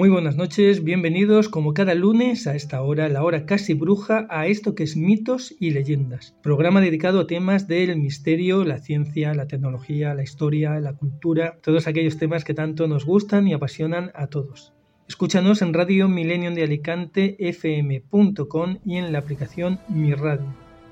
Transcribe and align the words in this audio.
Muy 0.00 0.08
buenas 0.08 0.34
noches, 0.34 0.82
bienvenidos 0.82 1.50
como 1.50 1.74
cada 1.74 1.94
lunes 1.94 2.46
a 2.46 2.54
esta 2.54 2.80
hora, 2.80 3.10
la 3.10 3.22
hora 3.22 3.44
casi 3.44 3.74
bruja, 3.74 4.26
a 4.30 4.46
esto 4.46 4.74
que 4.74 4.82
es 4.82 4.96
mitos 4.96 5.54
y 5.60 5.72
leyendas. 5.72 6.34
Programa 6.42 6.80
dedicado 6.80 7.20
a 7.20 7.26
temas 7.26 7.68
del 7.68 7.94
misterio, 7.98 8.64
la 8.64 8.78
ciencia, 8.78 9.34
la 9.34 9.46
tecnología, 9.46 10.14
la 10.14 10.22
historia, 10.22 10.80
la 10.80 10.94
cultura, 10.94 11.58
todos 11.60 11.86
aquellos 11.86 12.16
temas 12.16 12.44
que 12.44 12.54
tanto 12.54 12.88
nos 12.88 13.04
gustan 13.04 13.46
y 13.46 13.52
apasionan 13.52 14.10
a 14.14 14.28
todos. 14.28 14.72
Escúchanos 15.06 15.60
en 15.60 15.74
Radio 15.74 16.08
Millennium 16.08 16.54
de 16.54 16.62
Alicante 16.62 17.36
fm.com 17.38 18.78
y 18.86 18.96
en 18.96 19.12
la 19.12 19.18
aplicación 19.18 19.80
Mi 19.90 20.14
Radio. 20.14 20.46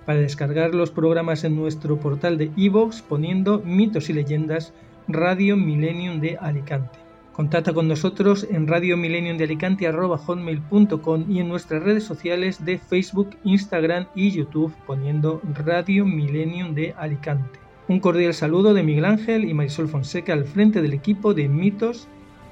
Para 0.04 0.20
descargar 0.20 0.74
los 0.74 0.90
programas 0.90 1.44
en 1.44 1.56
nuestro 1.56 1.98
portal 1.98 2.36
de 2.36 2.50
iVoox 2.56 3.00
poniendo 3.00 3.60
mitos 3.60 4.10
y 4.10 4.12
leyendas 4.12 4.74
Radio 5.08 5.56
Millennium 5.56 6.20
de 6.20 6.36
Alicante. 6.36 6.97
Contacta 7.38 7.72
con 7.72 7.86
nosotros 7.86 8.48
en 8.50 8.66
Radio 8.66 8.96
Millennium 8.96 9.36
de 9.36 9.44
Alicante 9.44 9.88
hotmail.com 9.88 11.30
y 11.30 11.38
en 11.38 11.48
nuestras 11.48 11.84
redes 11.84 12.02
sociales 12.02 12.64
de 12.64 12.78
Facebook, 12.78 13.36
Instagram 13.44 14.08
y 14.16 14.32
YouTube 14.32 14.74
poniendo 14.88 15.40
Radio 15.54 16.04
Millennium 16.04 16.74
de 16.74 16.94
Alicante. 16.98 17.60
Un 17.86 18.00
cordial 18.00 18.34
saludo 18.34 18.74
de 18.74 18.82
Miguel 18.82 19.04
Ángel 19.04 19.48
y 19.48 19.54
Marisol 19.54 19.86
Fonseca 19.86 20.32
al 20.32 20.46
frente 20.46 20.82
del 20.82 20.94
equipo 20.94 21.32
de 21.32 21.48
mitos 21.48 22.08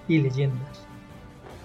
y 0.07 0.19
leyendas. 0.19 0.87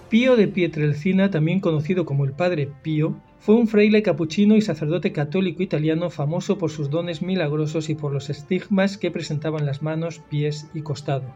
Pío 0.08 0.34
de 0.34 0.48
Pietrelcina, 0.48 1.30
también 1.30 1.60
conocido 1.60 2.04
como 2.04 2.24
el 2.24 2.32
Padre 2.32 2.70
Pío, 2.82 3.14
fue 3.38 3.54
un 3.54 3.68
fraile 3.68 4.02
capuchino 4.02 4.56
y 4.56 4.62
sacerdote 4.62 5.12
católico 5.12 5.62
italiano 5.62 6.10
famoso 6.10 6.58
por 6.58 6.72
sus 6.72 6.90
dones 6.90 7.22
milagrosos 7.22 7.88
y 7.88 7.94
por 7.94 8.12
los 8.12 8.30
estigmas 8.30 8.98
que 8.98 9.12
presentaban 9.12 9.64
las 9.64 9.80
manos, 9.80 10.20
pies 10.28 10.68
y 10.74 10.82
costado. 10.82 11.32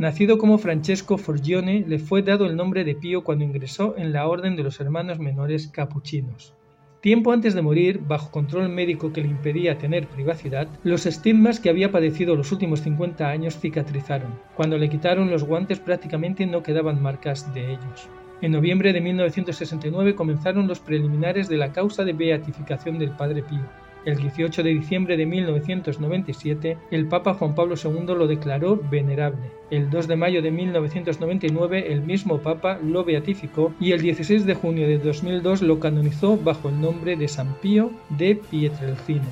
Nacido 0.00 0.38
como 0.38 0.56
Francesco 0.56 1.18
Forgione, 1.18 1.84
le 1.86 1.98
fue 1.98 2.22
dado 2.22 2.46
el 2.46 2.56
nombre 2.56 2.84
de 2.84 2.94
Pío 2.94 3.22
cuando 3.22 3.44
ingresó 3.44 3.94
en 3.98 4.14
la 4.14 4.26
Orden 4.26 4.56
de 4.56 4.62
los 4.62 4.80
Hermanos 4.80 5.18
Menores 5.18 5.68
Capuchinos. 5.68 6.54
Tiempo 7.02 7.32
antes 7.32 7.52
de 7.52 7.60
morir, 7.60 8.00
bajo 8.08 8.30
control 8.30 8.70
médico 8.70 9.12
que 9.12 9.20
le 9.20 9.28
impedía 9.28 9.76
tener 9.76 10.08
privacidad, 10.08 10.68
los 10.84 11.04
estigmas 11.04 11.60
que 11.60 11.68
había 11.68 11.92
padecido 11.92 12.34
los 12.34 12.50
últimos 12.50 12.80
50 12.80 13.28
años 13.28 13.58
cicatrizaron. 13.58 14.40
Cuando 14.56 14.78
le 14.78 14.88
quitaron 14.88 15.30
los 15.30 15.44
guantes 15.44 15.80
prácticamente 15.80 16.46
no 16.46 16.62
quedaban 16.62 17.02
marcas 17.02 17.52
de 17.52 17.72
ellos. 17.72 18.08
En 18.40 18.52
noviembre 18.52 18.94
de 18.94 19.02
1969 19.02 20.14
comenzaron 20.14 20.66
los 20.66 20.80
preliminares 20.80 21.46
de 21.46 21.58
la 21.58 21.72
causa 21.74 22.04
de 22.04 22.14
beatificación 22.14 22.98
del 22.98 23.10
Padre 23.10 23.42
Pío. 23.42 23.68
El 24.04 24.16
18 24.16 24.62
de 24.62 24.70
diciembre 24.70 25.16
de 25.16 25.26
1997, 25.26 26.78
el 26.90 27.06
Papa 27.06 27.34
Juan 27.34 27.54
Pablo 27.54 27.74
II 27.82 28.14
lo 28.14 28.26
declaró 28.26 28.80
venerable. 28.90 29.50
El 29.70 29.90
2 29.90 30.08
de 30.08 30.16
mayo 30.16 30.42
de 30.42 30.50
1999, 30.50 31.92
el 31.92 32.00
mismo 32.00 32.38
Papa 32.38 32.78
lo 32.82 33.04
beatificó 33.04 33.74
y 33.78 33.92
el 33.92 34.00
16 34.00 34.46
de 34.46 34.54
junio 34.54 34.88
de 34.88 34.98
2002 34.98 35.62
lo 35.62 35.80
canonizó 35.80 36.36
bajo 36.36 36.70
el 36.70 36.80
nombre 36.80 37.16
de 37.16 37.28
San 37.28 37.54
Pío 37.60 37.90
de 38.08 38.36
Pietrelcina. 38.36 39.28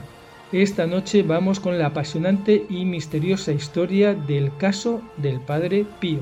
Esta 0.52 0.86
noche 0.86 1.22
vamos 1.22 1.60
con 1.60 1.78
la 1.78 1.86
apasionante 1.86 2.64
y 2.70 2.84
misteriosa 2.86 3.52
historia 3.52 4.14
del 4.14 4.54
caso 4.56 5.02
del 5.18 5.40
Padre 5.40 5.84
Pío. 6.00 6.20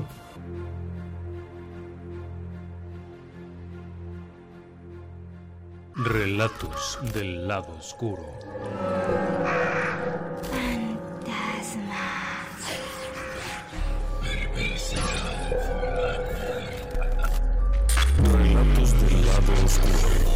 Relatos 5.99 6.99
del 7.11 7.47
lado 7.47 7.75
oscuro. 7.79 8.23
Relatos 18.31 19.01
del 19.01 19.25
lado 19.25 19.53
oscuro. 19.65 20.26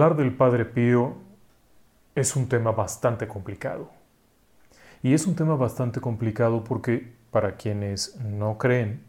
Hablar 0.00 0.16
del 0.16 0.34
Padre 0.34 0.64
Pío 0.64 1.16
es 2.14 2.34
un 2.34 2.48
tema 2.48 2.72
bastante 2.72 3.28
complicado. 3.28 3.90
Y 5.02 5.12
es 5.12 5.26
un 5.26 5.36
tema 5.36 5.56
bastante 5.56 6.00
complicado 6.00 6.64
porque 6.64 7.12
para 7.30 7.56
quienes 7.56 8.16
no 8.16 8.56
creen, 8.56 9.02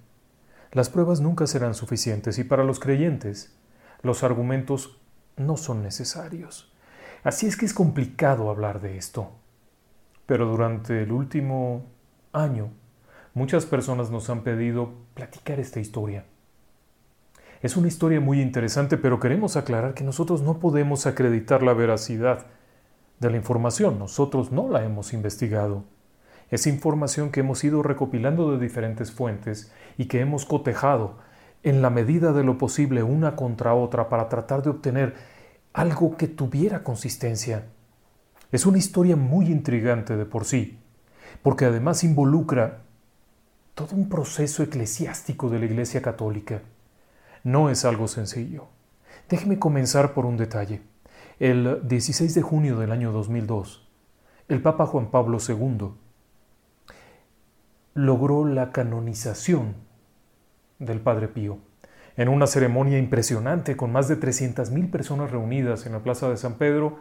las 0.74 0.90
pruebas 0.90 1.22
nunca 1.22 1.48
serán 1.48 1.76
suficientes 1.76 2.40
y 2.40 2.44
para 2.44 2.66
los 2.66 2.82
creyentes, 2.82 3.58
los 4.02 4.24
argumentos 4.24 5.00
no 5.38 5.56
son 5.56 5.82
necesarios. 5.82 6.74
Así 7.24 7.48
es 7.48 7.56
que 7.56 7.66
es 7.66 7.74
complicado 7.74 8.50
hablar 8.50 8.82
de 8.82 8.98
esto. 8.98 9.32
Pero 10.26 10.46
durante 10.46 11.04
el 11.04 11.14
último 11.14 11.86
año, 12.34 12.70
muchas 13.34 13.66
personas 13.66 14.12
nos 14.12 14.30
han 14.30 14.44
pedido 14.44 14.92
platicar 15.14 15.58
esta 15.58 15.80
historia. 15.80 16.26
Es 17.62 17.78
una 17.78 17.90
historia 17.90 18.20
muy 18.20 18.42
interesante, 18.42 18.98
pero 18.98 19.20
queremos 19.20 19.56
aclarar 19.56 19.94
que 19.94 20.04
nosotros 20.04 20.42
no 20.42 20.58
podemos 20.58 21.06
acreditar 21.06 21.62
la 21.62 21.74
veracidad 21.74 22.48
de 23.20 23.30
la 23.30 23.38
información. 23.38 24.00
Nosotros 24.00 24.52
no 24.52 24.68
la 24.68 24.84
hemos 24.84 25.14
investigado. 25.14 25.84
Es 26.50 26.66
información 26.66 27.30
que 27.30 27.42
hemos 27.42 27.64
ido 27.64 27.84
recopilando 27.84 28.52
de 28.52 28.58
diferentes 28.58 29.12
fuentes 29.12 29.72
y 29.96 30.06
que 30.06 30.22
hemos 30.22 30.46
cotejado 30.46 31.20
en 31.62 31.84
la 31.84 31.92
medida 31.92 32.34
de 32.34 32.44
lo 32.44 32.58
posible 32.58 33.04
una 33.04 33.36
contra 33.36 33.76
otra 33.76 34.10
para 34.10 34.28
tratar 34.28 34.64
de 34.64 34.72
obtener 34.72 35.14
algo 35.72 36.18
que 36.18 36.28
tuviera 36.28 36.84
consistencia. 36.84 37.66
Es 38.52 38.66
una 38.66 38.80
historia 38.80 39.16
muy 39.16 39.46
intrigante 39.46 40.18
de 40.18 40.26
por 40.26 40.46
sí, 40.46 40.80
porque 41.44 41.66
además 41.66 42.04
involucra 42.04 42.82
todo 43.76 43.96
un 43.96 44.10
proceso 44.10 44.64
eclesiástico 44.64 45.48
de 45.52 45.60
la 45.60 45.66
Iglesia 45.66 46.02
Católica 46.02 46.64
no 47.44 47.70
es 47.70 47.86
algo 47.86 48.08
sencillo. 48.08 48.68
Déjeme 49.30 49.60
comenzar 49.60 50.14
por 50.14 50.26
un 50.26 50.38
detalle. 50.38 50.82
El 51.40 51.88
16 51.88 52.36
de 52.36 52.42
junio 52.42 52.78
del 52.78 52.92
año 52.92 53.12
2002, 53.12 53.90
el 54.48 54.62
Papa 54.62 54.86
Juan 54.86 55.10
Pablo 55.10 55.38
II 55.46 55.94
logró 57.94 58.46
la 58.46 58.72
canonización 58.72 59.76
del 60.80 61.00
Padre 61.00 61.28
Pío 61.28 61.60
en 62.18 62.30
una 62.30 62.48
ceremonia 62.48 62.98
impresionante 62.98 63.76
con 63.76 63.92
más 63.92 64.08
de 64.08 64.20
300.000 64.20 64.92
personas 64.92 65.32
reunidas 65.32 65.86
en 65.86 65.94
la 65.94 66.04
Plaza 66.04 66.30
de 66.30 66.38
San 66.38 66.56
Pedro. 66.56 67.00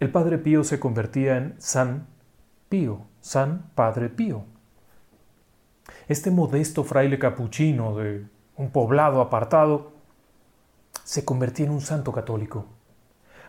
El 0.00 0.10
Padre 0.10 0.38
Pío 0.38 0.64
se 0.64 0.80
convertía 0.80 1.36
en 1.36 1.54
San 1.58 2.08
Pío, 2.68 3.06
San 3.20 3.70
Padre 3.74 4.08
Pío. 4.08 4.44
Este 6.08 6.30
modesto 6.30 6.84
fraile 6.84 7.18
capuchino 7.18 7.96
de 7.96 8.26
un 8.56 8.70
poblado 8.70 9.20
apartado, 9.20 9.92
se 11.04 11.24
convertía 11.24 11.66
en 11.66 11.72
un 11.72 11.80
santo 11.80 12.12
católico. 12.12 12.66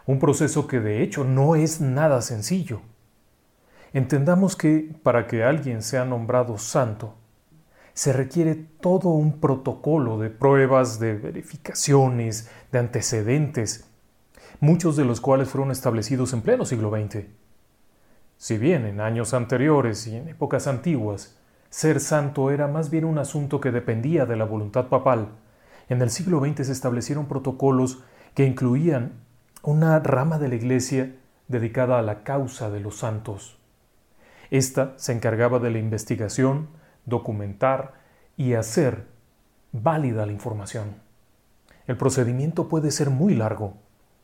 Un 0.06 0.19
proceso 0.19 0.68
que 0.68 0.80
de 0.80 1.02
hecho 1.04 1.24
no 1.24 1.56
es 1.56 1.81
nada 1.81 2.22
sencillo. 2.22 2.81
Entendamos 3.94 4.56
que 4.56 4.94
para 5.04 5.25
que 5.25 5.44
alguien 5.44 5.81
sea 5.81 6.06
nombrado 6.06 6.57
santo, 6.57 7.16
se 7.94 8.12
requiere 8.12 8.56
todo 8.56 9.10
un 9.10 9.40
protocolo 9.40 10.19
de 10.19 10.30
pruebas, 10.30 11.00
de 11.00 11.13
verificaciones, 11.13 12.52
de 12.72 12.80
antecedentes, 12.80 13.90
muchos 14.60 14.98
de 14.98 15.06
los 15.06 15.22
cuales 15.22 15.48
fueron 15.48 15.72
establecidos 15.72 16.34
en 16.34 16.42
pleno 16.42 16.66
siglo 16.66 16.92
XX. 16.92 17.25
Si 18.38 18.57
bien 18.57 18.86
en 18.86 19.00
años 19.00 19.34
anteriores 19.34 20.07
y 20.07 20.18
en 20.18 20.28
épocas 20.28 20.68
antiguas 20.68 21.38
ser 21.70 22.00
santo 22.00 22.52
era 22.52 22.68
más 22.68 22.90
bien 22.90 23.06
un 23.06 23.18
asunto 23.18 23.60
que 23.60 23.72
dependía 23.72 24.26
de 24.26 24.36
la 24.36 24.46
voluntad 24.46 24.88
papal. 24.88 25.30
En 25.90 26.02
el 26.02 26.10
siglo 26.10 26.40
XX 26.40 26.66
se 26.66 26.72
establecieron 26.72 27.28
protocolos 27.28 28.04
que 28.34 28.46
incluían 28.46 29.14
una 29.62 30.00
rama 30.00 30.38
de 30.38 30.50
la 30.50 30.56
Iglesia 30.56 31.16
dedicada 31.48 32.00
a 32.00 32.02
la 32.02 32.24
causa 32.24 32.70
de 32.70 32.80
los 32.80 32.98
santos. 32.98 33.58
Esta 34.52 34.94
se 34.98 35.12
encargaba 35.12 35.60
de 35.60 35.72
la 35.72 35.80
investigación, 35.80 36.70
documentar 37.06 37.94
y 38.38 38.54
hacer 38.54 39.06
válida 39.72 40.26
la 40.26 40.32
información. 40.32 40.96
El 41.88 41.98
procedimiento 41.98 42.68
puede 42.68 42.92
ser 42.92 43.10
muy 43.10 43.36
largo, 43.36 43.78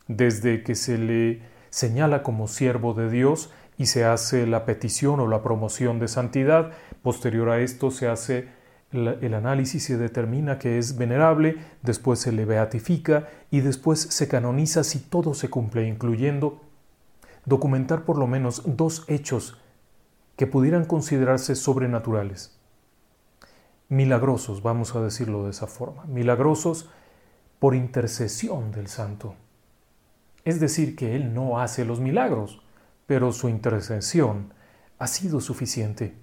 desde 0.07 0.63
que 0.63 0.75
se 0.75 0.97
le 0.97 1.41
señala 1.69 2.23
como 2.23 2.47
siervo 2.47 2.93
de 2.93 3.09
Dios 3.09 3.51
y 3.81 3.87
se 3.87 4.05
hace 4.05 4.45
la 4.45 4.63
petición 4.63 5.19
o 5.21 5.27
la 5.27 5.41
promoción 5.41 5.97
de 5.97 6.07
santidad. 6.07 6.69
Posterior 7.01 7.49
a 7.49 7.61
esto 7.61 7.89
se 7.89 8.07
hace 8.07 8.47
el 8.91 9.33
análisis 9.33 9.85
se 9.85 9.97
determina 9.97 10.59
que 10.59 10.77
es 10.77 10.97
venerable, 10.97 11.57
después 11.81 12.19
se 12.19 12.31
le 12.31 12.45
beatifica 12.45 13.27
y 13.49 13.61
después 13.61 14.01
se 14.01 14.27
canoniza 14.27 14.83
si 14.83 14.99
todo 14.99 15.33
se 15.33 15.49
cumple, 15.49 15.87
incluyendo 15.87 16.61
documentar 17.45 18.03
por 18.03 18.19
lo 18.19 18.27
menos 18.27 18.61
dos 18.65 19.03
hechos 19.07 19.57
que 20.35 20.45
pudieran 20.45 20.85
considerarse 20.85 21.55
sobrenaturales. 21.55 22.59
Milagrosos, 23.89 24.61
vamos 24.61 24.95
a 24.95 25.01
decirlo 25.01 25.45
de 25.45 25.51
esa 25.51 25.65
forma, 25.65 26.03
milagrosos 26.05 26.87
por 27.57 27.73
intercesión 27.73 28.71
del 28.71 28.87
santo. 28.87 29.33
Es 30.45 30.59
decir, 30.59 30.95
que 30.95 31.15
él 31.15 31.33
no 31.33 31.59
hace 31.59 31.83
los 31.83 31.99
milagros, 31.99 32.60
pero 33.11 33.33
su 33.33 33.49
intercesión 33.49 34.53
ha 34.97 35.05
sido 35.05 35.41
suficiente. 35.41 36.13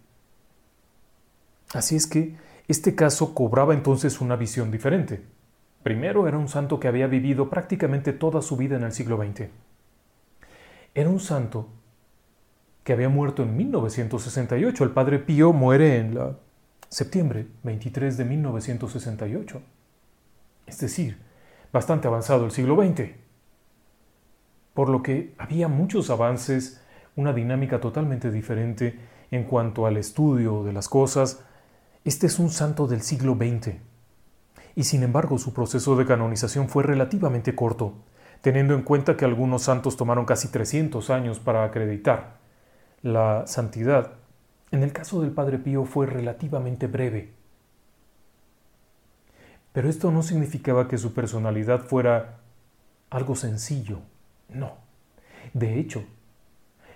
Así 1.75 1.97
es 1.97 2.07
que 2.07 2.39
este 2.67 2.95
caso 2.95 3.35
cobraba 3.35 3.75
entonces 3.75 4.23
una 4.23 4.37
visión 4.37 4.71
diferente. 4.71 5.21
Primero 5.83 6.27
era 6.27 6.39
un 6.39 6.49
santo 6.49 6.81
que 6.81 6.89
había 6.89 7.07
vivido 7.07 7.51
prácticamente 7.51 8.15
toda 8.15 8.41
su 8.41 8.57
vida 8.57 8.77
en 8.77 8.85
el 8.85 8.93
siglo 8.93 9.19
XX. 9.19 9.51
Era 10.95 11.11
un 11.11 11.21
santo 11.21 11.69
que 12.85 12.95
había 12.95 13.11
muerto 13.11 13.43
en 13.43 13.55
1968. 13.55 14.83
El 14.83 14.91
padre 14.93 15.19
Pío 15.19 15.53
muere 15.53 15.99
en 15.99 16.19
septiembre 16.89 17.49
23 17.65 18.17
de 18.17 18.25
1968. 18.25 19.61
Es 20.65 20.79
decir, 20.79 21.19
bastante 21.71 22.09
avanzado 22.09 22.47
el 22.47 22.51
siglo 22.51 22.83
XX. 22.83 23.28
Por 24.79 24.91
lo 24.91 25.03
que 25.03 25.35
había 25.39 25.67
muchos 25.67 26.09
avances, 26.09 26.81
una 27.17 27.33
dinámica 27.33 27.81
totalmente 27.81 28.31
diferente 28.31 28.97
en 29.33 29.43
cuanto 29.43 29.87
al 29.87 29.97
estudio 29.97 30.63
de 30.63 30.73
las 30.73 30.89
cosas, 30.89 31.43
este 32.05 32.29
es 32.29 32.39
un 32.39 32.49
santo 32.49 32.87
del 32.87 33.03
siglo 33.03 33.35
XX. 33.35 33.75
Y 34.77 34.85
sin 34.85 35.03
embargo 35.03 35.37
su 35.39 35.53
proceso 35.53 35.97
de 35.97 36.07
canonización 36.07 36.69
fue 36.69 36.85
relativamente 36.85 37.57
corto, 37.57 37.95
teniendo 38.41 38.75
en 38.75 38.83
cuenta 38.83 39.17
que 39.17 39.25
algunos 39.25 39.63
santos 39.63 39.97
tomaron 39.97 40.25
casi 40.25 40.47
300 40.47 41.11
años 41.11 41.41
para 41.41 41.65
acreditar. 41.65 42.37
La 43.03 43.49
santidad, 43.49 44.13
en 44.71 44.85
el 44.85 44.93
caso 44.93 45.23
del 45.23 45.33
Padre 45.33 45.59
Pío, 45.59 45.87
fue 45.87 46.07
relativamente 46.07 46.87
breve. 46.87 47.33
Pero 49.73 49.89
esto 49.89 50.13
no 50.13 50.23
significaba 50.23 50.87
que 50.87 50.99
su 50.99 51.15
personalidad 51.15 51.81
fuera 51.81 52.37
algo 53.11 53.35
sencillo. 53.35 54.03
No. 54.49 54.77
De 55.53 55.79
hecho, 55.79 56.05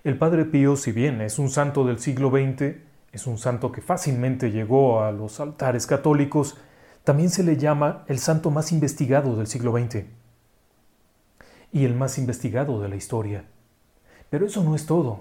el 0.04 0.19
Padre 0.19 0.44
Pío, 0.44 0.76
si 0.76 0.90
bien 0.93 1.20
es 1.20 1.38
un 1.38 1.49
santo 1.49 1.84
del 1.84 1.99
siglo 1.99 2.31
XX, 2.31 2.76
es 3.12 3.26
un 3.26 3.38
santo 3.38 3.70
que 3.70 3.82
fácilmente 3.82 4.50
llegó 4.50 5.02
a 5.02 5.12
los 5.12 5.38
altares 5.38 5.87
católicos, 5.87 6.58
también 7.04 7.31
se 7.31 7.43
le 7.43 7.56
llama 7.56 8.04
el 8.08 8.19
santo 8.19 8.50
más 8.50 8.72
investigado 8.72 9.37
del 9.37 9.46
siglo 9.46 9.72
XX 9.72 10.04
y 11.72 11.84
el 11.84 11.94
más 11.94 12.19
investigado 12.19 12.81
de 12.81 12.88
la 12.88 12.96
historia. 12.96 13.44
Pero 14.31 14.46
eso 14.46 14.64
no 14.64 14.75
es 14.75 14.87
todo. 14.87 15.20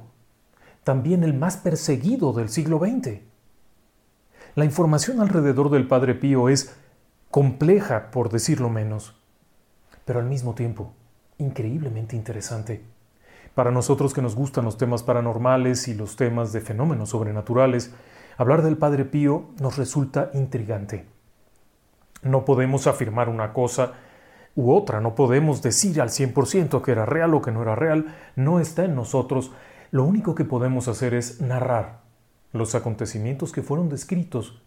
También 0.83 1.23
el 1.23 1.33
más 1.33 1.57
perseguido 1.57 2.33
del 2.33 2.49
siglo 2.49 2.79
XX. 2.79 3.19
La 4.55 4.65
información 4.65 5.21
alrededor 5.21 5.69
del 5.69 5.87
Padre 5.87 6.15
Pío 6.15 6.49
es 6.49 6.75
compleja, 7.29 8.11
por 8.11 8.29
decirlo 8.29 8.69
menos, 8.69 9.15
pero 10.05 10.19
al 10.19 10.25
mismo 10.25 10.55
tiempo 10.55 10.93
increíblemente 11.41 12.15
interesante. 12.15 12.83
Para 13.55 13.71
nosotros 13.71 14.13
que 14.13 14.21
nos 14.21 14.35
gustan 14.35 14.65
los 14.65 14.77
temas 14.77 15.03
paranormales 15.03 15.87
y 15.87 15.93
los 15.93 16.15
temas 16.15 16.53
de 16.53 16.61
fenómenos 16.61 17.09
sobrenaturales, 17.09 17.93
hablar 18.37 18.61
del 18.61 18.77
Padre 18.77 19.03
Pío 19.03 19.49
nos 19.59 19.77
resulta 19.77 20.31
intrigante. 20.33 21.05
No 22.23 22.45
podemos 22.45 22.87
afirmar 22.87 23.27
una 23.27 23.51
cosa 23.51 23.93
u 24.55 24.71
otra, 24.71 25.01
no 25.01 25.15
podemos 25.15 25.61
decir 25.61 25.99
al 26.01 26.09
100% 26.09 26.81
que 26.81 26.91
era 26.91 27.05
real 27.05 27.33
o 27.33 27.41
que 27.41 27.51
no 27.51 27.61
era 27.61 27.75
real, 27.75 28.15
no 28.35 28.59
está 28.59 28.85
en 28.85 28.95
nosotros. 28.95 29.51
Lo 29.91 30.05
único 30.05 30.35
que 30.35 30.45
podemos 30.45 30.87
hacer 30.87 31.13
es 31.13 31.41
narrar 31.41 32.01
los 32.53 32.75
acontecimientos 32.75 33.51
que 33.51 33.63
fueron 33.63 33.89
descritos 33.89 34.61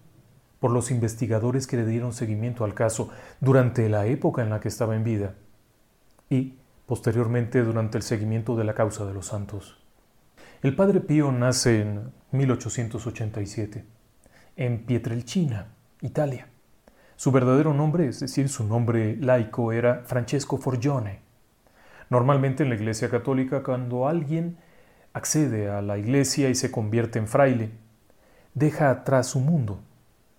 por 0.59 0.71
los 0.71 0.91
investigadores 0.91 1.67
que 1.67 1.77
le 1.77 1.87
dieron 1.87 2.13
seguimiento 2.13 2.65
al 2.65 2.75
caso 2.75 3.11
durante 3.41 3.89
la 3.89 4.07
época 4.07 4.43
en 4.43 4.51
la 4.51 4.61
que 4.61 4.69
estaba 4.69 4.97
en 4.97 5.05
vida 5.05 5.35
y 6.31 6.59
posteriormente 6.87 7.63
durante 7.63 7.99
el 7.99 8.03
seguimiento 8.03 8.57
de 8.57 8.65
la 8.65 8.75
causa 8.75 9.07
de 9.07 9.15
los 9.15 9.27
santos. 9.27 9.79
El 10.63 10.75
padre 10.75 11.01
Pío 11.01 11.31
nace 11.33 11.81
en 11.81 12.13
1887, 12.33 13.85
en 14.57 14.87
Pietrelcina, 14.87 15.69
Italia. 16.01 16.49
Su 17.17 17.33
verdadero 17.33 17.75
nombre, 17.75 18.09
es 18.09 18.21
decir, 18.21 18.49
su 18.49 18.65
nombre 18.65 19.17
laico, 19.17 19.73
era 19.73 20.03
Francesco 20.05 20.59
Forgione. 20.59 21.21
Normalmente 22.11 22.63
en 22.63 22.71
la 22.71 22.75
Iglesia 22.75 23.09
Católica, 23.09 23.63
cuando 23.63 24.09
alguien 24.09 24.59
accede 25.13 25.71
a 25.71 25.81
la 25.81 25.97
Iglesia 25.97 26.51
y 26.51 26.55
se 26.55 26.71
convierte 26.71 27.19
en 27.19 27.29
fraile, 27.29 27.71
deja 28.55 28.91
atrás 28.91 29.29
su 29.29 29.41
mundo. 29.41 29.81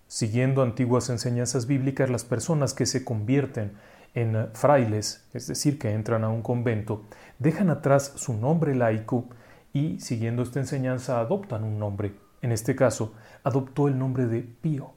Siguiendo 0.06 0.62
antiguas 0.62 1.08
enseñanzas 1.08 1.66
bíblicas, 1.66 2.10
las 2.10 2.24
personas 2.24 2.74
que 2.74 2.86
se 2.86 3.04
convierten 3.04 3.72
en 4.16 4.48
frailes, 4.54 5.28
es 5.34 5.46
decir, 5.46 5.78
que 5.78 5.92
entran 5.92 6.24
a 6.24 6.30
un 6.30 6.40
convento, 6.40 7.04
dejan 7.38 7.68
atrás 7.68 8.14
su 8.16 8.32
nombre 8.32 8.74
laico 8.74 9.26
y, 9.74 10.00
siguiendo 10.00 10.42
esta 10.42 10.58
enseñanza, 10.58 11.20
adoptan 11.20 11.62
un 11.64 11.78
nombre. 11.78 12.14
En 12.40 12.50
este 12.50 12.74
caso, 12.74 13.12
adoptó 13.44 13.88
el 13.88 13.98
nombre 13.98 14.26
de 14.26 14.40
Pío, 14.40 14.92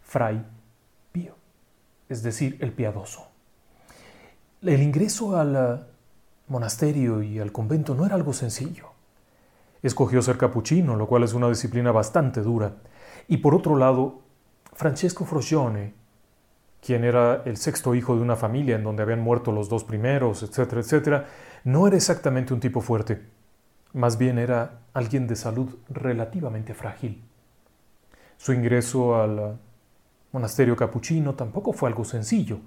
Fray 0.00 0.42
Pío, 1.12 1.34
es 2.08 2.22
decir, 2.22 2.56
el 2.60 2.72
piadoso. 2.72 3.28
El 4.62 4.82
ingreso 4.82 5.36
al 5.36 5.88
monasterio 6.48 7.22
y 7.22 7.38
al 7.38 7.52
convento 7.52 7.94
no 7.94 8.06
era 8.06 8.14
algo 8.14 8.32
sencillo. 8.32 8.92
Escogió 9.82 10.22
ser 10.22 10.38
capuchino, 10.38 10.96
lo 10.96 11.06
cual 11.06 11.24
es 11.24 11.34
una 11.34 11.50
disciplina 11.50 11.92
bastante 11.92 12.40
dura. 12.40 12.76
Y 13.28 13.38
por 13.38 13.54
otro 13.54 13.76
lado, 13.76 14.20
Francesco 14.72 15.26
Frocione, 15.26 16.01
quien 16.84 17.04
era 17.04 17.42
el 17.44 17.56
sexto 17.56 17.94
hijo 17.94 18.16
de 18.16 18.22
una 18.22 18.34
familia 18.34 18.74
en 18.74 18.82
donde 18.82 19.04
habían 19.04 19.20
muerto 19.20 19.52
los 19.52 19.68
dos 19.68 19.84
primeros, 19.84 20.42
etcétera, 20.42 20.80
etcétera, 20.80 21.26
no 21.62 21.86
era 21.86 21.96
exactamente 21.96 22.52
un 22.52 22.60
tipo 22.60 22.80
fuerte. 22.80 23.22
Más 23.92 24.18
bien 24.18 24.36
era 24.38 24.80
alguien 24.92 25.28
de 25.28 25.36
salud 25.36 25.76
relativamente 25.88 26.74
frágil. 26.74 27.22
Su 28.36 28.52
ingreso 28.52 29.14
al 29.14 29.60
monasterio 30.32 30.74
capuchino 30.74 31.34
tampoco 31.34 31.72
fue 31.72 31.88
algo 31.88 32.04
sencillo. 32.04 32.58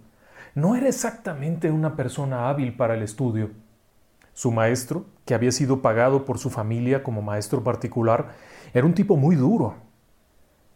No 0.53 0.77
era 0.77 0.87
exactamente 0.87 1.69
una 1.69 1.97
persona 1.97 2.47
hábil 2.47 2.73
para 2.77 2.93
el 2.93 3.03
estudio. 3.03 3.49
Su 4.33 4.51
maestro, 4.51 5.05
que 5.25 5.33
había 5.33 5.51
sido 5.51 5.81
pagado 5.81 6.23
por 6.23 6.37
su 6.37 6.49
familia 6.49 7.03
como 7.03 7.21
maestro 7.21 7.63
particular, 7.63 8.29
era 8.73 8.85
un 8.85 8.93
tipo 8.93 9.17
muy 9.17 9.35
duro 9.35 9.75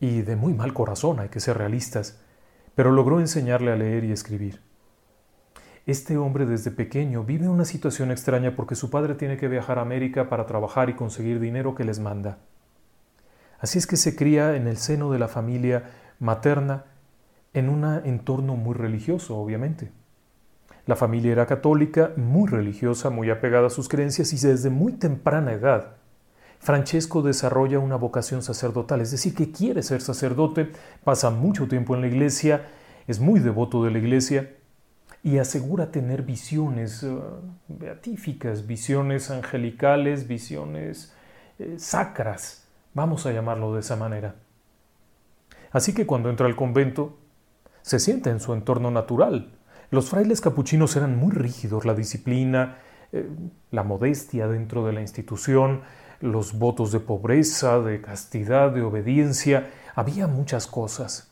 y 0.01 0.24
de 0.24 0.36
muy 0.36 0.53
mal 0.53 0.74
corazón, 0.74 1.22
hay 1.22 1.29
que 1.29 1.39
ser 1.39 1.58
realistas 1.58 2.19
pero 2.80 2.94
logró 2.94 3.20
enseñarle 3.20 3.74
a 3.74 3.76
leer 3.76 4.06
y 4.06 4.14
escribir. 4.14 4.62
Este 5.86 6.16
hombre 6.16 6.46
desde 6.46 6.72
pequeño 6.72 7.26
vive 7.26 7.50
una 7.50 7.66
situación 7.66 8.10
extraña 8.10 8.56
porque 8.56 8.76
su 8.76 8.90
padre 8.90 9.16
tiene 9.16 9.36
que 9.36 9.50
viajar 9.50 9.80
a 9.80 9.82
América 9.82 10.30
para 10.30 10.46
trabajar 10.46 10.90
y 10.90 10.94
conseguir 10.94 11.42
dinero 11.42 11.76
que 11.76 11.84
les 11.84 12.00
manda. 12.00 12.38
Así 13.60 13.80
es 13.80 13.86
que 13.86 13.98
se 13.98 14.16
cría 14.16 14.56
en 14.56 14.66
el 14.66 14.78
seno 14.78 15.12
de 15.12 15.20
la 15.20 15.28
familia 15.28 15.90
materna 16.20 16.86
en 17.54 17.68
un 17.68 17.84
entorno 18.06 18.56
muy 18.56 18.76
religioso, 18.76 19.36
obviamente. 19.38 19.92
La 20.86 20.96
familia 20.96 21.34
era 21.34 21.48
católica, 21.48 22.14
muy 22.16 22.48
religiosa, 22.48 23.10
muy 23.10 23.30
apegada 23.30 23.68
a 23.68 23.72
sus 23.72 23.90
creencias 23.90 24.32
y 24.32 24.38
desde 24.38 24.70
muy 24.70 24.94
temprana 24.94 25.52
edad 25.52 25.98
Francesco 26.60 27.22
desarrolla 27.22 27.80
una 27.80 27.96
vocación 27.96 28.44
sacerdotal, 28.44 29.01
es 29.01 29.12
decir, 29.12 29.34
que 29.34 29.51
quiere 29.51 29.82
ser 29.82 30.01
sacerdote, 30.01 30.72
pasa 31.04 31.30
mucho 31.30 31.68
tiempo 31.68 31.96
en 31.96 32.01
la 32.01 32.08
iglesia, 32.08 32.68
es 33.08 33.20
muy 33.20 33.39
devoto 33.39 33.84
de 33.84 33.92
la 33.92 33.98
iglesia 33.98 34.56
y 35.24 35.38
asegura 35.38 35.92
tener 35.92 36.24
visiones 36.24 37.04
eh, 37.04 37.18
beatíficas, 37.68 38.68
visiones 38.68 39.32
angelicales, 39.32 40.28
visiones 40.28 41.13
eh, 41.60 41.75
sacras, 41.78 42.68
vamos 42.94 43.25
a 43.25 43.32
llamarlo 43.32 43.74
de 43.74 43.80
esa 43.80 43.96
manera. 43.96 44.36
Así 45.72 45.94
que 45.94 46.06
cuando 46.06 46.30
entra 46.30 46.46
al 46.46 46.56
convento, 46.56 47.18
se 47.82 48.00
siente 48.00 48.30
en 48.30 48.39
su 48.39 48.54
entorno 48.54 48.92
natural. 48.92 49.54
Los 49.92 50.10
frailes 50.10 50.42
capuchinos 50.42 50.96
eran 50.96 51.18
muy 51.18 51.32
rígidos, 51.32 51.86
la 51.86 51.94
disciplina, 51.94 52.78
eh, 53.12 53.28
la 53.72 53.84
modestia 53.84 54.48
dentro 54.48 54.86
de 54.86 54.94
la 54.94 55.01
institución, 55.01 55.82
los 56.20 56.58
votos 56.58 56.92
de 56.92 57.00
pobreza, 57.00 57.80
de 57.80 58.02
castidad, 58.02 58.72
de 58.72 58.82
obediencia, 58.82 59.70
había 59.96 60.28
muchas 60.28 60.68
cosas. 60.68 61.32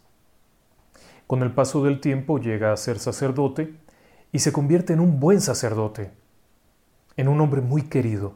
Con 1.27 1.43
el 1.43 1.51
paso 1.51 1.83
del 1.83 1.99
tiempo 1.99 2.39
llega 2.39 2.71
a 2.71 2.77
ser 2.77 2.99
sacerdote 2.99 3.75
y 4.31 4.39
se 4.39 4.53
convierte 4.53 4.93
en 4.93 4.99
un 4.99 5.19
buen 5.19 5.41
sacerdote, 5.41 6.11
en 7.17 7.27
un 7.27 7.41
hombre 7.41 7.61
muy 7.61 7.83
querido. 7.83 8.35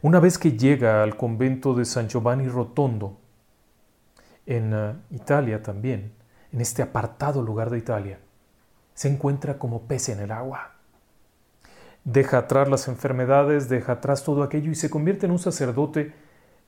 Una 0.00 0.20
vez 0.20 0.38
que 0.38 0.52
llega 0.52 1.02
al 1.02 1.16
convento 1.16 1.74
de 1.74 1.84
San 1.84 2.08
Giovanni 2.08 2.48
Rotondo, 2.48 3.20
en 4.46 4.74
uh, 4.74 4.96
Italia 5.10 5.62
también, 5.62 6.12
en 6.52 6.60
este 6.60 6.82
apartado 6.82 7.42
lugar 7.42 7.70
de 7.70 7.78
Italia, 7.78 8.18
se 8.94 9.08
encuentra 9.08 9.58
como 9.58 9.82
pez 9.82 10.10
en 10.10 10.20
el 10.20 10.30
agua. 10.30 10.73
Deja 12.04 12.38
atrás 12.38 12.68
las 12.68 12.86
enfermedades, 12.88 13.68
deja 13.70 13.92
atrás 13.92 14.24
todo 14.24 14.42
aquello 14.42 14.70
y 14.70 14.74
se 14.74 14.90
convierte 14.90 15.24
en 15.24 15.32
un 15.32 15.38
sacerdote 15.38 16.12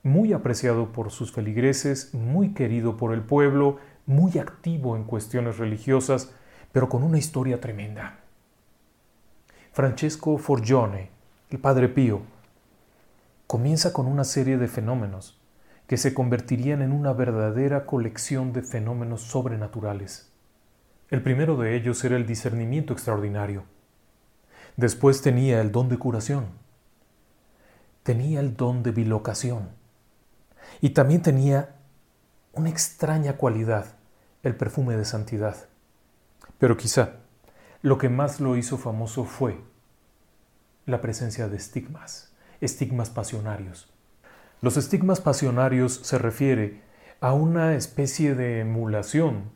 muy 0.03 0.33
apreciado 0.33 0.93
por 0.93 1.11
sus 1.11 1.31
feligreses, 1.31 2.15
muy 2.15 2.55
querido 2.55 2.97
por 2.97 3.13
el 3.13 3.21
pueblo, 3.21 3.79
muy 4.07 4.39
activo 4.39 4.97
en 4.97 5.05
cuestiones 5.05 5.59
religiosas, 5.59 6.33
pero 6.73 6.89
con 6.89 7.03
una 7.03 7.19
historia 7.19 7.61
tremenda. 7.61 8.21
Francesco 9.73 10.39
Forgione, 10.39 11.11
el 11.51 11.59
Padre 11.59 11.89
Pío, 11.89 12.23
comienza 13.47 13.93
con 13.93 14.07
una 14.07 14.25
serie 14.25 14.57
de 14.57 14.69
fenómenos 14.69 15.39
que 15.87 15.99
se 15.99 16.15
convertirían 16.15 16.83
en 16.83 16.93
una 16.93 17.13
verdadera 17.13 17.85
colección 17.85 18.53
de 18.53 18.63
fenómenos 18.63 19.21
sobrenaturales. 19.21 20.33
El 21.11 21.23
primero 21.23 21.57
de 21.57 21.77
ellos 21.77 22.03
era 22.05 22.17
el 22.17 22.27
discernimiento 22.27 22.93
extraordinario. 22.93 23.76
Después 24.77 25.23
tenía 25.23 25.63
el 25.63 25.73
don 25.73 25.89
de 25.89 25.99
curación. 25.99 26.47
Tenía 28.03 28.41
el 28.41 28.57
don 28.57 28.83
de 28.83 28.91
bilocación. 28.91 29.71
Y 30.81 30.91
también 30.91 31.23
tenía 31.23 31.77
una 32.53 32.69
extraña 32.69 33.39
cualidad, 33.39 33.97
el 34.43 34.55
perfume 34.55 34.97
de 34.97 35.05
santidad. 35.05 35.57
Pero 36.59 36.77
quizá 36.77 37.17
lo 37.81 37.99
que 37.99 38.09
más 38.09 38.41
lo 38.41 38.57
hizo 38.57 38.77
famoso 38.77 39.25
fue 39.25 39.59
la 40.85 41.01
presencia 41.01 41.49
de 41.49 41.57
estigmas, 41.57 42.33
estigmas 42.61 43.11
pasionarios. 43.11 43.93
Los 44.61 44.77
estigmas 44.77 45.21
pasionarios 45.21 46.01
se 46.03 46.19
refiere 46.19 46.83
a 47.21 47.33
una 47.33 47.75
especie 47.75 48.35
de 48.35 48.61
emulación 48.61 49.51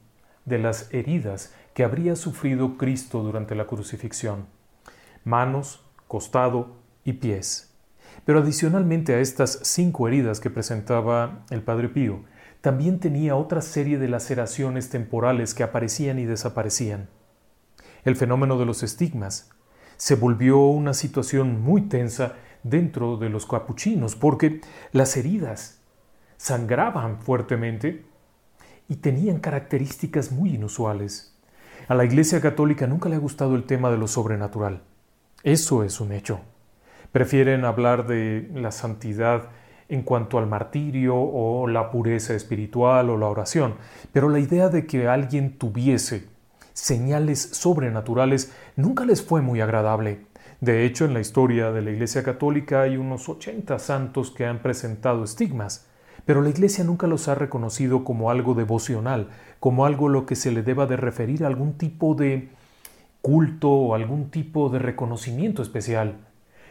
de 0.44 0.58
las 0.58 0.92
heridas 0.92 1.52
que 1.74 1.84
habría 1.84 2.16
sufrido 2.16 2.78
Cristo 2.78 3.22
durante 3.22 3.54
la 3.54 3.66
crucifixión. 3.66 4.59
Manos, 5.24 5.84
costado 6.08 6.76
y 7.04 7.14
pies. 7.14 7.74
Pero 8.24 8.40
adicionalmente 8.40 9.14
a 9.14 9.20
estas 9.20 9.60
cinco 9.62 10.08
heridas 10.08 10.40
que 10.40 10.50
presentaba 10.50 11.44
el 11.50 11.62
Padre 11.62 11.88
Pío, 11.88 12.24
también 12.60 13.00
tenía 13.00 13.36
otra 13.36 13.62
serie 13.62 13.98
de 13.98 14.08
laceraciones 14.08 14.90
temporales 14.90 15.54
que 15.54 15.62
aparecían 15.62 16.18
y 16.18 16.26
desaparecían. 16.26 17.08
El 18.04 18.16
fenómeno 18.16 18.58
de 18.58 18.66
los 18.66 18.82
estigmas 18.82 19.50
se 19.96 20.14
volvió 20.14 20.60
una 20.60 20.94
situación 20.94 21.62
muy 21.62 21.82
tensa 21.82 22.34
dentro 22.62 23.16
de 23.16 23.30
los 23.30 23.46
capuchinos 23.46 24.16
porque 24.16 24.60
las 24.92 25.16
heridas 25.16 25.80
sangraban 26.36 27.20
fuertemente 27.20 28.04
y 28.88 28.96
tenían 28.96 29.40
características 29.40 30.32
muy 30.32 30.54
inusuales. 30.54 31.38
A 31.88 31.94
la 31.94 32.04
Iglesia 32.04 32.40
Católica 32.40 32.86
nunca 32.86 33.08
le 33.08 33.16
ha 33.16 33.20
gustado 33.20 33.56
el 33.56 33.64
tema 33.64 33.90
de 33.90 33.98
lo 33.98 34.08
sobrenatural. 34.08 34.82
Eso 35.42 35.84
es 35.84 36.00
un 36.00 36.12
hecho. 36.12 36.40
Prefieren 37.12 37.64
hablar 37.64 38.06
de 38.06 38.50
la 38.54 38.70
santidad 38.72 39.48
en 39.88 40.02
cuanto 40.02 40.38
al 40.38 40.46
martirio 40.46 41.16
o 41.16 41.66
la 41.66 41.90
pureza 41.90 42.34
espiritual 42.34 43.08
o 43.08 43.16
la 43.16 43.26
oración, 43.26 43.74
pero 44.12 44.28
la 44.28 44.38
idea 44.38 44.68
de 44.68 44.86
que 44.86 45.08
alguien 45.08 45.56
tuviese 45.56 46.28
señales 46.74 47.40
sobrenaturales 47.40 48.52
nunca 48.76 49.04
les 49.04 49.22
fue 49.22 49.40
muy 49.40 49.60
agradable. 49.60 50.26
De 50.60 50.84
hecho, 50.84 51.06
en 51.06 51.14
la 51.14 51.20
historia 51.20 51.72
de 51.72 51.82
la 51.82 51.90
Iglesia 51.90 52.22
Católica 52.22 52.82
hay 52.82 52.98
unos 52.98 53.28
80 53.28 53.78
santos 53.78 54.30
que 54.30 54.44
han 54.44 54.60
presentado 54.60 55.24
estigmas, 55.24 55.86
pero 56.26 56.42
la 56.42 56.50
Iglesia 56.50 56.84
nunca 56.84 57.06
los 57.06 57.28
ha 57.28 57.34
reconocido 57.34 58.04
como 58.04 58.30
algo 58.30 58.54
devocional, 58.54 59.28
como 59.58 59.86
algo 59.86 60.08
a 60.08 60.12
lo 60.12 60.26
que 60.26 60.36
se 60.36 60.52
le 60.52 60.62
deba 60.62 60.86
de 60.86 60.98
referir 60.98 61.44
a 61.44 61.46
algún 61.46 61.78
tipo 61.78 62.14
de 62.14 62.50
culto 63.22 63.70
o 63.70 63.94
algún 63.94 64.30
tipo 64.30 64.68
de 64.68 64.78
reconocimiento 64.78 65.62
especial. 65.62 66.16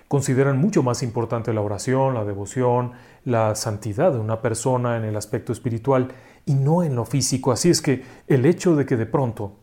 Consideran 0.07 0.57
mucho 0.57 0.81
más 0.81 1.03
importante 1.03 1.53
la 1.53 1.61
oración, 1.61 2.15
la 2.15 2.25
devoción, 2.25 2.93
la 3.25 3.53
santidad 3.55 4.11
de 4.11 4.19
una 4.19 4.41
persona 4.41 4.97
en 4.97 5.03
el 5.03 5.15
aspecto 5.15 5.53
espiritual 5.53 6.09
y 6.45 6.55
no 6.55 6.83
en 6.83 6.95
lo 6.95 7.05
físico. 7.05 7.51
Así 7.51 7.69
es 7.69 7.81
que 7.81 8.03
el 8.27 8.45
hecho 8.45 8.75
de 8.75 8.85
que 8.85 8.97
de 8.97 9.05
pronto, 9.05 9.59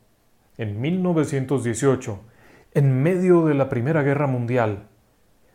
en 0.57 0.81
1918, 0.81 2.21
en 2.75 3.02
medio 3.02 3.47
de 3.47 3.55
la 3.55 3.69
Primera 3.69 4.02
Guerra 4.02 4.26
Mundial, 4.26 4.87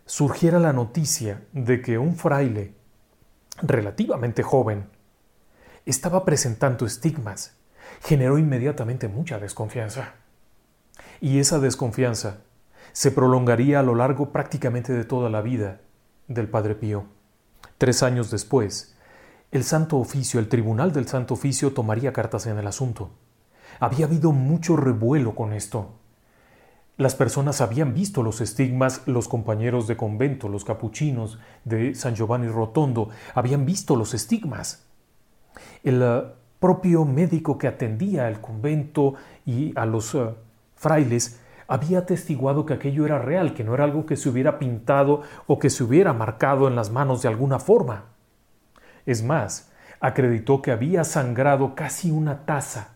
surgiera 0.06 0.60
la 0.60 0.74
noticia 0.74 1.46
de 1.54 1.82
que 1.82 1.98
un 1.98 2.16
fraile 2.18 2.74
relativamente 3.62 4.44
joven, 4.44 4.90
estaba 5.86 6.26
presentando 6.26 6.86
estigmas, 6.86 7.58
generó 8.02 8.38
inmediatamente 8.38 9.08
mucha 9.08 9.40
desconfianza. 9.40 10.16
Y 11.20 11.40
esa 11.40 11.60
desconfianza 11.60 12.42
se 12.94 13.12
prolongaría 13.12 13.80
a 13.80 13.84
lo 13.84 13.96
largo 13.96 14.32
prácticamente 14.32 14.94
de 14.94 15.06
toda 15.06 15.30
la 15.30 15.42
vida 15.42 15.82
del 16.28 16.50
Padre 16.50 16.76
Pío. 16.76 17.06
Tres 17.78 18.04
años 18.04 18.32
después, 18.32 18.96
el 19.52 19.64
Santo 19.64 19.98
Oficio, 19.98 20.40
el 20.40 20.50
Tribunal 20.50 20.94
del 20.94 21.08
Santo 21.08 21.34
Oficio 21.34 21.74
tomaría 21.74 22.14
cartas 22.14 22.46
en 22.48 22.58
el 22.58 22.68
asunto. 22.68 23.12
Había 23.80 24.06
habido 24.06 24.32
mucho 24.32 24.76
revuelo 24.76 25.36
con 25.36 25.54
esto. 25.54 25.94
Las 26.98 27.16
personas 27.16 27.62
habían 27.62 27.94
visto 27.94 28.22
los 28.22 28.42
estigmas, 28.42 29.02
los 29.08 29.28
compañeros 29.28 29.88
de 29.88 29.98
convento, 29.98 30.50
los 30.50 30.66
capuchinos 30.66 31.40
de 31.66 31.96
San 31.96 32.16
Giovanni 32.16 32.48
Rotondo, 32.48 33.10
habían 33.34 33.66
visto 33.66 33.96
los 33.96 34.14
estigmas. 34.14 34.86
El 35.84 36.02
eh, 36.04 36.24
propio 36.60 37.06
médico 37.06 37.58
que 37.58 37.68
atendía 37.68 38.28
al 38.28 38.40
convento 38.40 39.16
y 39.46 39.74
a 39.76 39.86
los 39.86 40.14
eh, 40.14 40.30
frailes 40.82 41.40
había 41.68 42.00
atestiguado 42.00 42.66
que 42.66 42.74
aquello 42.74 43.06
era 43.06 43.20
real, 43.20 43.54
que 43.54 43.64
no 43.64 43.74
era 43.74 43.86
algo 43.86 44.06
que 44.06 44.18
se 44.18 44.28
hubiera 44.28 44.60
pintado 44.60 45.22
o 45.48 45.58
que 45.60 45.70
se 45.70 45.84
hubiera 45.84 46.12
marcado 46.12 46.68
en 46.68 46.76
las 46.76 46.90
manos 46.92 47.22
de 47.22 47.30
alguna 47.30 47.60
forma. 47.60 48.06
Es 49.06 49.24
más, 49.24 49.72
acreditó 50.02 50.62
que 50.62 50.72
había 50.72 51.04
sangrado 51.04 51.76
casi 51.76 52.12
una 52.12 52.46
taza 52.46 52.96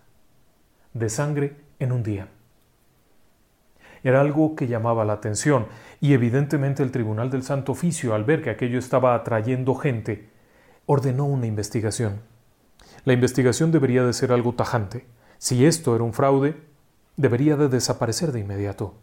de 0.93 1.09
sangre 1.09 1.55
en 1.79 1.91
un 1.91 2.03
día. 2.03 2.27
Era 4.03 4.19
algo 4.19 4.55
que 4.55 4.67
llamaba 4.67 5.05
la 5.05 5.13
atención 5.13 5.67
y 6.01 6.13
evidentemente 6.13 6.83
el 6.83 6.91
Tribunal 6.91 7.29
del 7.29 7.43
Santo 7.43 7.71
Oficio, 7.71 8.13
al 8.13 8.23
ver 8.23 8.41
que 8.41 8.49
aquello 8.49 8.77
estaba 8.77 9.15
atrayendo 9.15 9.75
gente, 9.75 10.29
ordenó 10.85 11.25
una 11.25 11.47
investigación. 11.47 12.19
La 13.05 13.13
investigación 13.13 13.71
debería 13.71 14.03
de 14.03 14.13
ser 14.13 14.31
algo 14.31 14.53
tajante. 14.53 15.05
Si 15.37 15.65
esto 15.65 15.95
era 15.95 16.03
un 16.03 16.13
fraude, 16.13 16.74
debería 17.17 17.55
de 17.55 17.69
desaparecer 17.69 18.31
de 18.31 18.39
inmediato. 18.41 18.95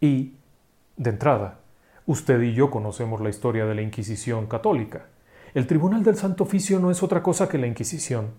Y, 0.00 0.34
de 0.96 1.10
entrada, 1.10 1.60
usted 2.06 2.40
y 2.42 2.54
yo 2.54 2.70
conocemos 2.70 3.20
la 3.20 3.30
historia 3.30 3.66
de 3.66 3.74
la 3.74 3.82
Inquisición 3.82 4.46
católica. 4.46 5.06
El 5.54 5.66
Tribunal 5.66 6.02
del 6.02 6.16
Santo 6.16 6.44
Oficio 6.44 6.78
no 6.78 6.90
es 6.90 7.02
otra 7.02 7.22
cosa 7.22 7.48
que 7.48 7.58
la 7.58 7.66
Inquisición 7.66 8.30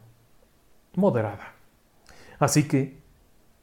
moderada. 0.95 1.53
Así 2.39 2.67
que 2.67 3.01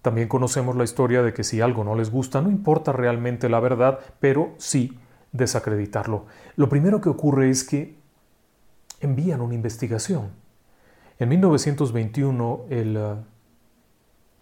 también 0.03 0.29
conocemos 0.29 0.77
la 0.77 0.85
historia 0.85 1.23
de 1.23 1.33
que 1.33 1.45
si 1.45 1.61
algo 1.61 1.85
no 1.85 1.95
les 1.95 2.11
gusta, 2.11 2.41
no 2.41 2.51
importa 2.51 2.93
realmente 2.93 3.49
la 3.49 3.61
verdad, 3.61 3.99
pero 4.21 4.55
sí 4.59 4.99
desacreditarlo. 5.33 6.27
Lo 6.57 6.69
primero 6.69 7.01
que 7.01 7.09
ocurre 7.09 7.51
es 7.51 7.65
que 7.65 7.97
envían 9.01 9.41
una 9.41 9.55
investigación. 9.55 10.31
En 11.19 11.29
1921, 11.29 12.67
el 12.71 12.97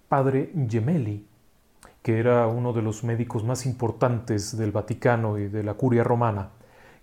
padre 0.08 0.52
Gemelli, 0.68 1.26
que 2.02 2.18
era 2.18 2.46
uno 2.46 2.72
de 2.72 2.82
los 2.82 3.04
médicos 3.04 3.44
más 3.44 3.66
importantes 3.66 4.56
del 4.56 4.72
Vaticano 4.72 5.38
y 5.38 5.48
de 5.48 5.62
la 5.62 5.74
curia 5.74 6.04
romana, 6.04 6.50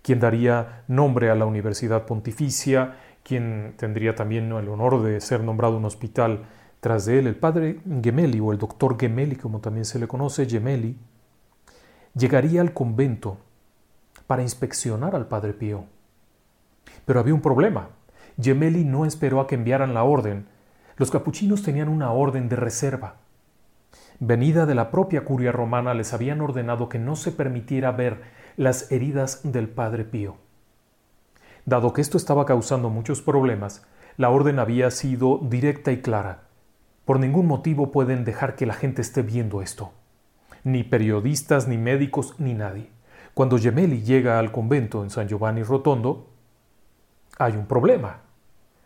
quien 0.02 0.20
daría 0.20 0.84
nombre 0.88 1.30
a 1.30 1.34
la 1.34 1.46
Universidad 1.46 2.06
Pontificia, 2.06 2.96
quien 3.22 3.74
tendría 3.76 4.14
también 4.14 4.52
el 4.52 4.68
honor 4.68 5.02
de 5.02 5.20
ser 5.20 5.42
nombrado 5.42 5.76
un 5.76 5.84
hospital 5.84 6.44
tras 6.80 7.06
de 7.06 7.18
él, 7.18 7.26
el 7.26 7.36
padre 7.36 7.80
Gemelli, 8.02 8.40
o 8.40 8.52
el 8.52 8.58
doctor 8.58 8.98
Gemelli, 9.00 9.36
como 9.36 9.60
también 9.60 9.86
se 9.86 9.98
le 9.98 10.06
conoce, 10.06 10.46
Gemelli, 10.46 10.98
llegaría 12.14 12.60
al 12.60 12.74
convento 12.74 13.38
para 14.26 14.42
inspeccionar 14.42 15.14
al 15.14 15.26
padre 15.26 15.54
Pío. 15.54 15.86
Pero 17.04 17.20
había 17.20 17.34
un 17.34 17.40
problema. 17.40 17.88
Gemelli 18.40 18.84
no 18.84 19.06
esperó 19.06 19.40
a 19.40 19.46
que 19.46 19.54
enviaran 19.54 19.94
la 19.94 20.04
orden. 20.04 20.46
Los 20.96 21.10
capuchinos 21.10 21.62
tenían 21.62 21.88
una 21.88 22.12
orden 22.12 22.48
de 22.48 22.56
reserva. 22.56 23.16
Venida 24.20 24.64
de 24.64 24.76
la 24.76 24.90
propia 24.90 25.24
curia 25.24 25.50
romana, 25.50 25.92
les 25.92 26.12
habían 26.12 26.40
ordenado 26.40 26.88
que 26.88 27.00
no 27.00 27.16
se 27.16 27.32
permitiera 27.32 27.90
ver 27.90 28.22
las 28.56 28.92
heridas 28.92 29.40
del 29.42 29.68
padre 29.68 30.04
Pío. 30.04 30.36
Dado 31.66 31.92
que 31.92 32.00
esto 32.00 32.16
estaba 32.16 32.46
causando 32.46 32.90
muchos 32.90 33.22
problemas, 33.22 33.86
la 34.16 34.30
orden 34.30 34.60
había 34.60 34.90
sido 34.92 35.40
directa 35.42 35.90
y 35.90 36.00
clara. 36.00 36.44
Por 37.04 37.18
ningún 37.18 37.46
motivo 37.46 37.90
pueden 37.90 38.24
dejar 38.24 38.54
que 38.54 38.66
la 38.66 38.74
gente 38.74 39.02
esté 39.02 39.22
viendo 39.22 39.62
esto. 39.62 39.92
Ni 40.62 40.84
periodistas, 40.84 41.66
ni 41.66 41.76
médicos, 41.76 42.38
ni 42.38 42.54
nadie. 42.54 42.90
Cuando 43.34 43.58
Gemelli 43.58 44.02
llega 44.02 44.38
al 44.38 44.52
convento 44.52 45.02
en 45.02 45.10
San 45.10 45.26
Giovanni 45.26 45.64
Rotondo, 45.64 46.30
hay 47.38 47.54
un 47.56 47.66
problema. 47.66 48.20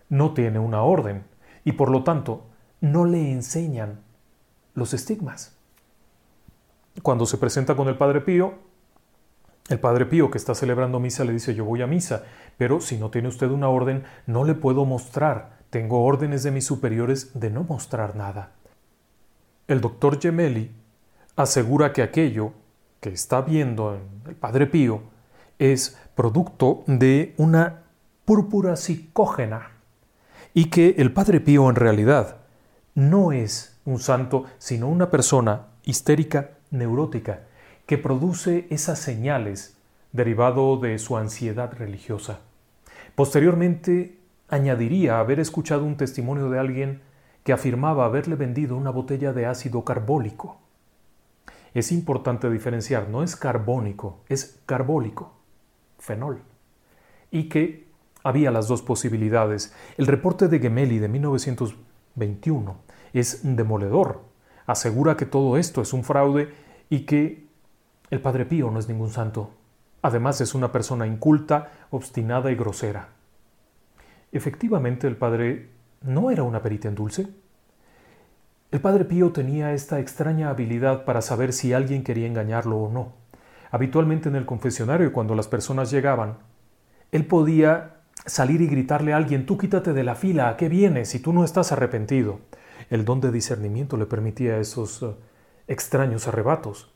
no 0.09 0.33
tiene 0.33 0.59
una 0.59 0.83
orden 0.83 1.25
y 1.65 1.73
por 1.73 1.91
lo 1.91 2.05
tanto 2.05 2.47
no 2.81 3.05
le 3.05 3.33
enseñan 3.33 4.01
los 4.75 4.95
estigmas. 4.95 5.57
Cuando 7.03 7.27
se 7.27 7.39
presenta 7.39 7.77
con 7.77 7.89
el 7.89 7.97
Padre 7.97 8.21
Pío, 8.21 8.55
el 9.69 9.79
Padre 9.79 10.07
Pío 10.07 10.31
que 10.31 10.39
está 10.39 10.55
celebrando 10.55 10.99
misa 11.01 11.25
le 11.25 11.33
dice 11.33 11.55
yo 11.55 11.65
voy 11.65 11.83
a 11.83 11.87
misa, 11.87 12.25
pero 12.57 12.81
si 12.81 12.97
no 12.97 13.11
tiene 13.11 13.29
usted 13.29 13.51
una 13.51 13.69
orden 13.69 14.05
no 14.27 14.45
le 14.45 14.55
puedo 14.55 14.85
mostrar, 14.85 15.59
tengo 15.71 16.05
órdenes 16.05 16.43
de 16.43 16.51
mis 16.51 16.65
superiores 16.65 17.39
de 17.39 17.51
no 17.51 17.65
mostrar 17.65 18.17
nada. 18.17 18.53
El 19.67 19.81
doctor 19.81 20.21
Gemelli 20.21 20.71
asegura 21.37 21.93
que 21.93 22.03
aquello 22.03 22.53
que 23.01 23.11
está 23.11 23.43
viendo 23.43 23.95
en 23.95 24.01
el 24.27 24.35
Padre 24.35 24.67
Pío 24.67 25.03
es 25.59 25.99
producto 26.15 26.83
de 26.87 27.35
una 27.37 27.83
púrpura 28.25 28.77
psicógena 28.77 29.78
y 30.55 30.67
que 30.67 30.97
el 30.99 31.13
Padre 31.13 31.41
Pío 31.41 31.69
en 31.69 31.77
realidad 31.77 32.37
no 32.95 33.33
es 33.33 33.79
un 33.85 33.99
santo, 33.99 34.45
sino 34.59 34.89
una 34.89 35.11
persona 35.11 35.69
histérica, 35.85 36.51
neurótica, 36.71 37.41
que 37.87 37.97
produce 37.97 38.67
esas 38.71 38.99
señales 38.99 39.77
derivado 40.13 40.77
de 40.77 40.99
su 40.99 41.17
ansiedad 41.17 41.73
religiosa. 41.73 42.41
Posteriormente 43.15 44.19
añadiría 44.49 45.19
haber 45.19 45.41
escuchado 45.41 45.85
un 45.85 45.97
testimonio 45.97 46.51
de 46.51 46.59
alguien 46.59 47.03
que 47.45 47.53
afirmaba 47.53 48.05
haberle 48.05 48.37
vendido 48.37 48.77
una 48.77 48.91
botella 48.91 49.33
de 49.33 49.47
ácido 49.47 49.85
carbólico. 49.85 50.61
Es 51.75 51.93
importante 51.93 52.51
diferenciar, 52.51 53.09
no 53.09 53.23
es 53.23 53.37
carbónico, 53.37 54.21
es 54.29 54.61
carbólico, 54.67 55.33
fenol. 55.99 56.43
Y 57.31 57.49
que 57.49 57.88
había 58.29 58.51
las 58.51 58.69
dos 58.69 58.83
posibilidades. 58.83 59.73
El 59.97 60.07
reporte 60.07 60.49
de 60.49 60.59
Gemelli 60.59 60.99
de 60.99 61.09
1921 61.09 62.77
es 63.15 63.41
demoledor. 63.43 64.21
Asegura 64.67 65.17
que 65.17 65.25
todo 65.25 65.57
esto 65.57 65.81
es 65.81 65.95
un 65.95 66.05
fraude 66.05 66.53
y 66.91 67.01
que 67.01 67.47
el 68.11 68.21
Padre 68.21 68.45
Pío 68.45 68.71
no 68.71 68.79
es 68.79 68.89
ningún 68.89 69.09
santo. 69.09 69.51
Además 70.03 70.43
es 70.43 70.55
una 70.55 70.71
persona 70.71 71.07
inculta, 71.07 71.73
obstinada 71.91 72.53
y 72.53 72.55
grosera. 72.55 73.09
Efectivamente, 74.31 75.07
el 75.07 75.17
Padre 75.17 75.71
no 76.03 76.31
era 76.31 76.43
una 76.43 76.63
perita 76.63 76.89
en 76.89 76.97
dulce. 76.97 77.29
El 78.71 78.81
Padre 78.83 79.07
Pío 79.07 79.33
tenía 79.33 79.73
esta 79.73 80.01
extraña 80.01 80.51
habilidad 80.51 81.07
para 81.07 81.23
saber 81.23 81.55
si 81.55 81.73
alguien 81.73 82.05
quería 82.05 82.27
engañarlo 82.27 82.77
o 82.77 82.93
no. 82.93 83.15
Habitualmente 83.71 84.29
en 84.29 84.37
el 84.37 84.45
confesionario, 84.45 85.15
cuando 85.15 85.35
las 85.35 85.49
personas 85.49 85.91
llegaban, 85.91 86.37
él 87.11 87.25
podía 87.25 87.98
salir 88.29 88.61
y 88.61 88.67
gritarle 88.67 89.13
a 89.13 89.17
alguien, 89.17 89.47
tú 89.47 89.59
quítate 89.59 89.93
de 89.93 90.05
la 90.05 90.15
fila, 90.15 90.49
¿a 90.49 90.57
qué 90.57 90.69
vienes 90.69 91.09
si 91.09 91.19
tú 91.19 91.33
no 91.33 91.45
estás 91.45 91.73
arrepentido? 91.73 92.41
El 92.91 93.05
don 93.05 93.21
de 93.21 93.33
discernimiento 93.33 93.97
le 93.97 94.07
permitía 94.07 94.59
esos 94.59 95.03
eh, 95.03 95.15
extraños 95.67 96.29
arrebatos. 96.29 96.93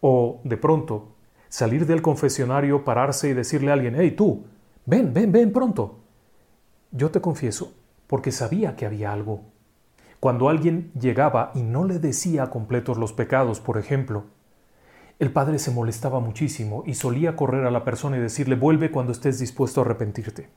O, 0.00 0.40
de 0.44 0.56
pronto, 0.56 1.14
salir 1.48 1.86
del 1.86 2.02
confesionario, 2.02 2.84
pararse 2.84 3.28
y 3.28 3.34
decirle 3.34 3.70
a 3.70 3.74
alguien, 3.74 3.94
hey 3.98 4.12
tú, 4.12 4.44
ven, 4.86 5.12
ven, 5.12 5.30
ven 5.30 5.52
pronto. 5.52 5.98
Yo 6.90 7.10
te 7.10 7.20
confieso, 7.20 7.74
porque 8.06 8.32
sabía 8.32 8.74
que 8.74 8.86
había 8.86 9.12
algo. 9.12 9.42
Cuando 10.18 10.48
alguien 10.48 10.90
llegaba 10.98 11.52
y 11.54 11.62
no 11.62 11.84
le 11.84 11.98
decía 11.98 12.50
completos 12.50 12.98
los 12.98 13.12
pecados, 13.12 13.60
por 13.60 13.78
ejemplo, 13.78 14.24
el 15.18 15.32
padre 15.32 15.58
se 15.58 15.70
molestaba 15.70 16.20
muchísimo 16.20 16.82
y 16.86 16.94
solía 16.94 17.36
correr 17.36 17.66
a 17.66 17.70
la 17.70 17.84
persona 17.84 18.16
y 18.16 18.20
decirle 18.20 18.54
vuelve 18.54 18.90
cuando 18.90 19.12
estés 19.12 19.38
dispuesto 19.38 19.80
a 19.80 19.84
arrepentirte. 19.84 20.48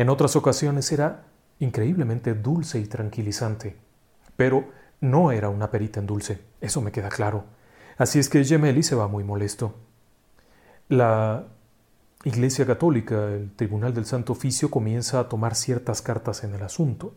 En 0.00 0.08
otras 0.08 0.34
ocasiones 0.34 0.90
era 0.92 1.26
increíblemente 1.58 2.32
dulce 2.32 2.80
y 2.80 2.86
tranquilizante, 2.86 3.76
pero 4.34 4.64
no 5.02 5.30
era 5.30 5.50
una 5.50 5.70
perita 5.70 6.00
en 6.00 6.06
dulce, 6.06 6.40
eso 6.58 6.80
me 6.80 6.90
queda 6.90 7.10
claro. 7.10 7.44
Así 7.98 8.18
es 8.18 8.30
que 8.30 8.42
Gemelli 8.42 8.82
se 8.82 8.94
va 8.94 9.08
muy 9.08 9.24
molesto. 9.24 9.74
La 10.88 11.44
Iglesia 12.24 12.64
Católica, 12.64 13.26
el 13.26 13.50
Tribunal 13.54 13.92
del 13.92 14.06
Santo 14.06 14.32
Oficio, 14.32 14.70
comienza 14.70 15.20
a 15.20 15.28
tomar 15.28 15.54
ciertas 15.54 16.00
cartas 16.00 16.44
en 16.44 16.54
el 16.54 16.62
asunto. 16.62 17.12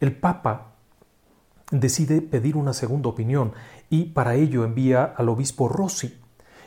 El 0.00 0.16
Papa 0.16 0.72
decide 1.70 2.20
pedir 2.20 2.56
una 2.56 2.72
segunda 2.72 3.10
opinión 3.10 3.52
y 3.90 4.06
para 4.06 4.34
ello 4.34 4.64
envía 4.64 5.04
al 5.04 5.28
obispo 5.28 5.68
Rossi. 5.68 6.20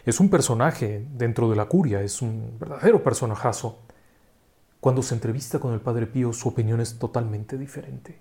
Es 0.06 0.22
un 0.22 0.30
personaje 0.30 1.06
dentro 1.12 1.50
de 1.50 1.58
la 1.58 1.66
curia, 1.66 2.02
es 2.04 2.22
un 2.22 2.56
verdadero 2.58 3.04
personajazo. 3.04 3.80
Cuando 4.82 5.04
se 5.04 5.14
entrevista 5.14 5.60
con 5.60 5.74
el 5.74 5.80
Padre 5.80 6.08
Pío, 6.08 6.34
su 6.34 6.50
opinión 6.50 6.82
es 6.82 6.98
totalmente 6.98 7.56
diferente. 7.56 8.18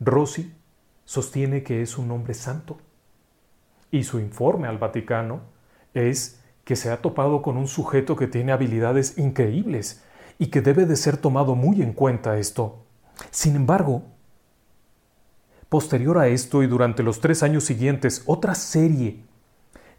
Rossi 0.00 0.54
sostiene 1.04 1.62
que 1.62 1.82
es 1.82 1.98
un 1.98 2.10
hombre 2.10 2.32
santo 2.32 2.78
y 3.90 4.04
su 4.04 4.18
informe 4.18 4.66
al 4.66 4.78
Vaticano 4.78 5.42
es 5.92 6.40
que 6.64 6.74
se 6.74 6.90
ha 6.90 7.02
topado 7.02 7.42
con 7.42 7.58
un 7.58 7.68
sujeto 7.68 8.16
que 8.16 8.26
tiene 8.26 8.52
habilidades 8.52 9.18
increíbles 9.18 10.02
y 10.38 10.46
que 10.46 10.62
debe 10.62 10.86
de 10.86 10.96
ser 10.96 11.18
tomado 11.18 11.54
muy 11.54 11.82
en 11.82 11.92
cuenta 11.92 12.38
esto. 12.38 12.82
Sin 13.30 13.54
embargo, 13.54 14.04
posterior 15.68 16.16
a 16.16 16.28
esto 16.28 16.62
y 16.62 16.66
durante 16.66 17.02
los 17.02 17.20
tres 17.20 17.42
años 17.42 17.64
siguientes, 17.64 18.22
otra 18.24 18.54
serie 18.54 19.22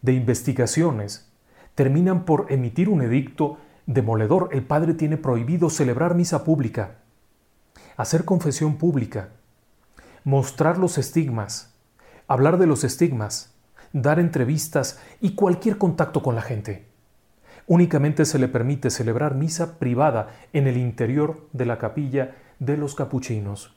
de 0.02 0.14
investigaciones 0.14 1.32
terminan 1.76 2.26
por 2.26 2.48
emitir 2.52 2.90
un 2.90 3.04
edicto 3.04 3.60
demoledor. 3.86 4.50
El 4.52 4.64
padre 4.64 4.94
tiene 4.94 5.18
prohibido 5.18 5.70
celebrar 5.70 6.16
misa 6.16 6.44
pública, 6.44 6.98
hacer 7.98 8.26
confesión 8.26 8.78
pública, 8.78 9.30
mostrar 10.24 10.78
los 10.78 10.98
estigmas, 10.98 11.74
hablar 12.28 12.58
de 12.58 12.68
los 12.68 12.84
estigmas, 12.84 13.54
dar 13.94 14.20
entrevistas 14.20 15.00
y 15.22 15.36
cualquier 15.36 15.78
contacto 15.78 16.22
con 16.22 16.36
la 16.36 16.42
gente. 16.42 16.86
Únicamente 17.68 18.26
se 18.26 18.38
le 18.38 18.48
permite 18.48 18.90
celebrar 18.90 19.36
misa 19.36 19.80
privada 19.80 20.30
en 20.54 20.68
el 20.68 20.78
interior 20.78 21.48
de 21.54 21.66
la 21.66 21.80
capilla 21.80 22.36
de 22.60 22.78
los 22.78 22.94
capuchinos. 22.94 23.76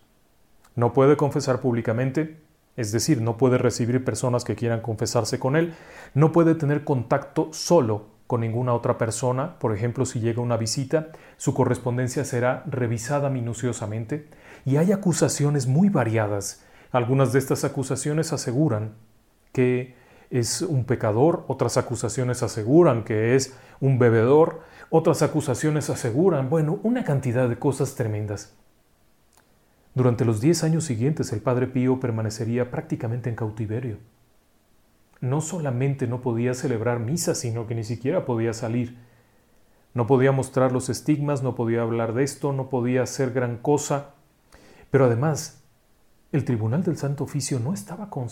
No 0.74 0.92
puede 0.92 1.16
confesar 1.16 1.60
públicamente, 1.60 2.40
es 2.76 2.92
decir, 2.92 3.20
no 3.22 3.36
puede 3.36 3.58
recibir 3.58 4.04
personas 4.04 4.44
que 4.44 4.56
quieran 4.56 4.80
confesarse 4.80 5.38
con 5.38 5.56
él, 5.56 5.74
no 6.14 6.32
puede 6.32 6.54
tener 6.54 6.84
contacto 6.84 7.48
solo 7.52 8.17
con 8.28 8.42
ninguna 8.42 8.74
otra 8.74 8.98
persona, 8.98 9.58
por 9.58 9.74
ejemplo, 9.74 10.04
si 10.04 10.20
llega 10.20 10.42
una 10.42 10.58
visita, 10.58 11.08
su 11.38 11.54
correspondencia 11.54 12.24
será 12.24 12.62
revisada 12.66 13.30
minuciosamente 13.30 14.28
y 14.66 14.76
hay 14.76 14.92
acusaciones 14.92 15.66
muy 15.66 15.88
variadas. 15.88 16.62
Algunas 16.92 17.32
de 17.32 17.38
estas 17.38 17.64
acusaciones 17.64 18.34
aseguran 18.34 18.92
que 19.52 19.94
es 20.28 20.60
un 20.60 20.84
pecador, 20.84 21.46
otras 21.48 21.78
acusaciones 21.78 22.42
aseguran 22.42 23.02
que 23.02 23.34
es 23.34 23.56
un 23.80 23.98
bebedor, 23.98 24.60
otras 24.90 25.22
acusaciones 25.22 25.88
aseguran, 25.88 26.50
bueno, 26.50 26.80
una 26.82 27.04
cantidad 27.04 27.48
de 27.48 27.58
cosas 27.58 27.94
tremendas. 27.94 28.54
Durante 29.94 30.26
los 30.26 30.42
diez 30.42 30.64
años 30.64 30.84
siguientes 30.84 31.32
el 31.32 31.40
Padre 31.40 31.66
Pío 31.66 31.98
permanecería 31.98 32.70
prácticamente 32.70 33.30
en 33.30 33.36
cautiverio. 33.36 33.96
No 35.20 35.40
solamente 35.40 36.06
no 36.06 36.20
podía 36.20 36.54
celebrar 36.54 37.00
misa, 37.00 37.34
sino 37.34 37.66
que 37.66 37.74
ni 37.74 37.84
siquiera 37.84 38.24
podía 38.24 38.52
salir. 38.52 38.96
No 39.94 40.06
podía 40.06 40.32
mostrar 40.32 40.72
los 40.72 40.88
estigmas, 40.88 41.42
no 41.42 41.54
podía 41.54 41.82
hablar 41.82 42.14
de 42.14 42.22
esto, 42.22 42.52
no 42.52 42.68
podía 42.68 43.02
hacer 43.02 43.32
gran 43.32 43.56
cosa. 43.56 44.10
Pero 44.90 45.06
además 45.06 45.58
el 46.30 46.44
Tribunal 46.44 46.82
del 46.82 46.98
Santo 46.98 47.24
Oficio 47.24 47.58
no 47.58 47.72
estaba 47.72 48.10
con, 48.10 48.28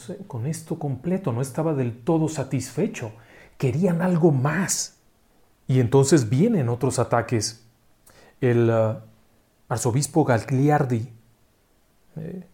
esto 0.47 0.79
completo, 0.79 1.33
no 1.33 1.41
estaba 1.41 1.75
del 1.75 1.99
todo 1.99 2.29
satisfecho, 2.29 3.13
querían 3.57 4.03
algo 4.03 4.33
más. 4.33 4.99
Y 5.67 5.81
entonces 5.81 6.29
vienen 6.29 6.69
otros 6.69 6.99
ataques. 6.99 7.65
El 8.41 8.71
uh, 8.71 8.99
arzobispo 9.69 10.25
Gagliardi, 10.25 11.09
eh, 12.17 12.47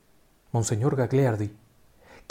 Monseñor 0.53 0.95
Gagliardi, 0.95 1.51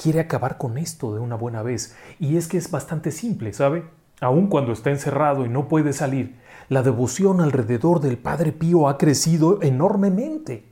quiere 0.01 0.19
acabar 0.19 0.57
con 0.57 0.77
esto 0.77 1.13
de 1.13 1.19
una 1.19 1.35
buena 1.35 1.61
vez. 1.61 1.95
Y 2.19 2.37
es 2.37 2.47
que 2.47 2.57
es 2.57 2.71
bastante 2.71 3.11
simple, 3.11 3.53
¿sabe? 3.53 3.83
Aun 4.19 4.47
cuando 4.47 4.71
está 4.71 4.89
encerrado 4.89 5.45
y 5.45 5.49
no 5.49 5.67
puede 5.67 5.93
salir, 5.93 6.35
la 6.69 6.83
devoción 6.83 7.41
alrededor 7.41 7.99
del 7.99 8.17
Padre 8.17 8.51
Pío 8.51 8.87
ha 8.87 8.97
crecido 8.97 9.61
enormemente 9.61 10.71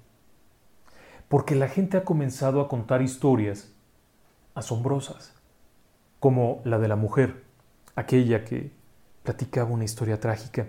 porque 1.29 1.55
la 1.55 1.67
gente 1.67 1.95
ha 1.95 2.03
comenzado 2.03 2.59
a 2.59 2.67
contar 2.67 3.01
historias 3.01 3.71
asombrosas, 4.55 5.33
como 6.19 6.61
la 6.65 6.79
de 6.79 6.87
la 6.87 6.95
mujer, 6.95 7.43
aquella 7.95 8.43
que 8.43 8.71
platicaba 9.23 9.69
una 9.69 9.85
historia 9.85 10.19
trágica. 10.19 10.67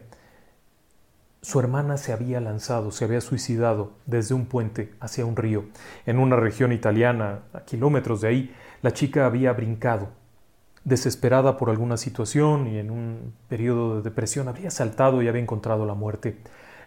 Su 1.42 1.59
hermana 1.59 1.96
se 1.96 2.12
había 2.12 2.38
lanzado, 2.38 2.90
se 2.90 3.07
había 3.07 3.22
suicidado 3.22 3.92
desde 4.05 4.35
un 4.35 4.44
puente 4.44 4.92
hacia 5.00 5.24
un 5.24 5.37
río. 5.37 5.64
En 6.05 6.18
una 6.18 6.37
región 6.37 6.70
italiana, 6.70 7.40
a 7.55 7.61
kilómetros 7.61 8.20
de 8.20 8.29
ahí, 8.29 8.57
la 8.83 8.92
chica 8.92 9.24
había 9.24 9.55
brincado. 9.55 10.09
Desesperada 10.85 11.57
por 11.57 11.70
alguna 11.70 11.96
situación 11.96 12.66
y 12.66 12.79
en 12.79 12.90
un 12.90 13.33
periodo 13.48 13.96
de 13.96 14.03
depresión, 14.03 14.48
había 14.48 14.70
saltado 14.70 15.22
y 15.22 15.29
había 15.29 15.40
encontrado 15.40 15.87
la 15.87 15.94
muerte. 15.94 16.37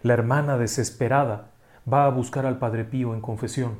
La 0.02 0.14
hermana, 0.14 0.56
desesperada, 0.56 1.50
va 1.92 2.04
a 2.04 2.10
buscar 2.10 2.46
al 2.46 2.58
Padre 2.58 2.84
Pío 2.84 3.12
en 3.12 3.20
confesión. 3.20 3.78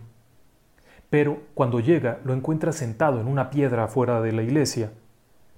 Pero 1.09 1.39
cuando 1.55 1.79
llega 1.79 2.19
lo 2.25 2.35
encuentra 2.35 2.73
sentado 2.73 3.21
en 3.21 3.29
una 3.29 3.49
piedra 3.51 3.85
afuera 3.85 4.21
de 4.21 4.33
la 4.33 4.43
iglesia, 4.43 4.91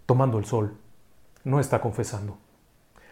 tomando 0.05 0.39
el 0.39 0.45
sol. 0.45 0.77
No 1.43 1.59
está 1.59 1.81
confesando. 1.81 2.37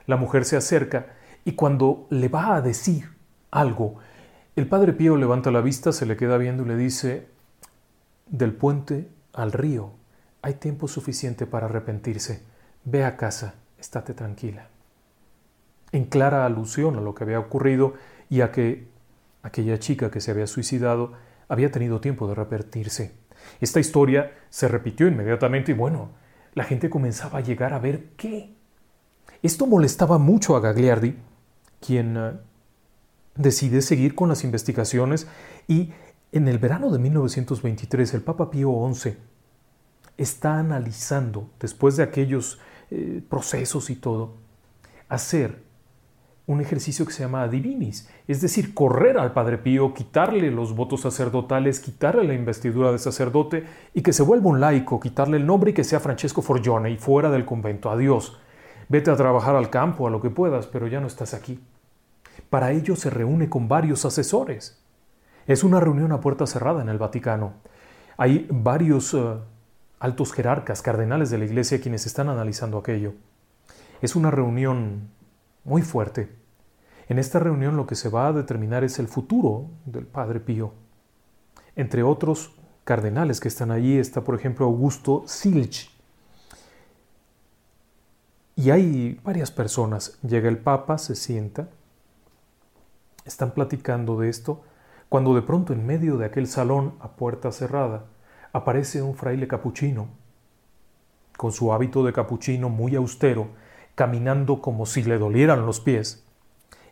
La 0.06 0.16
mujer 0.16 0.44
se 0.44 0.58
acerca 0.58 1.06
y 1.44 1.52
cuando 1.52 2.06
le 2.10 2.28
va 2.28 2.56
a 2.56 2.62
decir 2.62 3.08
algo, 3.50 3.96
el 4.56 4.68
Padre 4.68 4.92
Pío 4.92 5.16
levanta 5.16 5.50
la 5.50 5.60
vista, 5.60 5.92
se 5.92 6.06
le 6.06 6.16
queda 6.16 6.38
viendo 6.38 6.62
y 6.64 6.68
le 6.68 6.76
dice, 6.76 7.26
del 8.26 8.52
puente 8.52 9.08
al 9.32 9.52
río 9.52 9.90
hay 10.42 10.54
tiempo 10.54 10.88
suficiente 10.88 11.46
para 11.46 11.66
arrepentirse. 11.66 12.42
Ve 12.84 13.04
a 13.04 13.16
casa, 13.16 13.54
estate 13.78 14.14
tranquila. 14.14 14.68
En 15.92 16.04
clara 16.04 16.44
alusión 16.44 16.96
a 16.96 17.00
lo 17.00 17.14
que 17.14 17.24
había 17.24 17.40
ocurrido 17.40 17.94
y 18.28 18.42
a 18.42 18.52
que 18.52 18.86
aquella 19.42 19.78
chica 19.78 20.10
que 20.10 20.20
se 20.20 20.30
había 20.30 20.46
suicidado 20.46 21.12
había 21.48 21.70
tenido 21.70 22.00
tiempo 22.00 22.26
de 22.26 22.32
arrepentirse. 22.32 23.12
Esta 23.60 23.80
historia 23.80 24.32
se 24.50 24.68
repitió 24.68 25.06
inmediatamente 25.06 25.72
y 25.72 25.74
bueno, 25.74 26.10
la 26.54 26.64
gente 26.64 26.90
comenzaba 26.90 27.38
a 27.38 27.42
llegar 27.42 27.72
a 27.72 27.78
ver 27.78 28.10
qué. 28.16 28.54
Esto 29.42 29.66
molestaba 29.66 30.18
mucho 30.18 30.56
a 30.56 30.60
Gagliardi, 30.60 31.16
quien 31.84 32.16
eh, 32.16 32.32
decide 33.36 33.82
seguir 33.82 34.14
con 34.14 34.28
las 34.28 34.44
investigaciones 34.44 35.26
y 35.68 35.92
en 36.32 36.48
el 36.48 36.58
verano 36.58 36.90
de 36.90 36.98
1923 36.98 38.14
el 38.14 38.22
Papa 38.22 38.50
Pío 38.50 38.72
XI 38.92 39.16
está 40.16 40.58
analizando, 40.58 41.50
después 41.60 41.96
de 41.96 42.04
aquellos 42.04 42.58
eh, 42.90 43.22
procesos 43.28 43.90
y 43.90 43.96
todo, 43.96 44.34
hacer 45.08 45.62
un 46.46 46.60
ejercicio 46.60 47.06
que 47.06 47.12
se 47.12 47.22
llama 47.22 47.42
adivinis, 47.42 48.08
es 48.28 48.40
decir, 48.40 48.74
correr 48.74 49.16
al 49.16 49.32
Padre 49.32 49.58
Pío, 49.58 49.94
quitarle 49.94 50.50
los 50.50 50.74
votos 50.74 51.00
sacerdotales, 51.02 51.80
quitarle 51.80 52.24
la 52.24 52.34
investidura 52.34 52.92
de 52.92 52.98
sacerdote 52.98 53.64
y 53.94 54.02
que 54.02 54.12
se 54.12 54.22
vuelva 54.22 54.50
un 54.50 54.60
laico, 54.60 55.00
quitarle 55.00 55.38
el 55.38 55.46
nombre 55.46 55.70
y 55.70 55.74
que 55.74 55.84
sea 55.84 56.00
Francesco 56.00 56.42
Forgione 56.42 56.90
y 56.90 56.98
fuera 56.98 57.30
del 57.30 57.46
convento. 57.46 57.90
Adiós. 57.90 58.38
Vete 58.88 59.10
a 59.10 59.16
trabajar 59.16 59.56
al 59.56 59.70
campo, 59.70 60.06
a 60.06 60.10
lo 60.10 60.20
que 60.20 60.28
puedas, 60.28 60.66
pero 60.66 60.86
ya 60.86 61.00
no 61.00 61.06
estás 61.06 61.32
aquí. 61.32 61.58
Para 62.50 62.72
ello 62.72 62.96
se 62.96 63.10
reúne 63.10 63.48
con 63.48 63.68
varios 63.68 64.04
asesores. 64.04 64.80
Es 65.46 65.64
una 65.64 65.80
reunión 65.80 66.12
a 66.12 66.20
puerta 66.20 66.46
cerrada 66.46 66.82
en 66.82 66.88
el 66.88 66.98
Vaticano. 66.98 67.54
Hay 68.16 68.46
varios 68.50 69.12
eh, 69.14 69.36
altos 69.98 70.32
jerarcas, 70.32 70.82
cardenales 70.82 71.30
de 71.30 71.38
la 71.38 71.44
Iglesia, 71.44 71.80
quienes 71.80 72.06
están 72.06 72.28
analizando 72.28 72.78
aquello. 72.78 73.14
Es 74.00 74.16
una 74.16 74.30
reunión 74.30 75.10
muy 75.64 75.82
fuerte. 75.82 76.30
En 77.08 77.18
esta 77.18 77.38
reunión 77.38 77.76
lo 77.76 77.86
que 77.86 77.94
se 77.94 78.08
va 78.08 78.28
a 78.28 78.32
determinar 78.32 78.84
es 78.84 78.98
el 78.98 79.08
futuro 79.08 79.66
del 79.84 80.06
Padre 80.06 80.40
Pío. 80.40 80.72
Entre 81.76 82.02
otros 82.02 82.54
cardenales 82.84 83.40
que 83.40 83.48
están 83.48 83.70
allí 83.70 83.98
está, 83.98 84.22
por 84.22 84.34
ejemplo, 84.34 84.66
Augusto 84.66 85.24
Silch. 85.26 85.90
Y 88.56 88.70
hay 88.70 89.20
varias 89.24 89.50
personas. 89.50 90.18
Llega 90.22 90.48
el 90.48 90.58
Papa, 90.58 90.98
se 90.98 91.16
sienta, 91.16 91.68
están 93.24 93.52
platicando 93.52 94.18
de 94.18 94.28
esto, 94.28 94.62
cuando 95.08 95.34
de 95.34 95.42
pronto 95.42 95.72
en 95.72 95.86
medio 95.86 96.16
de 96.16 96.26
aquel 96.26 96.46
salón 96.46 96.94
a 97.00 97.16
puerta 97.16 97.52
cerrada 97.52 98.04
aparece 98.52 99.02
un 99.02 99.14
fraile 99.14 99.48
capuchino, 99.48 100.08
con 101.36 101.52
su 101.52 101.72
hábito 101.72 102.04
de 102.04 102.12
capuchino 102.12 102.68
muy 102.68 102.94
austero, 102.94 103.48
caminando 103.94 104.60
como 104.60 104.86
si 104.86 105.02
le 105.02 105.18
dolieran 105.18 105.66
los 105.66 105.80
pies. 105.80 106.24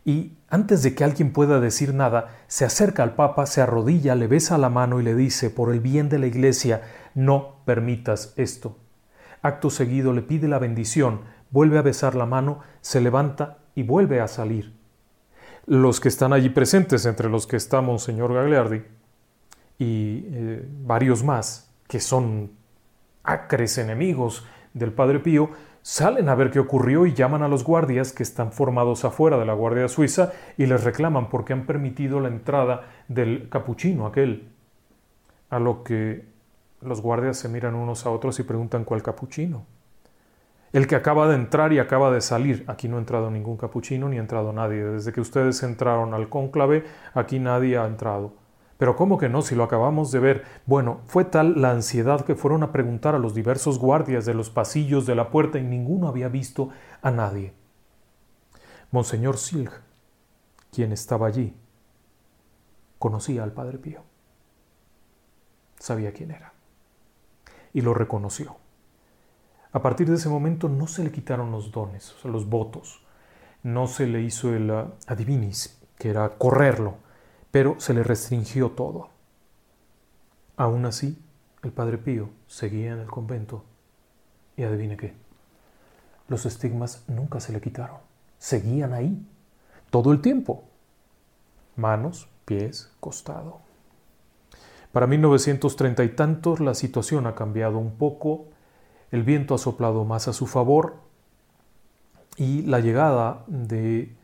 Y 0.04 0.36
antes 0.48 0.82
de 0.82 0.94
que 0.94 1.04
alguien 1.04 1.32
pueda 1.32 1.60
decir 1.60 1.94
nada, 1.94 2.36
se 2.48 2.64
acerca 2.64 3.04
al 3.04 3.14
Papa, 3.14 3.46
se 3.46 3.60
arrodilla, 3.60 4.16
le 4.16 4.26
besa 4.26 4.58
la 4.58 4.68
mano 4.68 5.00
y 5.00 5.04
le 5.04 5.14
dice, 5.14 5.50
por 5.50 5.72
el 5.72 5.80
bien 5.80 6.08
de 6.08 6.18
la 6.18 6.26
Iglesia, 6.26 6.82
no 7.14 7.56
permitas 7.64 8.34
esto. 8.36 8.76
Acto 9.42 9.70
seguido 9.70 10.12
le 10.12 10.22
pide 10.22 10.48
la 10.48 10.58
bendición, 10.58 11.20
vuelve 11.50 11.78
a 11.78 11.82
besar 11.82 12.16
la 12.16 12.26
mano, 12.26 12.60
se 12.80 13.00
levanta 13.00 13.58
y 13.74 13.84
vuelve 13.84 14.20
a 14.20 14.26
salir. 14.26 14.81
Los 15.66 16.01
que 16.01 16.09
están 16.09 16.33
allí 16.33 16.48
presentes, 16.48 17.07
entre 17.07 17.29
los 17.29 17.46
que 17.46 17.57
está 17.57 17.81
Monseñor 17.81 18.35
Gagliardi 18.35 18.83
y 19.79 20.25
eh, 20.27 20.68
varios 20.85 21.22
más, 21.22 21.72
que 21.88 22.01
son 22.01 22.53
acres 23.22 23.79
enemigos 23.79 24.44
del 24.75 24.92
Padre 24.92 25.20
Pío, 25.20 25.51
Salen 25.83 26.29
a 26.29 26.37
ver 26.37 26.53
qué 26.53 26.61
ocurrió 26.61 27.07
y 27.07 27.12
llaman 27.12 27.42
a 27.42 27.48
los 27.48 27.64
guardias 27.64 28.12
que 28.12 28.22
están 28.22 28.53
formados 28.53 29.05
afuera 29.05 29.37
de 29.37 29.44
la 29.44 29.53
Guardia 29.53 29.88
Suiza 29.88 30.33
y 30.57 30.66
les 30.66 30.85
reclaman 30.85 31.29
porque 31.29 31.53
han 31.53 31.66
permitido 31.66 32.20
la 32.20 32.29
entrada 32.29 32.87
del 33.09 33.48
capuchino 33.48 34.07
aquel. 34.07 34.48
A 35.51 35.59
lo 35.59 35.83
que 35.83 36.25
los 36.83 37.03
guardias 37.03 37.37
se 37.37 37.48
miran 37.48 37.75
unos 37.75 38.07
a 38.07 38.11
otros 38.11 38.38
y 38.38 38.44
preguntan 38.44 38.85
cuál 38.85 39.03
capuchino. 39.03 39.66
El 40.72 40.87
que 40.87 40.96
acaba 40.96 41.28
de 41.28 41.35
entrar 41.35 41.72
y 41.72 41.78
acaba 41.78 42.11
de 42.11 42.22
salir. 42.22 42.64
Aquí 42.66 42.88
no 42.88 42.96
ha 42.96 43.00
entrado 43.00 43.30
ningún 43.30 43.58
capuchino 43.58 44.08
ni 44.08 44.16
ha 44.16 44.20
entrado 44.20 44.52
nadie. 44.52 44.82
Desde 44.82 45.12
que 45.12 45.20
ustedes 45.20 45.62
entraron 45.62 46.14
al 46.14 46.30
cónclave, 46.30 46.85
aquí 47.12 47.38
nadie 47.38 47.76
ha 47.76 47.87
entrado. 47.87 48.35
Pero 48.78 48.96
¿cómo 48.96 49.18
que 49.18 49.28
no 49.28 49.42
si 49.42 49.54
lo 49.54 49.64
acabamos 49.64 50.11
de 50.11 50.18
ver? 50.18 50.44
Bueno, 50.66 51.02
fue 51.06 51.24
tal 51.24 51.61
la 51.61 51.70
ansiedad 51.70 52.24
que 52.24 52.35
fueron 52.35 52.62
a 52.62 52.72
preguntar 52.72 53.14
a 53.14 53.18
los 53.18 53.35
diversos 53.35 53.78
guardias 53.78 54.24
de 54.24 54.35
los 54.35 54.50
pasillos 54.50 55.06
de 55.06 55.14
la 55.14 55.30
puerta 55.30 55.58
y 55.58 55.62
ninguno 55.62 56.08
había 56.08 56.28
visto 56.28 56.70
a 57.02 57.11
nadie. 57.11 57.52
Monseñor 58.90 59.37
Silg, 59.37 59.70
quien 60.72 60.90
estaba 60.90 61.26
allí, 61.26 61.54
conocía 62.98 63.44
al 63.44 63.52
Padre 63.52 63.78
Pío. 63.78 64.02
Sabía 65.78 66.12
quién 66.12 66.30
era. 66.30 66.54
Y 67.72 67.82
lo 67.82 67.94
reconoció. 67.94 68.62
A 69.72 69.80
partir 69.80 70.08
de 70.08 70.16
ese 70.16 70.28
momento 70.28 70.68
no 70.68 70.87
se 70.87 71.02
le 71.02 71.11
quitaron 71.11 71.50
los 71.50 71.70
dones, 71.70 72.14
los 72.24 72.48
votos. 72.48 73.02
No 73.62 73.87
se 73.87 74.06
le 74.06 74.22
hizo 74.22 74.54
el 74.54 74.70
uh, 74.70 74.92
adivinis, 75.06 75.80
que 75.96 76.11
era 76.11 76.28
correrlo 76.30 76.96
pero 77.52 77.78
se 77.78 77.94
le 77.94 78.02
restringió 78.02 78.70
todo. 78.70 79.11
Aún 80.56 80.87
así, 80.87 81.22
el 81.62 81.70
padre 81.70 81.98
Pío 81.98 82.30
seguía 82.48 82.94
en 82.94 82.98
el 82.98 83.06
convento 83.06 83.64
y 84.56 84.64
adivine 84.64 84.96
qué, 84.96 85.14
los 86.28 86.46
estigmas 86.46 87.04
nunca 87.08 87.38
se 87.40 87.52
le 87.52 87.61
quitaron, 87.61 87.98
seguían 88.38 88.92
ahí, 88.94 89.24
todo 89.90 90.12
el 90.12 90.20
tiempo, 90.20 90.64
manos, 91.76 92.28
pies, 92.46 92.90
costado. 93.00 93.61
Para 94.92 95.06
1930 95.06 96.04
y 96.04 96.08
tantos 96.11 96.61
la 96.61 96.74
situación 96.74 97.26
ha 97.26 97.35
cambiado 97.35 97.78
un 97.78 97.96
poco, 97.96 98.46
el 99.12 99.22
viento 99.22 99.55
ha 99.55 99.59
soplado 99.59 100.05
más 100.05 100.27
a 100.27 100.33
su 100.33 100.46
favor 100.46 100.96
y 102.37 102.62
la 102.62 102.81
llegada 102.81 103.44
de 103.46 104.16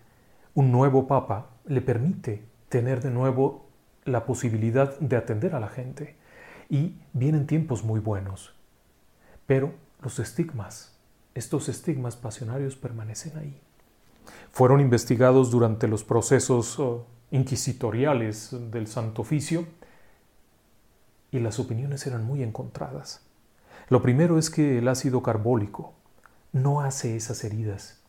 un 0.55 0.73
nuevo 0.73 1.07
papa 1.07 1.51
le 1.67 1.83
permite 1.83 2.43
tener 2.71 3.03
de 3.03 3.11
nuevo 3.11 3.67
la 4.05 4.25
posibilidad 4.25 4.99
de 4.99 5.17
atender 5.17 5.55
a 5.55 5.61
la 5.61 5.69
gente. 5.69 6.17
Y 6.71 6.97
vienen 7.13 7.47
tiempos 7.47 7.85
muy 7.85 8.01
buenos. 8.01 8.55
Pero 9.47 9.75
los 10.03 10.19
estigmas, 10.19 10.97
estos 11.35 11.69
estigmas 11.69 12.17
pasionarios 12.17 12.75
permanecen 12.75 13.37
ahí. 13.39 13.61
Fueron 14.53 14.81
investigados 14.81 15.51
durante 15.51 15.87
los 15.87 16.03
procesos 16.03 16.79
oh, 16.79 17.07
inquisitoriales 17.31 18.57
del 18.71 18.87
Santo 18.87 19.23
Oficio 19.23 19.67
y 21.31 21.41
las 21.41 21.59
opiniones 21.59 22.07
eran 22.07 22.25
muy 22.25 22.43
encontradas. 22.43 23.28
Lo 23.89 24.03
primero 24.03 24.39
es 24.39 24.51
que 24.51 24.79
el 24.79 24.89
ácido 24.89 25.23
carbólico 25.23 25.95
no 26.53 26.83
hace 26.83 27.17
esas 27.17 27.43
heridas. 27.45 28.03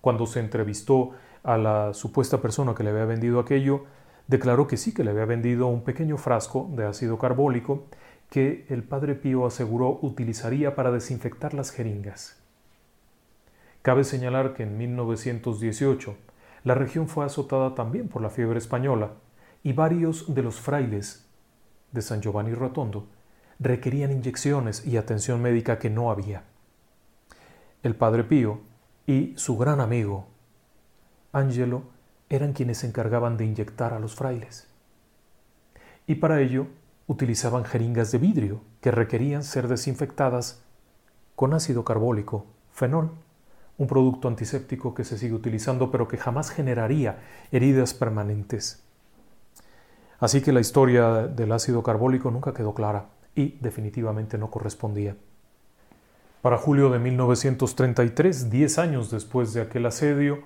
Cuando 0.00 0.26
se 0.26 0.40
entrevistó 0.40 1.10
a 1.42 1.58
la 1.58 1.92
supuesta 1.92 2.40
persona 2.40 2.74
que 2.74 2.84
le 2.84 2.90
había 2.90 3.04
vendido 3.04 3.38
aquello, 3.38 3.84
declaró 4.28 4.66
que 4.66 4.78
sí, 4.78 4.94
que 4.94 5.04
le 5.04 5.10
había 5.10 5.26
vendido 5.26 5.66
un 5.66 5.82
pequeño 5.82 6.16
frasco 6.16 6.70
de 6.72 6.86
ácido 6.86 7.18
carbólico 7.18 7.86
que 8.30 8.64
el 8.68 8.82
padre 8.82 9.14
Pío 9.14 9.44
aseguró 9.44 9.98
utilizaría 10.00 10.74
para 10.74 10.90
desinfectar 10.90 11.52
las 11.52 11.70
jeringas. 11.70 12.38
Cabe 13.82 14.04
señalar 14.04 14.54
que 14.54 14.62
en 14.62 14.78
1918 14.78 16.16
la 16.64 16.74
región 16.74 17.08
fue 17.08 17.24
azotada 17.24 17.74
también 17.74 18.08
por 18.08 18.22
la 18.22 18.30
fiebre 18.30 18.58
española 18.58 19.12
y 19.62 19.72
varios 19.72 20.32
de 20.34 20.42
los 20.42 20.60
frailes 20.60 21.26
de 21.92 22.02
San 22.02 22.22
Giovanni 22.22 22.54
Rotondo 22.54 23.06
requerían 23.60 24.10
inyecciones 24.10 24.86
y 24.86 24.96
atención 24.96 25.40
médica 25.42 25.78
que 25.78 25.90
no 25.90 26.10
había. 26.10 26.44
El 27.82 27.94
padre 27.94 28.24
Pío 28.24 28.60
y 29.06 29.34
su 29.36 29.56
gran 29.58 29.80
amigo 29.80 30.26
Angelo 31.32 31.82
eran 32.30 32.54
quienes 32.54 32.78
se 32.78 32.86
encargaban 32.86 33.36
de 33.36 33.44
inyectar 33.44 33.92
a 33.92 34.00
los 34.00 34.14
frailes. 34.14 34.66
Y 36.06 36.16
para 36.16 36.40
ello 36.40 36.66
utilizaban 37.06 37.64
jeringas 37.64 38.10
de 38.12 38.18
vidrio 38.18 38.62
que 38.80 38.90
requerían 38.90 39.44
ser 39.44 39.68
desinfectadas 39.68 40.62
con 41.36 41.52
ácido 41.54 41.84
carbólico, 41.84 42.46
fenol, 42.72 43.12
un 43.78 43.86
producto 43.86 44.28
antiséptico 44.28 44.94
que 44.94 45.04
se 45.04 45.18
sigue 45.18 45.34
utilizando 45.34 45.90
pero 45.90 46.08
que 46.08 46.18
jamás 46.18 46.50
generaría 46.50 47.18
heridas 47.52 47.94
permanentes. 47.94 48.82
Así 50.18 50.40
que 50.40 50.52
la 50.52 50.60
historia 50.60 51.26
del 51.26 51.52
ácido 51.52 51.82
carbólico 51.82 52.30
nunca 52.30 52.52
quedó 52.52 52.74
clara 52.74 53.06
y 53.34 53.58
definitivamente 53.60 54.38
no 54.38 54.50
correspondía. 54.50 55.16
Para 56.42 56.56
julio 56.56 56.90
de 56.90 56.98
1933, 56.98 58.50
diez 58.50 58.78
años 58.78 59.10
después 59.10 59.52
de 59.52 59.60
aquel 59.60 59.84
asedio, 59.86 60.42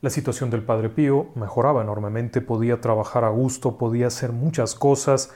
la 0.00 0.10
situación 0.10 0.50
del 0.50 0.62
Padre 0.62 0.90
Pío 0.90 1.28
mejoraba 1.34 1.82
enormemente, 1.82 2.40
podía 2.40 2.80
trabajar 2.80 3.24
a 3.24 3.30
gusto, 3.30 3.78
podía 3.78 4.08
hacer 4.08 4.32
muchas 4.32 4.74
cosas. 4.74 5.32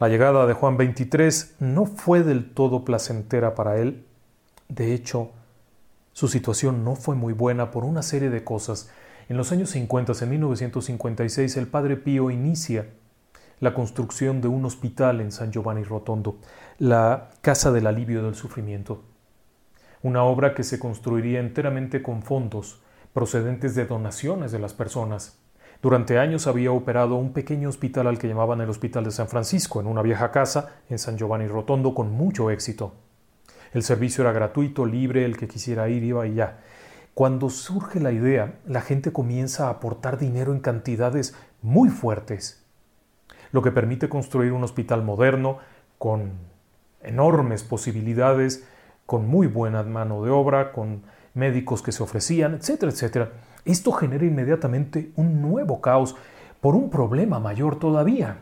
La 0.00 0.08
llegada 0.08 0.46
de 0.46 0.54
Juan 0.54 0.76
XXIII 0.76 1.56
no 1.60 1.86
fue 1.86 2.22
del 2.22 2.52
todo 2.52 2.84
placentera 2.84 3.54
para 3.54 3.78
él. 3.78 4.06
De 4.68 4.92
hecho, 4.92 5.30
su 6.12 6.26
situación 6.26 6.82
no 6.82 6.96
fue 6.96 7.14
muy 7.14 7.32
buena 7.32 7.70
por 7.70 7.84
una 7.84 8.02
serie 8.02 8.30
de 8.30 8.42
cosas. 8.42 8.90
En 9.28 9.36
los 9.36 9.52
años 9.52 9.70
50, 9.70 10.14
en 10.20 10.30
1956, 10.30 11.56
el 11.56 11.68
Padre 11.68 11.96
Pío 11.96 12.30
inicia 12.30 12.88
la 13.60 13.74
construcción 13.74 14.40
de 14.40 14.48
un 14.48 14.64
hospital 14.64 15.20
en 15.20 15.32
San 15.32 15.50
Giovanni 15.50 15.82
Rotondo, 15.82 16.38
la 16.78 17.30
Casa 17.40 17.72
del 17.72 17.86
Alivio 17.86 18.22
del 18.22 18.34
Sufrimiento. 18.34 19.02
Una 20.02 20.22
obra 20.22 20.54
que 20.54 20.62
se 20.62 20.78
construiría 20.78 21.40
enteramente 21.40 22.02
con 22.02 22.22
fondos 22.22 22.80
procedentes 23.12 23.74
de 23.74 23.86
donaciones 23.86 24.52
de 24.52 24.60
las 24.60 24.74
personas. 24.74 25.38
Durante 25.82 26.18
años 26.18 26.46
había 26.46 26.72
operado 26.72 27.16
un 27.16 27.32
pequeño 27.32 27.68
hospital 27.68 28.06
al 28.06 28.18
que 28.18 28.28
llamaban 28.28 28.60
el 28.60 28.70
Hospital 28.70 29.04
de 29.04 29.10
San 29.10 29.28
Francisco, 29.28 29.80
en 29.80 29.86
una 29.86 30.02
vieja 30.02 30.30
casa 30.30 30.80
en 30.88 30.98
San 30.98 31.16
Giovanni 31.16 31.46
Rotondo, 31.46 31.94
con 31.94 32.12
mucho 32.12 32.50
éxito. 32.50 32.94
El 33.72 33.82
servicio 33.82 34.22
era 34.22 34.32
gratuito, 34.32 34.86
libre, 34.86 35.24
el 35.24 35.36
que 35.36 35.48
quisiera 35.48 35.88
ir 35.88 36.02
iba 36.02 36.26
y 36.26 36.34
ya. 36.34 36.60
Cuando 37.14 37.50
surge 37.50 37.98
la 38.00 38.12
idea, 38.12 38.60
la 38.66 38.80
gente 38.80 39.12
comienza 39.12 39.66
a 39.66 39.70
aportar 39.70 40.18
dinero 40.18 40.52
en 40.52 40.60
cantidades 40.60 41.34
muy 41.62 41.88
fuertes, 41.88 42.57
lo 43.52 43.62
que 43.62 43.72
permite 43.72 44.08
construir 44.08 44.52
un 44.52 44.64
hospital 44.64 45.02
moderno 45.02 45.58
con 45.98 46.32
enormes 47.02 47.62
posibilidades, 47.62 48.66
con 49.06 49.26
muy 49.26 49.46
buena 49.46 49.82
mano 49.82 50.22
de 50.22 50.30
obra, 50.30 50.72
con 50.72 51.02
médicos 51.34 51.82
que 51.82 51.92
se 51.92 52.02
ofrecían, 52.02 52.54
etcétera, 52.54 52.92
etcétera. 52.92 53.32
Esto 53.64 53.92
genera 53.92 54.24
inmediatamente 54.24 55.12
un 55.16 55.40
nuevo 55.40 55.80
caos 55.80 56.16
por 56.60 56.74
un 56.74 56.90
problema 56.90 57.38
mayor 57.38 57.78
todavía. 57.78 58.38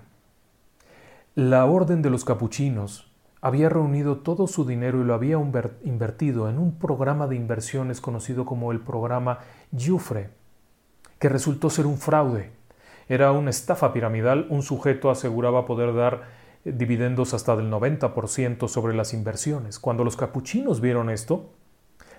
La 1.35 1.67
orden 1.67 2.01
de 2.01 2.11
los 2.11 2.25
capuchinos 2.25 3.13
había 3.43 3.69
reunido 3.69 4.19
todo 4.19 4.47
su 4.47 4.65
dinero 4.65 5.01
y 5.01 5.05
lo 5.05 5.15
había 5.15 5.37
invertido 5.85 6.49
en 6.49 6.59
un 6.59 6.79
programa 6.79 7.27
de 7.27 7.37
inversiones 7.37 8.01
conocido 8.01 8.47
como 8.47 8.73
el 8.73 8.81
programa 8.81 9.41
Jufre, 9.71 10.31
que 11.19 11.29
resultó 11.29 11.71
ser 11.71 11.87
un 11.87 11.99
fraude. 11.99 12.56
Era 13.09 13.33
una 13.33 13.51
estafa 13.51 13.93
piramidal, 13.93 14.47
un 14.51 14.63
sujeto 14.63 15.11
aseguraba 15.11 15.65
poder 15.65 15.95
dar 15.95 16.25
dividendos 16.65 17.35
hasta 17.35 17.57
del 17.57 17.71
90% 17.71 18.69
sobre 18.69 18.95
las 18.95 19.15
inversiones. 19.15 19.79
Cuando 19.79 20.03
los 20.03 20.17
capuchinos 20.17 20.81
vieron 20.81 21.11
esto, 21.11 21.51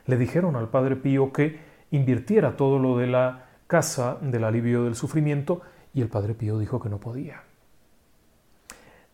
le 0.06 0.18
dijeron 0.18 0.56
al 0.56 0.70
Padre 0.70 0.96
Pío 0.96 1.34
que 1.34 1.60
invirtiera 1.92 2.56
todo 2.56 2.80
lo 2.80 2.98
de 2.98 3.08
la 3.08 3.48
casa 3.68 4.18
del 4.22 4.46
alivio 4.46 4.86
del 4.86 4.96
sufrimiento 4.96 5.62
y 5.94 6.02
el 6.02 6.08
Padre 6.08 6.34
Pío 6.34 6.58
dijo 6.58 6.80
que 6.80 6.90
no 6.90 7.00
podía. 7.00 7.44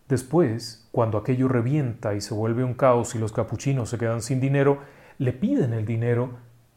Después, 0.07 0.87
cuando 0.91 1.17
aquello 1.17 1.47
revienta 1.47 2.13
y 2.13 2.21
se 2.21 2.35
vuelve 2.35 2.63
un 2.63 2.75
caos 2.75 3.15
y 3.15 3.19
los 3.19 3.31
capuchinos 3.31 3.89
se 3.89 3.97
quedan 3.97 4.21
sin 4.21 4.39
dinero, 4.39 4.79
le 5.17 5.33
piden 5.33 5.73
el 5.73 5.85
dinero 5.85 6.31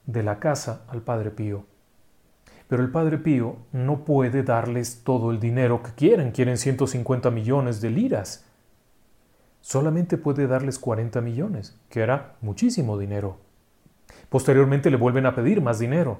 de 0.06 0.22
la 0.22 0.38
casa 0.38 0.87
al 0.88 1.02
Padre 1.02 1.30
Pío. 1.30 1.64
Pero 2.68 2.83
el 2.83 2.90
Padre 2.90 3.18
Pío 3.18 3.57
no 3.72 4.05
puede 4.05 4.42
darles 4.42 5.02
todo 5.05 5.31
el 5.31 5.38
dinero 5.38 5.83
que 5.83 5.92
quieren, 5.92 6.33
quieren 6.33 6.59
150 6.59 7.31
millones 7.31 7.81
de 7.81 7.90
liras. 7.90 8.44
Solamente 9.61 10.16
puede 10.16 10.46
darles 10.46 10.79
40 10.79 11.20
millones, 11.20 11.79
que 11.88 12.00
era 12.00 12.37
muchísimo 12.40 12.98
dinero. 12.98 13.38
Posteriormente 14.29 14.90
le 14.90 14.96
vuelven 14.96 15.26
a 15.26 15.35
pedir 15.35 15.61
más 15.61 15.79
dinero, 15.79 16.18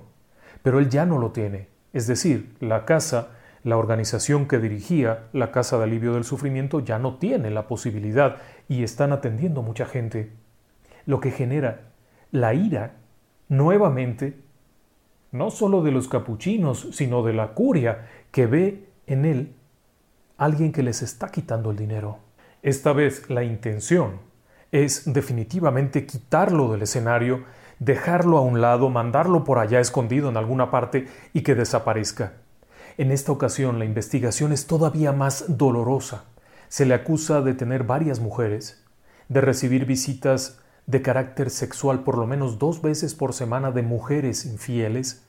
pero 0.63 0.79
él 0.79 0.89
ya 0.89 1.05
no 1.07 1.19
lo 1.19 1.33
tiene. 1.33 1.69
Es 1.93 2.07
decir, 2.07 2.57
la 2.61 2.85
casa, 2.85 3.29
la 3.65 3.77
organización 3.77 4.47
que 4.47 4.59
dirigía 4.59 5.29
la 5.33 5.51
Casa 5.51 5.79
de 5.79 5.85
Alivio 5.85 6.15
del 6.15 6.25
Sufrimiento 6.25 6.81
ya 6.81 6.99
no 6.99 7.17
tiene 7.17 7.51
la 7.51 7.67
posibilidad 7.67 8.37
y 8.69 8.85
están 8.85 9.13
atendiendo 9.13 9.63
mucha 9.63 9.87
gente, 9.87 10.33
lo 11.07 11.21
que 11.21 11.31
genera 11.31 11.93
la 12.31 12.55
ira 12.55 12.97
nuevamente, 13.49 14.41
no 15.37 15.51
solo 15.51 15.83
de 15.83 15.93
los 15.93 16.09
capuchinos, 16.09 16.89
sino 16.93 17.23
de 17.23 17.33
la 17.33 17.49
curia, 17.55 18.09
que 18.31 18.47
ve 18.47 18.89
en 19.07 19.25
él 19.25 19.55
alguien 20.37 20.73
que 20.73 20.83
les 20.83 21.03
está 21.03 21.29
quitando 21.29 21.71
el 21.71 21.77
dinero. 21.77 22.19
Esta 22.63 22.93
vez 22.93 23.31
la 23.31 23.45
intención 23.45 24.21
es 24.73 25.13
definitivamente 25.13 26.07
quitarlo 26.07 26.71
del 26.71 26.83
escenario 26.83 27.45
dejarlo 27.79 28.39
a 28.39 28.43
un 28.43 28.61
lado, 28.61 28.89
mandarlo 28.91 29.45
por 29.45 29.59
allá 29.59 29.81
escondido 29.81 30.29
en 30.29 30.37
alguna 30.37 30.71
parte 30.71 31.07
y 31.33 31.43
que 31.43 31.55
desaparezca. 31.55 32.35
En 32.99 33.11
esta 33.11 33.33
ocasión 33.33 33.79
la 33.79 33.85
investigación 33.85 34.53
es 34.53 34.67
todavía 34.67 35.13
más 35.13 35.45
dolorosa. 35.49 36.25
Se 36.69 36.87
le 36.87 36.95
acusa 36.95 37.43
de 37.43 37.55
tener 37.55 37.85
varias 37.85 38.21
mujeres, 38.21 38.83
de 39.29 39.41
recibir 39.41 39.85
visitas 39.85 40.61
de 40.87 41.03
carácter 41.03 41.51
sexual 41.51 42.05
por 42.05 42.17
lo 42.17 42.27
menos 42.27 42.59
dos 42.59 42.81
veces 42.81 43.15
por 43.15 43.35
semana 43.35 43.73
de 43.73 43.83
mujeres 43.83 44.47
infieles, 44.47 45.26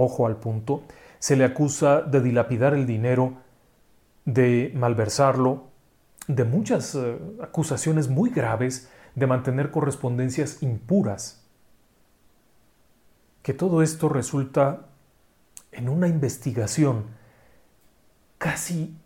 ojo 0.00 0.26
al 0.26 0.36
punto, 0.36 0.82
se 1.18 1.36
le 1.36 1.44
acusa 1.44 2.02
de 2.02 2.20
dilapidar 2.20 2.74
el 2.74 2.86
dinero, 2.86 3.34
de 4.24 4.72
malversarlo, 4.74 5.64
de 6.26 6.44
muchas 6.44 6.94
eh, 6.94 7.18
acusaciones 7.42 8.08
muy 8.08 8.30
graves, 8.30 8.90
de 9.14 9.26
mantener 9.26 9.70
correspondencias 9.70 10.62
impuras 10.62 11.40
que 13.42 13.54
todo 13.54 13.82
esto 13.82 14.08
resulta 14.08 14.86
en 15.72 15.88
una 15.88 16.08
investigación 16.08 17.06
casi 18.38 18.96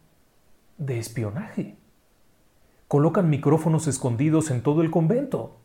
de 0.79 0.99
espionaje. 0.99 1.77
Colocan 2.89 3.31
micrófonos 3.31 3.87
escondidos 3.87 4.51
en 4.51 4.63
todo 4.63 4.83
el 4.83 4.91
convento. 4.91 5.61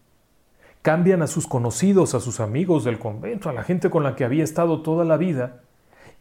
Cambian 0.81 1.21
a 1.21 1.27
sus 1.27 1.47
conocidos, 1.47 2.13
a 2.15 2.19
sus 2.19 2.39
amigos 2.39 2.83
del 2.83 2.99
convento, 2.99 3.49
a 3.49 3.53
la 3.53 3.63
gente 3.63 3.89
con 3.89 4.03
la 4.03 4.15
que 4.15 4.23
había 4.23 4.43
estado 4.43 4.81
toda 4.81 5.05
la 5.05 5.17
vida, 5.17 5.61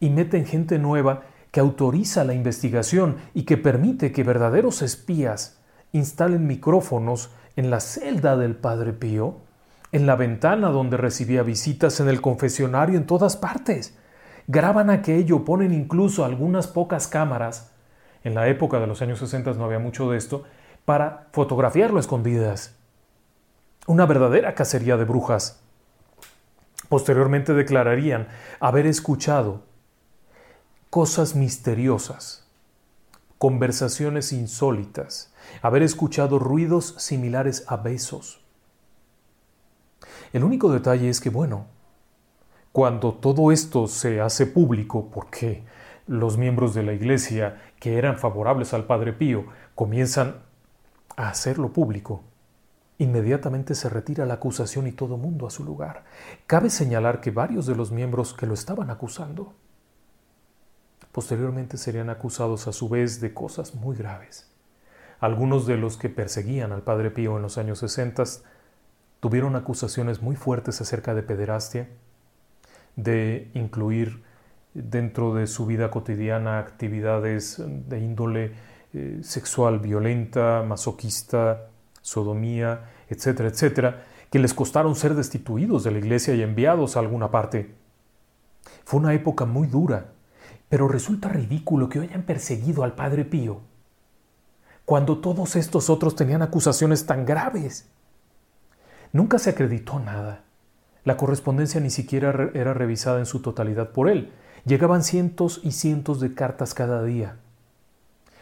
y 0.00 0.10
meten 0.10 0.46
gente 0.46 0.78
nueva 0.78 1.22
que 1.50 1.60
autoriza 1.60 2.24
la 2.24 2.34
investigación 2.34 3.16
y 3.34 3.44
que 3.44 3.56
permite 3.56 4.12
que 4.12 4.24
verdaderos 4.24 4.82
espías 4.82 5.60
instalen 5.92 6.46
micrófonos 6.46 7.30
en 7.56 7.70
la 7.70 7.80
celda 7.80 8.36
del 8.36 8.54
Padre 8.54 8.92
Pío 8.92 9.48
en 9.92 10.06
la 10.06 10.16
ventana 10.16 10.68
donde 10.68 10.96
recibía 10.96 11.42
visitas, 11.42 12.00
en 12.00 12.08
el 12.08 12.20
confesionario, 12.20 12.98
en 12.98 13.06
todas 13.06 13.36
partes. 13.36 13.96
Graban 14.46 14.90
aquello, 14.90 15.44
ponen 15.44 15.72
incluso 15.72 16.24
algunas 16.24 16.66
pocas 16.66 17.08
cámaras. 17.08 17.72
En 18.24 18.34
la 18.34 18.48
época 18.48 18.80
de 18.80 18.86
los 18.86 19.00
años 19.02 19.18
60 19.18 19.54
no 19.54 19.64
había 19.64 19.78
mucho 19.78 20.10
de 20.10 20.18
esto, 20.18 20.44
para 20.84 21.28
fotografiarlo 21.32 22.00
escondidas. 22.00 22.77
Una 23.88 24.06
verdadera 24.06 24.54
cacería 24.54 24.96
de 24.96 25.04
brujas. 25.04 25.60
Posteriormente 26.88 27.54
declararían 27.54 28.28
haber 28.60 28.86
escuchado 28.86 29.62
cosas 30.90 31.34
misteriosas, 31.34 32.46
conversaciones 33.38 34.32
insólitas, 34.32 35.32
haber 35.62 35.82
escuchado 35.82 36.38
ruidos 36.38 36.94
similares 36.98 37.64
a 37.66 37.78
besos, 37.78 38.44
el 40.34 40.44
único 40.44 40.70
detalle 40.70 41.08
es 41.08 41.20
que, 41.20 41.30
bueno, 41.30 41.66
cuando 42.72 43.14
todo 43.14 43.50
esto 43.50 43.88
se 43.88 44.20
hace 44.20 44.46
público, 44.46 45.08
porque 45.10 45.64
los 46.06 46.36
miembros 46.36 46.74
de 46.74 46.82
la 46.82 46.92
Iglesia 46.92 47.62
que 47.80 47.96
eran 47.96 48.18
favorables 48.18 48.74
al 48.74 48.84
Padre 48.84 49.14
Pío 49.14 49.46
comienzan 49.74 50.36
a 51.16 51.30
hacerlo 51.30 51.72
público, 51.72 52.22
inmediatamente 52.98 53.74
se 53.74 53.88
retira 53.88 54.26
la 54.26 54.34
acusación 54.34 54.86
y 54.86 54.92
todo 54.92 55.16
mundo 55.16 55.46
a 55.46 55.50
su 55.50 55.64
lugar. 55.64 56.04
Cabe 56.46 56.68
señalar 56.68 57.20
que 57.20 57.30
varios 57.30 57.66
de 57.66 57.76
los 57.76 57.92
miembros 57.92 58.34
que 58.34 58.46
lo 58.46 58.54
estaban 58.54 58.90
acusando 58.90 59.54
posteriormente 61.12 61.78
serían 61.78 62.10
acusados 62.10 62.68
a 62.68 62.72
su 62.72 62.88
vez 62.88 63.20
de 63.20 63.32
cosas 63.32 63.74
muy 63.74 63.96
graves. 63.96 64.50
Algunos 65.20 65.66
de 65.66 65.76
los 65.76 65.96
que 65.96 66.08
perseguían 66.08 66.72
al 66.72 66.82
Padre 66.82 67.10
Pío 67.10 67.36
en 67.36 67.42
los 67.42 67.58
años 67.58 67.78
60 67.80 68.22
tuvieron 69.20 69.56
acusaciones 69.56 70.22
muy 70.22 70.36
fuertes 70.36 70.80
acerca 70.80 71.14
de 71.14 71.22
pederastia, 71.22 71.88
de 72.94 73.50
incluir 73.54 74.22
dentro 74.74 75.34
de 75.34 75.46
su 75.46 75.66
vida 75.66 75.90
cotidiana 75.90 76.58
actividades 76.58 77.60
de 77.66 77.98
índole 77.98 78.52
eh, 78.92 79.20
sexual 79.22 79.80
violenta, 79.80 80.62
masoquista, 80.62 81.68
sodomía, 82.02 82.90
etcétera, 83.08 83.48
etcétera, 83.48 84.04
que 84.30 84.38
les 84.38 84.54
costaron 84.54 84.94
ser 84.94 85.14
destituidos 85.14 85.84
de 85.84 85.90
la 85.90 85.98
iglesia 85.98 86.34
y 86.34 86.42
enviados 86.42 86.96
a 86.96 87.00
alguna 87.00 87.30
parte. 87.30 87.74
Fue 88.84 89.00
una 89.00 89.14
época 89.14 89.44
muy 89.44 89.66
dura 89.66 90.12
Pero 90.68 90.86
resulta 90.86 91.30
ridículo 91.30 91.88
que 91.88 91.98
hayan 91.98 92.22
perseguido 92.24 92.84
al 92.84 92.94
Padre 92.94 93.24
Pío 93.24 93.62
cuando 94.88 95.18
todos 95.18 95.54
estos 95.56 95.90
otros 95.90 96.16
tenían 96.16 96.40
acusaciones 96.40 97.04
tan 97.04 97.26
graves. 97.26 97.90
Nunca 99.12 99.38
se 99.38 99.50
acreditó 99.50 100.00
nada. 100.00 100.44
La 101.04 101.18
correspondencia 101.18 101.78
ni 101.78 101.90
siquiera 101.90 102.50
era 102.54 102.72
revisada 102.72 103.18
en 103.18 103.26
su 103.26 103.42
totalidad 103.42 103.90
por 103.90 104.08
él. 104.08 104.32
Llegaban 104.64 105.04
cientos 105.04 105.60
y 105.62 105.72
cientos 105.72 106.20
de 106.20 106.32
cartas 106.32 106.72
cada 106.72 107.04
día. 107.04 107.36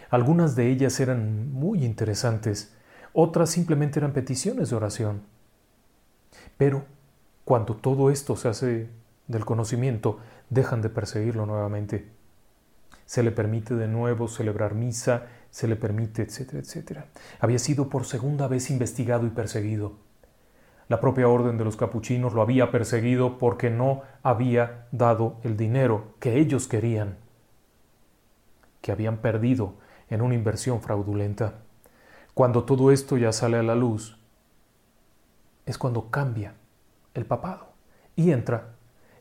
Algunas 0.09 0.55
de 0.55 0.71
ellas 0.71 1.01
eran 1.01 1.53
muy 1.53 1.85
interesantes, 1.85 2.76
otras 3.19 3.49
simplemente 3.49 3.99
eran 3.99 4.13
peticiones 4.13 4.69
de 4.69 4.77
oración. 4.77 5.23
Pero 6.59 6.85
cuando 7.47 7.75
todo 7.75 8.11
esto 8.11 8.37
se 8.37 8.49
hace 8.49 8.91
del 9.27 9.47
conocimiento, 9.47 10.19
dejan 10.51 10.83
de 10.83 10.91
perseguirlo 10.91 11.47
nuevamente. 11.47 12.11
Se 13.07 13.23
le 13.23 13.31
permite 13.31 13.75
de 13.75 13.89
nuevo 13.89 14.29
celebrar 14.29 14.75
misa, 14.75 15.29
se 15.51 15.67
le 15.67 15.77
permite, 15.77 16.23
etcétera, 16.23 16.59
etcétera. 16.59 17.07
Había 17.41 17.59
sido 17.59 17.89
por 17.89 18.05
segunda 18.05 18.49
vez 18.49 18.69
investigado 18.69 19.27
y 19.27 19.31
perseguido. 19.31 19.93
La 20.89 21.01
propia 21.01 21.27
orden 21.27 21.57
de 21.57 21.65
los 21.65 21.79
capuchinos 21.79 22.35
lo 22.35 22.43
había 22.43 22.71
perseguido 22.71 23.39
porque 23.39 23.71
no 23.71 24.03
había 24.23 24.89
dado 24.93 25.39
el 25.43 25.57
dinero 25.57 26.13
que 26.21 26.37
ellos 26.39 26.69
querían, 26.69 27.17
que 28.83 28.93
habían 28.93 29.17
perdido 29.17 29.73
en 30.11 30.21
una 30.21 30.35
inversión 30.35 30.83
fraudulenta. 30.83 31.66
Cuando 32.37 32.65
todo 32.65 32.93
esto 32.93 33.17
ya 33.17 33.33
sale 33.33 33.57
a 33.57 33.63
la 33.63 33.75
luz, 33.75 34.19
es 35.65 35.79
cuando 35.79 36.11
cambia 36.11 36.53
el 37.15 37.25
papado 37.25 37.69
y 38.15 38.31
entra 38.31 38.75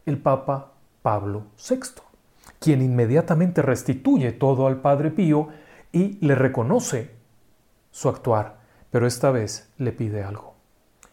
el 0.06 0.18
Papa 0.18 0.74
Pablo 1.02 1.46
VI, 1.58 2.02
quien 2.60 2.82
inmediatamente 2.82 3.62
restituye 3.62 4.34
todo 4.34 4.68
al 4.68 4.82
Padre 4.82 5.12
Pío 5.12 5.48
y 5.94 6.18
le 6.26 6.36
reconoce 6.36 7.12
su 7.90 8.10
actuar, 8.10 8.58
pero 8.92 9.08
esta 9.08 9.32
vez 9.32 9.72
le 9.78 9.94
pide 9.94 10.22
algo. 10.22 10.56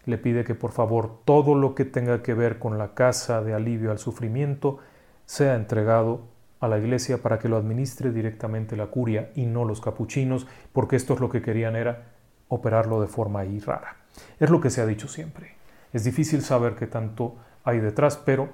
Le 0.04 0.18
pide 0.18 0.42
que 0.42 0.56
por 0.56 0.72
favor 0.72 1.20
todo 1.24 1.54
lo 1.54 1.76
que 1.76 1.84
tenga 1.84 2.20
que 2.20 2.34
ver 2.34 2.58
con 2.58 2.78
la 2.78 2.94
casa 2.94 3.42
de 3.42 3.54
alivio 3.54 3.92
al 3.92 4.00
sufrimiento 4.00 4.78
sea 5.24 5.54
entregado 5.54 6.31
a 6.62 6.68
la 6.68 6.78
iglesia 6.78 7.18
para 7.18 7.38
que 7.40 7.48
lo 7.48 7.56
administre 7.56 8.12
directamente 8.12 8.76
la 8.76 8.86
curia 8.86 9.32
y 9.34 9.46
no 9.46 9.64
los 9.64 9.80
capuchinos, 9.80 10.46
porque 10.72 10.94
esto 10.94 11.14
es 11.14 11.20
lo 11.20 11.28
que 11.28 11.42
querían 11.42 11.74
era 11.74 12.12
operarlo 12.46 13.00
de 13.00 13.08
forma 13.08 13.40
ahí 13.40 13.58
rara. 13.58 13.96
Es 14.38 14.48
lo 14.48 14.60
que 14.60 14.70
se 14.70 14.80
ha 14.80 14.86
dicho 14.86 15.08
siempre. 15.08 15.56
Es 15.92 16.04
difícil 16.04 16.42
saber 16.42 16.76
qué 16.76 16.86
tanto 16.86 17.34
hay 17.64 17.80
detrás, 17.80 18.16
pero 18.16 18.50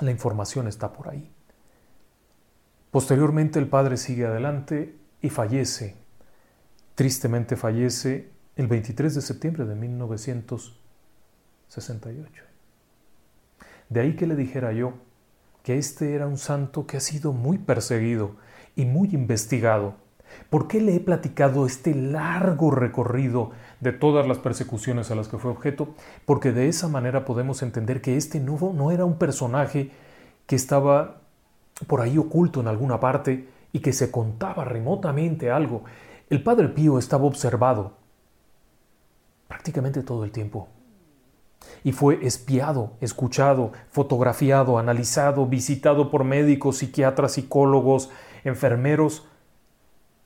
la 0.00 0.10
información 0.10 0.66
está 0.66 0.92
por 0.92 1.08
ahí. 1.08 1.30
Posteriormente 2.90 3.60
el 3.60 3.68
padre 3.68 3.96
sigue 3.96 4.26
adelante 4.26 4.96
y 5.22 5.30
fallece. 5.30 5.94
Tristemente 6.96 7.54
fallece 7.54 8.28
el 8.56 8.66
23 8.66 9.14
de 9.14 9.20
septiembre 9.20 9.66
de 9.66 9.76
1968. 9.76 12.42
De 13.88 14.00
ahí 14.00 14.16
que 14.16 14.26
le 14.26 14.34
dijera 14.34 14.72
yo 14.72 14.94
que 15.62 15.78
este 15.78 16.14
era 16.14 16.26
un 16.26 16.38
santo 16.38 16.86
que 16.86 16.96
ha 16.96 17.00
sido 17.00 17.32
muy 17.32 17.58
perseguido 17.58 18.32
y 18.76 18.84
muy 18.84 19.08
investigado. 19.12 19.94
¿Por 20.48 20.68
qué 20.68 20.80
le 20.80 20.94
he 20.94 21.00
platicado 21.00 21.66
este 21.66 21.94
largo 21.94 22.70
recorrido 22.70 23.50
de 23.80 23.92
todas 23.92 24.26
las 24.26 24.38
persecuciones 24.38 25.10
a 25.10 25.14
las 25.14 25.28
que 25.28 25.38
fue 25.38 25.50
objeto? 25.50 25.94
Porque 26.24 26.52
de 26.52 26.68
esa 26.68 26.88
manera 26.88 27.24
podemos 27.24 27.62
entender 27.62 28.00
que 28.00 28.16
este 28.16 28.40
nuevo 28.40 28.72
no 28.72 28.90
era 28.90 29.04
un 29.04 29.18
personaje 29.18 29.90
que 30.46 30.56
estaba 30.56 31.20
por 31.86 32.00
ahí 32.00 32.18
oculto 32.18 32.60
en 32.60 32.68
alguna 32.68 33.00
parte 33.00 33.48
y 33.72 33.80
que 33.80 33.92
se 33.92 34.10
contaba 34.10 34.64
remotamente 34.64 35.50
algo. 35.50 35.84
El 36.28 36.42
Padre 36.42 36.68
Pío 36.68 36.98
estaba 36.98 37.24
observado 37.24 37.94
prácticamente 39.48 40.02
todo 40.02 40.24
el 40.24 40.30
tiempo 40.30 40.68
y 41.82 41.92
fue 41.92 42.24
espiado, 42.26 42.92
escuchado, 43.00 43.72
fotografiado, 43.90 44.78
analizado, 44.78 45.46
visitado 45.46 46.10
por 46.10 46.24
médicos, 46.24 46.78
psiquiatras, 46.78 47.32
psicólogos, 47.32 48.10
enfermeros. 48.44 49.26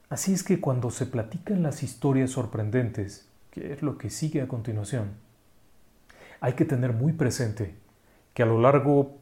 Así 0.09 0.33
es 0.33 0.43
que 0.43 0.61
cuando 0.61 0.91
se 0.91 1.07
platican 1.07 1.63
las 1.63 1.83
historias 1.83 2.31
sorprendentes, 2.31 3.29
que 3.51 3.73
es 3.73 3.83
lo 3.83 3.99
que 3.99 4.11
sigue 4.11 4.43
a 4.43 4.49
continuación, 4.49 5.13
hay 6.41 6.55
que 6.55 6.65
tener 6.65 6.93
muy 6.93 7.13
presente 7.13 7.75
que 8.35 8.43
a 8.43 8.47
lo 8.47 8.61
largo 8.61 9.13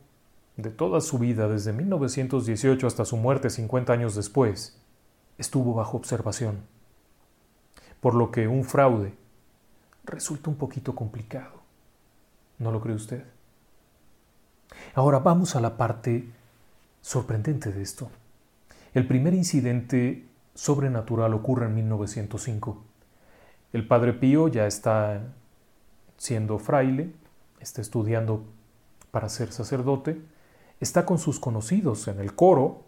de 0.57 0.71
toda 0.71 1.01
su 1.01 1.19
vida, 1.19 1.49
desde 1.49 1.73
1918 1.73 2.87
hasta 2.87 3.05
su 3.05 3.17
muerte 3.17 3.51
50 3.51 3.93
años 3.93 4.15
después, 4.15 4.79
estuvo 5.39 5.75
bajo 5.75 5.97
observación, 5.97 6.61
por 8.01 8.15
lo 8.15 8.31
que 8.31 8.49
un 8.49 8.65
fraude 8.65 9.15
resulta 10.05 10.51
un 10.51 10.57
poquito 10.57 10.95
complicado. 10.95 11.62
¿No 12.59 12.71
lo 12.71 12.81
cree 12.81 12.95
usted? 12.95 13.25
Ahora 14.95 15.19
vamos 15.19 15.57
a 15.57 15.61
la 15.61 15.77
parte 15.77 16.29
sorprendente 17.01 17.73
de 17.73 17.83
esto. 17.83 18.11
El 18.95 19.07
primer 19.07 19.35
incidente 19.35 20.27
sobrenatural 20.55 21.35
ocurre 21.35 21.67
en 21.67 21.75
1905. 21.75 22.83
El 23.73 23.87
padre 23.87 24.13
Pío 24.13 24.49
ya 24.49 24.67
está 24.67 25.23
siendo 26.19 26.59
fraile, 26.59 27.13
está 27.59 27.81
estudiando 27.81 28.45
para 29.11 29.29
ser 29.29 29.51
sacerdote, 29.53 30.21
está 30.81 31.07
con 31.07 31.19
sus 31.19 31.41
conocidos 31.41 32.07
en 32.09 32.21
el 32.21 32.35
coro 32.35 32.83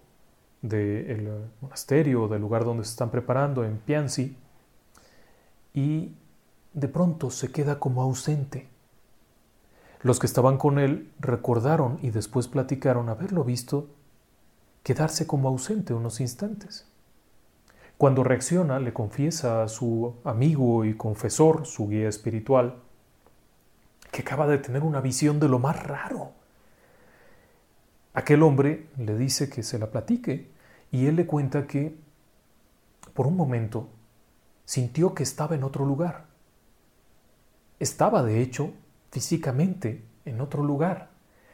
del 0.61 1.51
monasterio, 1.61 2.29
del 2.29 2.41
lugar 2.41 2.65
donde 2.65 2.85
se 2.85 2.91
están 2.91 3.11
preparando, 3.11 3.65
en 3.65 3.79
Pianzi, 3.79 4.37
y 5.75 6.13
de 6.73 6.89
pronto 6.89 7.31
se 7.31 7.51
queda 7.51 7.79
como 7.79 8.03
ausente. 8.03 8.69
Los 10.05 10.21
que 10.21 10.27
estaban 10.27 10.57
con 10.57 10.79
él 10.79 11.11
recordaron 11.19 11.99
y 12.01 12.11
después 12.11 12.47
platicaron 12.47 13.09
haberlo 13.09 13.43
visto 13.43 13.89
quedarse 14.85 15.27
como 15.27 15.49
ausente 15.49 15.95
unos 15.95 16.21
instantes. 16.21 16.87
Cuando 17.99 18.23
reacciona, 18.23 18.79
le 18.79 18.93
confiesa 18.93 19.65
a 19.65 19.69
su 19.69 20.15
amigo 20.23 20.85
y 20.85 20.95
confesor, 20.97 21.67
su 21.67 21.89
guía 21.89 22.09
espiritual, 22.09 22.77
que 24.13 24.23
acaba 24.23 24.47
de 24.47 24.59
tener 24.59 24.85
una 24.85 25.01
visión 25.01 25.41
de 25.41 25.49
lo 25.49 25.59
más 25.59 25.83
raro 25.83 26.33
Aquel 28.15 28.45
hombre 28.45 28.87
le 28.97 29.17
dice 29.17 29.51
que 29.51 29.65
se 29.65 29.77
la 29.77 29.91
platique 29.91 30.49
y 30.93 31.07
él 31.07 31.17
le 31.17 31.27
cuenta 31.27 31.67
que 31.67 31.97
por 33.13 33.27
un 33.27 33.37
momento 33.37 33.89
sintió 34.65 35.15
que 35.15 35.25
estaba 35.25 35.57
en 35.57 35.65
otro 35.65 35.85
lugar. 35.85 36.27
Estaba, 37.81 38.23
de 38.23 38.41
hecho, 38.41 38.73
físicamente 39.15 40.05
en 40.25 40.41
otro 40.41 40.65
lugar. 40.65 41.11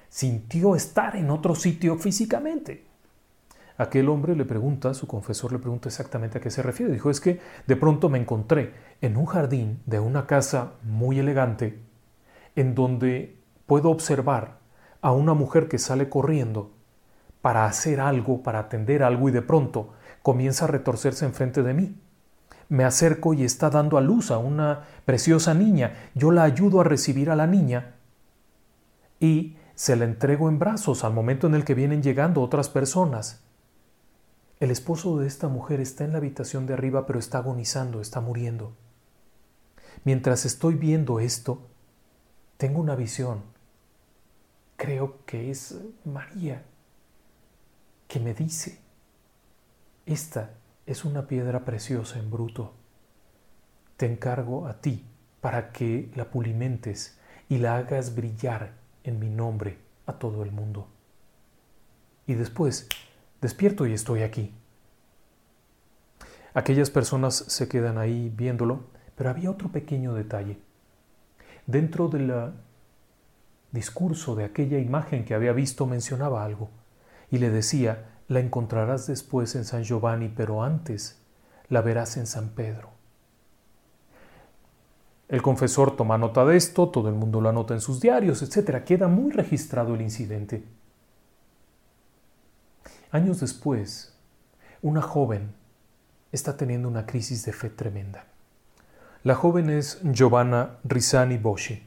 Sintió 0.08 0.74
estar 0.74 1.14
en 1.14 1.28
otro 1.30 1.54
sitio 1.54 1.98
físicamente. 1.98 2.86
Aquel 3.76 4.08
hombre 4.08 4.34
le 4.34 4.46
pregunta, 4.46 4.94
su 4.94 5.06
confesor 5.06 5.52
le 5.52 5.58
pregunta 5.58 5.90
exactamente 5.90 6.38
a 6.38 6.40
qué 6.40 6.50
se 6.50 6.62
refiere. 6.62 6.90
Dijo, 6.90 7.10
es 7.10 7.20
que 7.20 7.38
de 7.66 7.76
pronto 7.76 8.08
me 8.08 8.18
encontré 8.18 8.72
en 9.02 9.18
un 9.18 9.26
jardín 9.26 9.82
de 9.84 10.00
una 10.00 10.26
casa 10.26 10.72
muy 10.82 11.18
elegante 11.18 11.78
en 12.56 12.74
donde 12.74 13.36
puedo 13.66 13.90
observar 13.90 14.58
a 15.02 15.12
una 15.12 15.34
mujer 15.34 15.68
que 15.68 15.78
sale 15.78 16.08
corriendo 16.08 16.72
para 17.42 17.66
hacer 17.66 18.00
algo, 18.00 18.42
para 18.42 18.58
atender 18.58 19.02
algo 19.02 19.28
y 19.28 19.32
de 19.32 19.42
pronto 19.42 19.92
comienza 20.22 20.64
a 20.64 20.68
retorcerse 20.68 21.26
enfrente 21.26 21.62
de 21.62 21.74
mí. 21.74 21.94
Me 22.70 22.84
acerco 22.84 23.34
y 23.34 23.44
está 23.44 23.68
dando 23.68 23.98
a 23.98 24.00
luz 24.00 24.30
a 24.30 24.38
una 24.38 24.84
preciosa 25.04 25.52
niña. 25.52 26.10
Yo 26.14 26.30
la 26.30 26.44
ayudo 26.44 26.80
a 26.80 26.84
recibir 26.84 27.28
a 27.28 27.36
la 27.36 27.46
niña 27.46 27.96
y 29.18 29.58
se 29.74 29.94
la 29.96 30.06
entrego 30.06 30.48
en 30.48 30.58
brazos 30.58 31.04
al 31.04 31.12
momento 31.12 31.46
en 31.46 31.54
el 31.54 31.66
que 31.66 31.74
vienen 31.74 32.02
llegando 32.02 32.40
otras 32.40 32.70
personas. 32.70 33.42
El 34.58 34.70
esposo 34.70 35.18
de 35.18 35.26
esta 35.26 35.48
mujer 35.48 35.80
está 35.80 36.04
en 36.04 36.12
la 36.12 36.18
habitación 36.18 36.66
de 36.66 36.72
arriba 36.72 37.06
pero 37.06 37.18
está 37.18 37.36
agonizando, 37.36 38.00
está 38.00 38.22
muriendo. 38.22 38.72
Mientras 40.04 40.46
estoy 40.46 40.76
viendo 40.76 41.20
esto, 41.20 41.66
tengo 42.56 42.80
una 42.80 42.96
visión 42.96 43.42
creo 44.80 45.26
que 45.26 45.50
es 45.50 45.76
María, 46.06 46.64
que 48.08 48.18
me 48.18 48.32
dice, 48.32 48.80
esta 50.06 50.54
es 50.90 51.04
una 51.04 51.28
piedra 51.28 51.64
preciosa 51.64 52.18
en 52.18 52.32
bruto. 52.32 52.72
Te 53.96 54.06
encargo 54.06 54.66
a 54.66 54.80
ti 54.80 55.06
para 55.40 55.70
que 55.70 56.10
la 56.16 56.32
pulimentes 56.32 57.16
y 57.48 57.58
la 57.58 57.76
hagas 57.76 58.16
brillar 58.16 58.72
en 59.04 59.20
mi 59.20 59.30
nombre 59.30 59.78
a 60.06 60.14
todo 60.14 60.42
el 60.42 60.50
mundo. 60.50 60.88
Y 62.26 62.34
después, 62.34 62.88
despierto 63.40 63.86
y 63.86 63.92
estoy 63.92 64.22
aquí. 64.22 64.52
Aquellas 66.54 66.90
personas 66.90 67.36
se 67.36 67.68
quedan 67.68 67.96
ahí 67.96 68.28
viéndolo, 68.34 68.86
pero 69.14 69.30
había 69.30 69.52
otro 69.52 69.70
pequeño 69.70 70.14
detalle. 70.14 70.58
Dentro 71.66 72.08
de 72.08 72.18
la 72.18 72.52
discurso 73.70 74.34
de 74.34 74.42
aquella 74.42 74.80
imagen 74.80 75.24
que 75.24 75.34
había 75.34 75.52
visto 75.52 75.86
mencionaba 75.86 76.44
algo 76.44 76.68
y 77.30 77.38
le 77.38 77.50
decía, 77.50 78.09
la 78.30 78.38
encontrarás 78.38 79.08
después 79.08 79.56
en 79.56 79.64
San 79.64 79.82
Giovanni, 79.82 80.28
pero 80.28 80.62
antes 80.62 81.18
la 81.68 81.82
verás 81.82 82.16
en 82.16 82.28
San 82.28 82.50
Pedro. 82.50 82.90
El 85.28 85.42
confesor 85.42 85.96
toma 85.96 86.16
nota 86.16 86.44
de 86.44 86.56
esto, 86.56 86.90
todo 86.90 87.08
el 87.08 87.16
mundo 87.16 87.40
lo 87.40 87.48
anota 87.48 87.74
en 87.74 87.80
sus 87.80 88.00
diarios, 88.00 88.40
etc. 88.42 88.84
Queda 88.84 89.08
muy 89.08 89.32
registrado 89.32 89.96
el 89.96 90.00
incidente. 90.00 90.62
Años 93.10 93.40
después, 93.40 94.14
una 94.80 95.02
joven 95.02 95.52
está 96.30 96.56
teniendo 96.56 96.88
una 96.88 97.06
crisis 97.06 97.44
de 97.44 97.52
fe 97.52 97.68
tremenda. 97.68 98.26
La 99.24 99.34
joven 99.34 99.70
es 99.70 100.00
Giovanna 100.04 100.78
Risani 100.84 101.36
Boschi, 101.36 101.82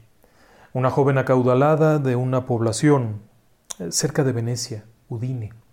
una 0.74 0.90
joven 0.90 1.16
acaudalada 1.16 1.98
de 1.98 2.16
una 2.16 2.44
población 2.44 3.22
eh, 3.78 3.90
cerca 3.90 4.24
de 4.24 4.32
Venecia, 4.32 4.84
Udine. 5.08 5.63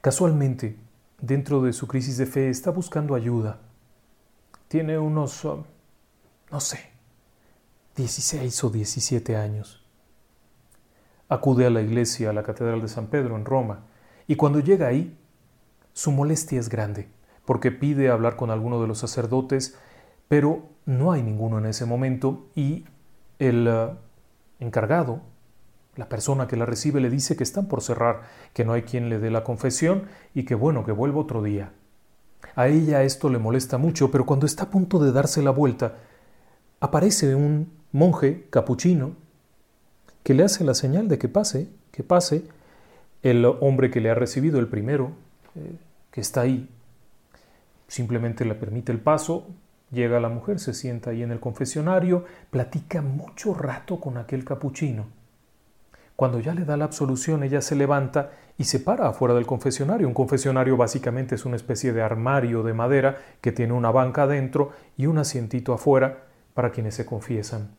Casualmente, 0.00 0.76
dentro 1.20 1.62
de 1.62 1.72
su 1.72 1.86
crisis 1.86 2.16
de 2.16 2.26
fe, 2.26 2.48
está 2.48 2.70
buscando 2.70 3.14
ayuda. 3.14 3.60
Tiene 4.68 4.98
unos 4.98 5.44
um, 5.44 5.64
no 6.50 6.60
sé, 6.60 6.80
16 7.96 8.64
o 8.64 8.70
17 8.70 9.36
años. 9.36 9.84
Acude 11.28 11.66
a 11.66 11.70
la 11.70 11.80
iglesia, 11.80 12.30
a 12.30 12.32
la 12.32 12.42
Catedral 12.42 12.82
de 12.82 12.88
San 12.88 13.06
Pedro 13.06 13.36
en 13.36 13.44
Roma, 13.44 13.84
y 14.26 14.36
cuando 14.36 14.60
llega 14.60 14.88
ahí, 14.88 15.16
su 15.92 16.10
molestia 16.10 16.58
es 16.58 16.68
grande, 16.68 17.08
porque 17.44 17.70
pide 17.70 18.10
hablar 18.10 18.36
con 18.36 18.50
alguno 18.50 18.80
de 18.80 18.88
los 18.88 18.98
sacerdotes, 18.98 19.76
pero 20.28 20.62
no 20.86 21.12
hay 21.12 21.22
ninguno 21.22 21.58
en 21.58 21.66
ese 21.66 21.84
momento 21.84 22.48
y 22.54 22.84
el 23.38 23.68
uh, 23.68 23.96
encargado, 24.58 25.22
la 26.00 26.08
persona 26.08 26.48
que 26.48 26.56
la 26.56 26.64
recibe, 26.64 26.98
le 26.98 27.10
dice 27.10 27.36
que 27.36 27.44
están 27.44 27.66
por 27.66 27.82
cerrar, 27.82 28.22
que 28.54 28.64
no 28.64 28.72
hay 28.72 28.82
quien 28.82 29.10
le 29.10 29.18
dé 29.18 29.30
la 29.30 29.44
confesión 29.44 30.04
y 30.34 30.44
que 30.44 30.54
bueno, 30.54 30.82
que 30.86 30.92
vuelva 30.92 31.20
otro 31.20 31.42
día. 31.42 31.72
A 32.56 32.68
ella 32.68 33.02
esto 33.02 33.28
le 33.28 33.38
molesta 33.38 33.76
mucho, 33.76 34.10
pero 34.10 34.24
cuando 34.24 34.46
está 34.46 34.64
a 34.64 34.70
punto 34.70 34.98
de 34.98 35.12
darse 35.12 35.42
la 35.42 35.50
vuelta, 35.50 35.96
aparece 36.80 37.34
un 37.34 37.70
monje 37.92 38.46
capuchino 38.48 39.14
que 40.22 40.32
le 40.32 40.42
hace 40.42 40.64
la 40.64 40.72
señal 40.72 41.06
de 41.06 41.18
que 41.18 41.28
pase, 41.28 41.68
que 41.92 42.02
pase. 42.02 42.44
El 43.22 43.44
hombre 43.44 43.90
que 43.90 44.00
le 44.00 44.08
ha 44.08 44.14
recibido, 44.14 44.58
el 44.58 44.68
primero, 44.68 45.12
eh, 45.54 45.76
que 46.10 46.22
está 46.22 46.40
ahí, 46.40 46.66
simplemente 47.88 48.46
le 48.46 48.54
permite 48.54 48.90
el 48.90 49.00
paso, 49.00 49.48
llega 49.92 50.18
la 50.18 50.30
mujer, 50.30 50.60
se 50.60 50.72
sienta 50.72 51.10
ahí 51.10 51.22
en 51.22 51.30
el 51.30 51.40
confesionario, 51.40 52.24
platica 52.50 53.02
mucho 53.02 53.52
rato 53.52 54.00
con 54.00 54.16
aquel 54.16 54.46
capuchino. 54.46 55.19
Cuando 56.20 56.38
ya 56.38 56.52
le 56.52 56.66
da 56.66 56.76
la 56.76 56.84
absolución, 56.84 57.44
ella 57.44 57.62
se 57.62 57.74
levanta 57.74 58.32
y 58.58 58.64
se 58.64 58.78
para 58.78 59.08
afuera 59.08 59.32
del 59.32 59.46
confesionario. 59.46 60.06
Un 60.06 60.12
confesionario 60.12 60.76
básicamente 60.76 61.34
es 61.34 61.46
una 61.46 61.56
especie 61.56 61.94
de 61.94 62.02
armario 62.02 62.62
de 62.62 62.74
madera 62.74 63.16
que 63.40 63.52
tiene 63.52 63.72
una 63.72 63.90
banca 63.90 64.24
adentro 64.24 64.72
y 64.98 65.06
un 65.06 65.16
asientito 65.16 65.72
afuera 65.72 66.24
para 66.52 66.72
quienes 66.72 66.94
se 66.94 67.06
confiesan. 67.06 67.70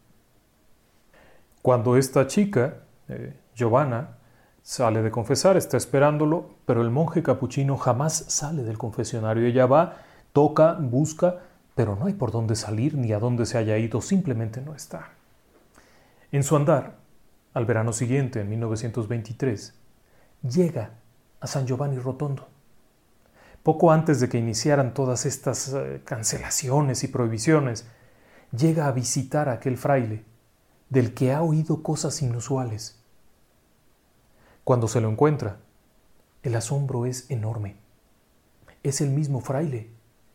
Cuando 1.62 1.98
esta 1.98 2.26
chica, 2.26 2.78
eh, 3.10 3.36
Giovanna, 3.54 4.18
sale 4.64 5.04
de 5.04 5.12
confesar, 5.12 5.56
está 5.56 5.78
esperándolo, 5.78 6.50
pero 6.66 6.82
el 6.82 6.90
monje 6.90 7.22
capuchino 7.22 7.78
jamás 7.78 8.26
sale 8.28 8.64
del 8.64 8.80
confesionario. 8.80 9.46
Ella 9.46 9.68
va, 9.68 9.98
toca, 10.34 10.78
busca, 10.80 11.42
pero 11.76 11.96
no 11.96 12.08
hay 12.08 12.14
por 12.14 12.32
dónde 12.32 12.56
salir 12.56 12.96
ni 12.98 13.14
a 13.14 13.20
dónde 13.20 13.46
se 13.46 13.60
haya 13.60 13.78
ido, 13.78 14.02
simplemente 14.02 14.62
no 14.62 14.74
está. 14.74 15.10
En 16.32 16.44
su 16.44 16.56
andar, 16.56 17.01
al 17.54 17.66
verano 17.66 17.94
siguiente, 17.94 18.42
en 18.42 18.50
1923, 18.50 19.74
llega 20.44 20.92
a 21.40 21.48
San 21.48 21.68
Giovanni 21.68 21.98
Rotondo. 22.00 22.48
Poco 23.64 23.92
antes 23.92 24.20
de 24.20 24.30
que 24.30 24.38
iniciaran 24.38 24.94
todas 24.94 25.26
estas 25.26 25.74
eh, 25.74 26.02
cancelaciones 26.04 27.04
y 27.04 27.08
prohibiciones, 27.08 27.88
llega 28.56 28.88
a 28.88 28.92
visitar 28.92 29.50
a 29.50 29.54
aquel 29.54 29.78
fraile, 29.78 30.24
del 30.90 31.14
que 31.14 31.32
ha 31.34 31.42
oído 31.42 31.84
cosas 31.84 32.22
inusuales. 32.22 33.00
Cuando 34.64 34.88
se 34.88 35.02
lo 35.02 35.10
encuentra, 35.10 35.58
el 36.44 36.56
asombro 36.56 37.06
es 37.06 37.30
enorme. 37.30 37.76
Es 38.84 39.00
el 39.02 39.10
mismo 39.10 39.42
fraile 39.42 39.90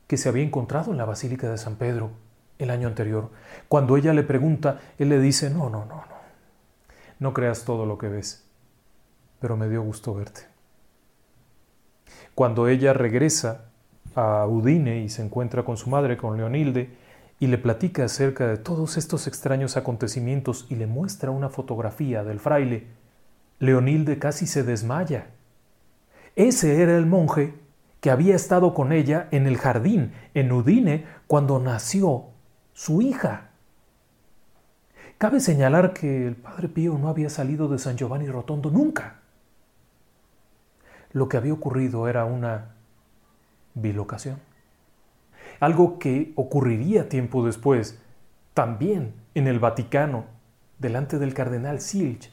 que 0.07 0.17
se 0.17 0.29
había 0.29 0.45
encontrado 0.45 0.93
en 0.93 0.99
la 0.99 1.05
Basílica 1.05 1.51
de 1.51 1.59
San 1.59 1.77
Pedro 1.77 2.11
el 2.59 2.71
año 2.71 2.89
anterior. 2.89 3.31
Cuando 3.69 3.97
ella 3.97 4.13
le 4.13 4.23
pregunta, 4.23 4.81
él 4.99 5.09
le 5.09 5.19
dice, 5.19 5.51
no, 5.51 5.69
no, 5.69 5.85
no, 5.85 6.05
no, 6.09 6.16
no 7.19 7.33
creas 7.33 7.65
todo 7.65 7.87
lo 7.87 7.99
que 7.99 8.09
ves, 8.09 8.45
pero 9.41 9.57
me 9.57 9.69
dio 9.69 9.83
gusto 9.83 10.15
verte. 10.15 10.43
Cuando 12.35 12.69
ella 12.69 12.93
regresa 12.93 13.67
a 14.15 14.47
Udine 14.47 15.01
y 15.01 15.09
se 15.09 15.23
encuentra 15.23 15.65
con 15.65 15.77
su 15.77 15.91
madre, 15.91 16.17
con 16.17 16.37
Leonilde, 16.37 16.91
y 17.39 17.49
le 17.49 17.59
platica 17.59 18.05
acerca 18.05 18.47
de 18.47 18.57
todos 18.57 18.97
estos 18.97 19.27
extraños 19.27 19.77
acontecimientos 19.77 20.67
y 20.71 20.77
le 20.77 20.87
muestra 20.87 21.31
una 21.31 21.51
fotografía 21.51 22.25
del 22.25 22.41
fraile, 22.41 22.87
Leonilde 23.59 24.19
casi 24.19 24.47
se 24.47 24.63
desmaya. 24.63 25.29
Ese 26.35 26.83
era 26.83 26.97
el 26.97 27.07
monje 27.07 27.55
que 28.01 28.11
había 28.11 28.37
estado 28.37 28.75
con 28.75 28.93
ella 28.93 29.29
en 29.31 29.47
el 29.47 29.59
jardín, 29.59 30.13
en 30.35 30.53
Udine, 30.53 31.07
cuando 31.27 31.59
nació 31.59 32.27
su 32.73 33.03
hija. 33.03 33.46
Cabe 35.19 35.41
señalar 35.41 35.93
que 35.93 36.27
el 36.27 36.37
padre 36.37 36.69
Pío 36.69 36.99
no 36.99 37.09
había 37.09 37.31
salido 37.31 37.69
de 37.69 37.79
San 37.79 37.97
Giovanni 37.97 38.29
Rotondo 38.29 38.71
nunca. 38.71 39.21
Lo 41.13 41.29
que 41.29 41.37
había 41.37 41.55
ocurrido 41.55 42.09
era 42.09 42.25
una 42.27 42.75
bilocación 43.75 44.39
algo 45.61 45.99
que 45.99 46.33
ocurriría 46.37 47.09
tiempo 47.09 47.45
después, 47.45 47.99
también 48.55 49.15
en 49.35 49.47
el 49.47 49.59
Vaticano, 49.59 50.25
delante 50.79 51.19
del 51.19 51.35
cardenal 51.35 51.81
Silch. 51.81 52.31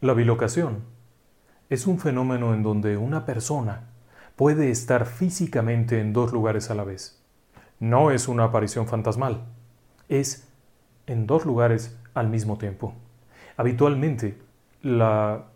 La 0.00 0.14
bilocación 0.14 0.82
es 1.70 1.86
un 1.86 1.98
fenómeno 1.98 2.52
en 2.54 2.62
donde 2.62 2.96
una 2.96 3.24
persona 3.24 3.88
puede 4.36 4.70
estar 4.70 5.06
físicamente 5.06 6.00
en 6.00 6.12
dos 6.12 6.32
lugares 6.32 6.70
a 6.70 6.74
la 6.74 6.84
vez. 6.84 7.23
No 7.80 8.10
es 8.10 8.28
una 8.28 8.44
aparición 8.44 8.86
fantasmal, 8.86 9.44
es 10.08 10.48
en 11.06 11.26
dos 11.26 11.44
lugares 11.44 11.98
al 12.14 12.28
mismo 12.28 12.56
tiempo. 12.56 12.94
Habitualmente, 13.56 14.38
la 14.82 15.46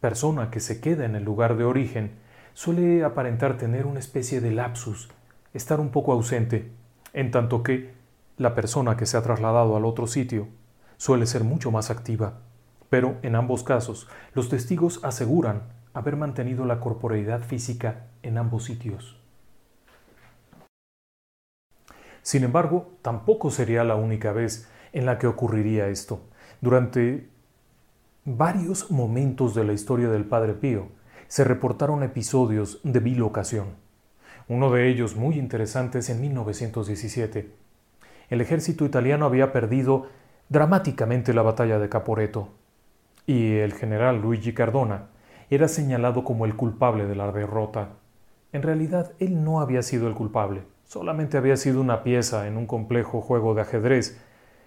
persona 0.00 0.50
que 0.50 0.60
se 0.60 0.80
queda 0.80 1.04
en 1.04 1.14
el 1.14 1.24
lugar 1.24 1.56
de 1.56 1.64
origen 1.64 2.12
suele 2.54 3.04
aparentar 3.04 3.58
tener 3.58 3.86
una 3.86 4.00
especie 4.00 4.40
de 4.40 4.50
lapsus, 4.50 5.10
estar 5.54 5.80
un 5.80 5.90
poco 5.90 6.12
ausente, 6.12 6.70
en 7.12 7.30
tanto 7.30 7.62
que 7.62 7.92
la 8.36 8.54
persona 8.54 8.96
que 8.96 9.06
se 9.06 9.16
ha 9.16 9.22
trasladado 9.22 9.76
al 9.76 9.84
otro 9.84 10.06
sitio 10.06 10.48
suele 10.96 11.26
ser 11.26 11.44
mucho 11.44 11.70
más 11.70 11.90
activa. 11.90 12.40
Pero 12.90 13.16
en 13.22 13.34
ambos 13.34 13.62
casos, 13.62 14.08
los 14.34 14.48
testigos 14.48 15.04
aseguran 15.04 15.62
haber 15.92 16.16
mantenido 16.16 16.64
la 16.64 16.80
corporeidad 16.80 17.40
física 17.40 18.06
en 18.22 18.38
ambos 18.38 18.64
sitios. 18.64 19.17
Sin 22.22 22.44
embargo, 22.44 22.90
tampoco 23.02 23.50
sería 23.50 23.84
la 23.84 23.96
única 23.96 24.32
vez 24.32 24.68
en 24.92 25.06
la 25.06 25.18
que 25.18 25.26
ocurriría 25.26 25.88
esto. 25.88 26.20
Durante 26.60 27.28
varios 28.24 28.90
momentos 28.90 29.54
de 29.54 29.64
la 29.64 29.72
historia 29.72 30.08
del 30.08 30.24
Padre 30.24 30.54
Pío, 30.54 30.88
se 31.28 31.44
reportaron 31.44 32.02
episodios 32.02 32.80
de 32.82 33.00
bilocación. 33.00 33.76
Uno 34.48 34.70
de 34.70 34.88
ellos 34.88 35.14
muy 35.14 35.38
interesante 35.38 35.98
es 35.98 36.08
en 36.08 36.20
1917. 36.20 37.50
El 38.30 38.40
ejército 38.40 38.84
italiano 38.84 39.26
había 39.26 39.52
perdido 39.52 40.06
dramáticamente 40.48 41.34
la 41.34 41.42
batalla 41.42 41.78
de 41.78 41.88
Caporeto 41.88 42.50
y 43.26 43.56
el 43.56 43.74
general 43.74 44.22
Luigi 44.22 44.54
Cardona 44.54 45.08
era 45.50 45.68
señalado 45.68 46.24
como 46.24 46.46
el 46.46 46.56
culpable 46.56 47.06
de 47.06 47.14
la 47.14 47.30
derrota. 47.30 47.90
En 48.52 48.62
realidad 48.62 49.12
él 49.18 49.44
no 49.44 49.60
había 49.60 49.82
sido 49.82 50.08
el 50.08 50.14
culpable, 50.14 50.62
solamente 50.88 51.36
había 51.36 51.56
sido 51.56 51.80
una 51.80 52.02
pieza 52.02 52.48
en 52.48 52.56
un 52.56 52.66
complejo 52.66 53.20
juego 53.20 53.54
de 53.54 53.60
ajedrez 53.60 54.18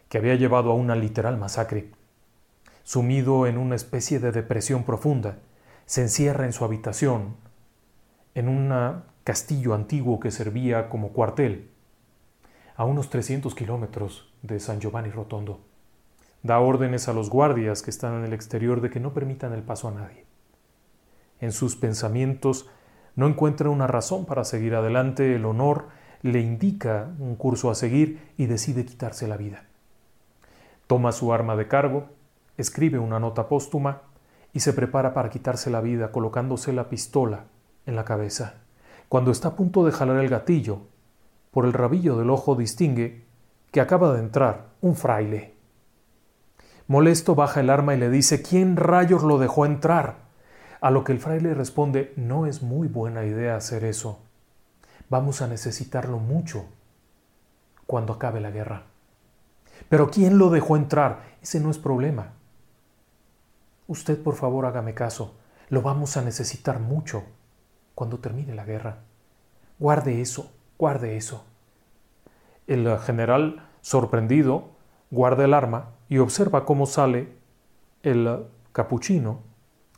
que 0.07 0.19
había 0.19 0.36
llevado 0.36 0.72
a 0.72 0.76
una 0.76 0.95
literal 0.95 1.38
masacre. 1.38 1.89
Sumido 2.84 3.47
en 3.47 3.57
una 3.57 3.76
especie 3.76 4.19
de 4.19 4.32
depresión 4.32 4.84
profunda, 4.84 5.39
se 5.86 6.01
encierra 6.01 6.45
en 6.45 6.53
su 6.53 6.63
habitación, 6.63 7.36
en 8.36 8.47
un 8.47 9.03
castillo 9.24 9.74
antiguo 9.74 10.19
que 10.19 10.32
servía 10.32 10.89
como 10.89 11.09
cuartel, 11.09 11.69
a 12.76 12.86
unos 12.86 13.09
300 13.09 13.53
kilómetros 13.55 14.32
de 14.43 14.59
San 14.59 14.80
Giovanni 14.80 15.09
Rotondo. 15.09 15.61
Da 16.43 16.59
órdenes 16.59 17.07
a 17.07 17.13
los 17.13 17.30
guardias 17.30 17.82
que 17.82 17.89
están 17.89 18.13
en 18.19 18.26
el 18.26 18.34
exterior 18.34 18.82
de 18.82 18.89
que 18.89 18.99
no 18.99 19.13
permitan 19.13 19.53
el 19.53 19.63
paso 19.63 19.88
a 19.88 19.91
nadie. 19.91 20.26
En 21.39 21.51
sus 21.51 21.76
pensamientos 21.76 22.69
no 23.15 23.28
encuentra 23.28 23.69
una 23.69 23.88
razón 23.88 24.26
para 24.26 24.43
seguir 24.43 24.76
adelante, 24.76 25.36
el 25.36 25.45
honor 25.45 26.01
le 26.22 26.39
indica 26.39 27.09
un 27.19 27.36
curso 27.36 27.69
a 27.69 27.76
seguir 27.76 28.34
y 28.38 28.45
decide 28.45 28.86
quitarse 28.86 29.28
la 29.28 29.38
vida. 29.38 29.63
Toma 30.88 31.11
su 31.11 31.34
arma 31.34 31.55
de 31.55 31.67
cargo, 31.67 32.09
escribe 32.57 32.99
una 32.99 33.19
nota 33.19 33.47
póstuma 33.47 34.01
y 34.53 34.59
se 34.59 34.74
prepara 34.74 35.13
para 35.13 35.30
quitarse 35.30 35.69
la 35.69 35.82
vida 35.82 36.11
colocándose 36.11 36.74
la 36.74 36.89
pistola 36.89 37.45
en 37.86 37.95
la 37.95 38.05
cabeza. 38.05 38.55
Cuando 39.09 39.32
está 39.32 39.49
a 39.49 39.55
punto 39.55 39.86
de 39.86 39.91
jalar 39.91 40.17
el 40.17 40.30
gatillo, 40.30 40.82
por 41.51 41.65
el 41.65 41.74
rabillo 41.74 42.17
del 42.17 42.30
ojo 42.30 42.55
distingue 42.55 43.26
que 43.72 43.82
acaba 43.82 44.13
de 44.13 44.19
entrar 44.19 44.67
un 44.82 44.95
fraile. 44.95 45.53
Molesto 46.88 47.36
baja 47.36 47.61
el 47.61 47.69
arma 47.69 47.95
y 47.95 47.97
le 47.97 48.09
dice 48.09 48.41
¿Quién 48.41 48.76
rayos 48.76 49.24
lo 49.24 49.38
dejó 49.38 49.65
entrar? 49.65 50.15
A 50.82 50.91
lo 50.91 51.03
que 51.03 51.13
el 51.13 51.19
fraile 51.19 51.53
responde 51.53 52.13
No 52.15 52.45
es 52.45 52.61
muy 52.61 52.88
buena 52.88 53.26
idea 53.26 53.55
hacer 53.55 53.86
eso. 53.86 54.19
Vamos 55.12 55.41
a 55.41 55.47
necesitarlo 55.47 56.20
mucho 56.20 56.68
cuando 57.86 58.14
acabe 58.14 58.39
la 58.39 58.49
guerra. 58.49 58.84
Pero 59.89 60.09
¿quién 60.09 60.38
lo 60.38 60.49
dejó 60.49 60.78
entrar? 60.78 61.36
Ese 61.41 61.59
no 61.59 61.70
es 61.70 61.78
problema. 61.78 62.32
Usted 63.88 64.24
por 64.24 64.36
favor 64.36 64.66
hágame 64.66 64.93
caso. 64.93 65.36
Lo 65.68 65.82
vamos 65.82 66.16
a 66.16 66.22
necesitar 66.22 66.80
mucho 66.80 67.24
cuando 67.93 68.20
termine 68.20 68.55
la 68.55 68.64
guerra. 68.64 68.99
Guarde 69.80 70.22
eso, 70.22 70.49
guarde 70.80 71.18
eso. 71.18 71.43
El 72.66 72.97
general, 72.99 73.68
sorprendido, 73.82 74.70
guarda 75.09 75.43
el 75.43 75.53
arma 75.53 75.89
y 76.07 76.20
observa 76.20 76.64
cómo 76.64 76.86
sale 76.86 77.34
el 78.03 78.45
capuchino 78.72 79.41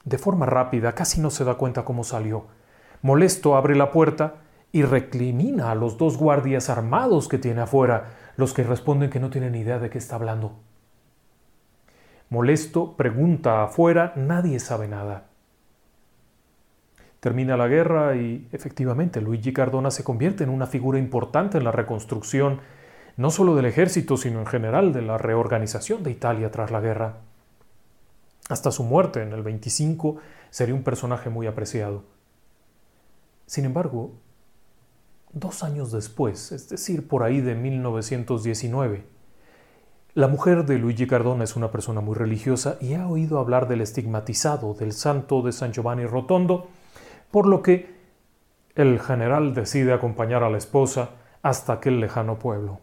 de 0.05 0.17
forma 0.17 0.47
rápida, 0.47 0.95
casi 0.95 1.21
no 1.21 1.29
se 1.29 1.43
da 1.43 1.53
cuenta 1.53 1.85
cómo 1.85 2.03
salió. 2.03 2.47
Molesto 3.03 3.55
abre 3.55 3.75
la 3.75 3.91
puerta 3.91 4.39
y 4.73 4.81
recrimina 4.81 5.71
a 5.71 5.75
los 5.75 5.97
dos 5.97 6.17
guardias 6.17 6.69
armados 6.69 7.29
que 7.29 7.37
tiene 7.37 7.61
afuera, 7.61 8.15
los 8.35 8.53
que 8.53 8.63
responden 8.63 9.11
que 9.11 9.19
no 9.19 9.29
tienen 9.29 9.55
idea 9.55 9.77
de 9.77 9.91
qué 9.91 9.99
está 9.99 10.15
hablando. 10.15 10.59
Molesto 12.29 12.97
pregunta 12.97 13.63
afuera, 13.63 14.13
nadie 14.15 14.59
sabe 14.59 14.87
nada. 14.87 15.27
Termina 17.19 17.55
la 17.55 17.67
guerra 17.67 18.15
y 18.15 18.49
efectivamente 18.51 19.21
Luigi 19.21 19.53
Cardona 19.53 19.91
se 19.91 20.03
convierte 20.03 20.43
en 20.43 20.49
una 20.49 20.65
figura 20.65 20.97
importante 20.97 21.59
en 21.59 21.63
la 21.63 21.71
reconstrucción 21.71 22.59
no 23.15 23.29
solo 23.29 23.55
del 23.55 23.65
ejército, 23.65 24.17
sino 24.17 24.39
en 24.39 24.47
general 24.47 24.91
de 24.91 25.03
la 25.03 25.19
reorganización 25.19 26.01
de 26.01 26.09
Italia 26.09 26.49
tras 26.49 26.71
la 26.71 26.81
guerra. 26.81 27.17
Hasta 28.49 28.71
su 28.71 28.83
muerte 28.83 29.21
en 29.21 29.33
el 29.33 29.43
25 29.43 30.17
sería 30.49 30.73
un 30.73 30.83
personaje 30.83 31.29
muy 31.29 31.45
apreciado. 31.45 32.03
Sin 33.45 33.65
embargo, 33.65 34.13
dos 35.33 35.63
años 35.63 35.91
después, 35.91 36.51
es 36.51 36.69
decir, 36.69 37.07
por 37.07 37.23
ahí 37.23 37.41
de 37.41 37.55
1919. 37.55 39.05
La 40.13 40.27
mujer 40.27 40.65
de 40.65 40.77
Luigi 40.77 41.07
Cardona 41.07 41.43
es 41.43 41.55
una 41.55 41.71
persona 41.71 41.99
muy 41.99 42.15
religiosa 42.15 42.77
y 42.79 42.93
ha 42.93 43.07
oído 43.07 43.39
hablar 43.39 43.67
del 43.67 43.81
estigmatizado 43.81 44.75
del 44.75 44.93
santo 44.93 45.41
de 45.41 45.51
San 45.51 45.73
Giovanni 45.73 46.05
Rotondo, 46.05 46.69
por 47.31 47.47
lo 47.47 47.63
que 47.63 47.91
el 48.75 48.99
general 48.99 49.55
decide 49.55 49.91
acompañar 49.91 50.43
a 50.43 50.51
la 50.51 50.59
esposa 50.59 51.09
hasta 51.41 51.73
aquel 51.73 51.99
lejano 51.99 52.37
pueblo. 52.37 52.79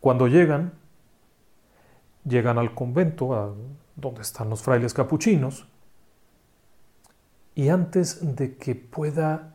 Cuando 0.00 0.26
llegan, 0.26 0.72
llegan 2.24 2.58
al 2.58 2.74
convento, 2.74 3.34
a 3.34 3.52
donde 3.96 4.22
están 4.22 4.48
los 4.48 4.62
frailes 4.62 4.94
capuchinos, 4.94 5.68
y 7.54 7.68
antes 7.68 8.36
de 8.36 8.56
que 8.56 8.74
pueda 8.74 9.54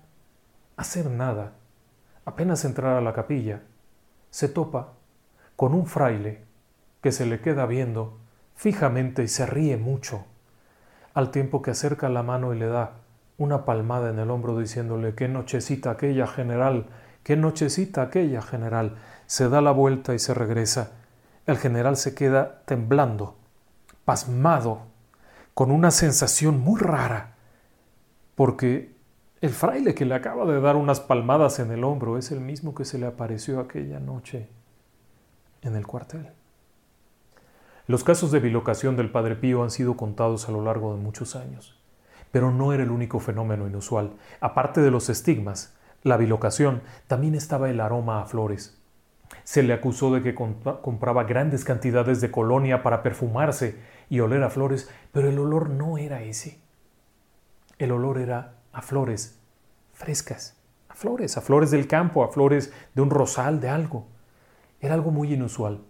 hacer 0.77 1.09
nada, 1.09 1.58
apenas 2.29 2.65
entrar 2.65 2.95
a 2.95 3.01
la 3.01 3.13
capilla, 3.13 3.61
se 4.29 4.47
topa 4.47 4.93
con 5.55 5.73
un 5.73 5.85
fraile 5.85 6.43
que 7.01 7.11
se 7.11 7.25
le 7.25 7.41
queda 7.41 7.65
viendo 7.65 8.17
fijamente 8.55 9.23
y 9.23 9.27
se 9.27 9.45
ríe 9.45 9.77
mucho, 9.77 10.25
al 11.13 11.31
tiempo 11.31 11.61
que 11.61 11.71
acerca 11.71 12.09
la 12.09 12.23
mano 12.23 12.53
y 12.53 12.59
le 12.59 12.67
da 12.67 12.93
una 13.37 13.65
palmada 13.65 14.09
en 14.09 14.19
el 14.19 14.29
hombro 14.29 14.57
diciéndole 14.57 15.15
qué 15.15 15.27
nochecita 15.27 15.91
aquella 15.91 16.27
general, 16.27 16.87
qué 17.23 17.35
nochecita 17.37 18.01
aquella 18.01 18.41
general. 18.41 18.97
Se 19.25 19.47
da 19.47 19.61
la 19.61 19.71
vuelta 19.71 20.13
y 20.13 20.19
se 20.19 20.33
regresa. 20.33 20.91
El 21.45 21.57
general 21.57 21.95
se 21.95 22.13
queda 22.13 22.61
temblando, 22.65 23.37
pasmado, 24.05 24.81
con 25.53 25.71
una 25.71 25.91
sensación 25.91 26.59
muy 26.59 26.79
rara, 26.79 27.35
porque 28.35 28.98
el 29.41 29.51
fraile 29.51 29.95
que 29.95 30.05
le 30.05 30.15
acaba 30.15 30.45
de 30.45 30.59
dar 30.59 30.75
unas 30.75 30.99
palmadas 30.99 31.59
en 31.59 31.71
el 31.71 31.85
hombro 31.85 32.17
es 32.17 32.31
el 32.31 32.41
mismo 32.41 32.75
que 32.75 32.83
se 32.83 32.97
le 32.97 33.05
apareció 33.05 33.59
aquella 33.59 33.99
noche 33.99 34.49
en 35.61 35.75
el 35.75 35.87
cuartel. 35.87 36.29
Los 37.87 38.03
casos 38.03 38.31
de 38.31 38.39
bilocación 38.39 38.97
del 38.97 39.11
Padre 39.11 39.35
Pío 39.35 39.63
han 39.63 39.71
sido 39.71 39.95
contados 39.95 40.49
a 40.49 40.51
lo 40.51 40.63
largo 40.63 40.93
de 40.93 41.01
muchos 41.01 41.35
años, 41.37 41.79
pero 42.31 42.51
no 42.51 42.73
era 42.73 42.83
el 42.83 42.91
único 42.91 43.19
fenómeno 43.19 43.65
inusual. 43.65 44.11
Aparte 44.41 44.81
de 44.81 44.91
los 44.91 45.09
estigmas, 45.09 45.75
la 46.03 46.17
bilocación, 46.17 46.81
también 47.07 47.33
estaba 47.33 47.69
el 47.69 47.79
aroma 47.79 48.21
a 48.21 48.25
flores. 48.25 48.77
Se 49.43 49.63
le 49.63 49.73
acusó 49.73 50.13
de 50.13 50.21
que 50.21 50.35
compraba 50.35 51.23
grandes 51.23 51.63
cantidades 51.63 52.19
de 52.19 52.29
colonia 52.29 52.83
para 52.83 53.03
perfumarse 53.03 53.79
y 54.09 54.19
oler 54.19 54.43
a 54.43 54.49
flores, 54.49 54.89
pero 55.11 55.29
el 55.29 55.39
olor 55.39 55.69
no 55.69 55.97
era 55.97 56.23
ese. 56.23 56.59
El 57.77 57.91
olor 57.91 58.17
era 58.17 58.58
a 58.79 58.81
flores 58.81 59.37
frescas, 59.91 60.55
a 60.87 60.95
flores, 60.95 61.35
a 61.35 61.41
flores 61.41 61.69
del 61.69 61.85
campo, 61.85 62.23
a 62.23 62.29
flores 62.29 62.71
de 62.95 63.01
un 63.01 63.09
rosal, 63.09 63.59
de 63.59 63.67
algo. 63.67 64.07
Era 64.79 64.93
algo 64.93 65.11
muy 65.11 65.33
inusual. 65.33 65.81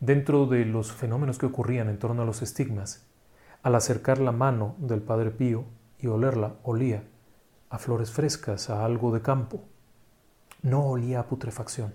Dentro 0.00 0.46
de 0.46 0.64
los 0.64 0.90
fenómenos 0.90 1.38
que 1.38 1.46
ocurrían 1.46 1.88
en 1.88 2.00
torno 2.00 2.22
a 2.22 2.24
los 2.24 2.42
estigmas, 2.42 3.06
al 3.62 3.76
acercar 3.76 4.18
la 4.18 4.32
mano 4.32 4.74
del 4.78 5.02
Padre 5.02 5.30
Pío 5.30 5.66
y 6.00 6.08
olerla, 6.08 6.56
olía 6.64 7.04
a 7.70 7.78
flores 7.78 8.10
frescas, 8.10 8.70
a 8.70 8.84
algo 8.84 9.12
de 9.12 9.22
campo. 9.22 9.62
No 10.62 10.84
olía 10.84 11.20
a 11.20 11.26
putrefacción. 11.26 11.94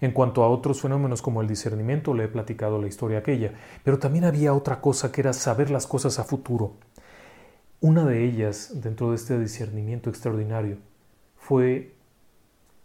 En 0.00 0.12
cuanto 0.12 0.42
a 0.42 0.48
otros 0.48 0.80
fenómenos 0.80 1.20
como 1.20 1.42
el 1.42 1.48
discernimiento, 1.48 2.14
le 2.14 2.24
he 2.24 2.28
platicado 2.28 2.80
la 2.80 2.88
historia 2.88 3.18
aquella, 3.18 3.52
pero 3.84 3.98
también 3.98 4.24
había 4.24 4.54
otra 4.54 4.80
cosa 4.80 5.12
que 5.12 5.20
era 5.20 5.34
saber 5.34 5.70
las 5.70 5.86
cosas 5.86 6.18
a 6.18 6.24
futuro, 6.24 6.76
una 7.82 8.06
de 8.06 8.24
ellas, 8.24 8.80
dentro 8.80 9.10
de 9.10 9.16
este 9.16 9.36
discernimiento 9.40 10.08
extraordinario, 10.08 10.78
fue 11.36 11.96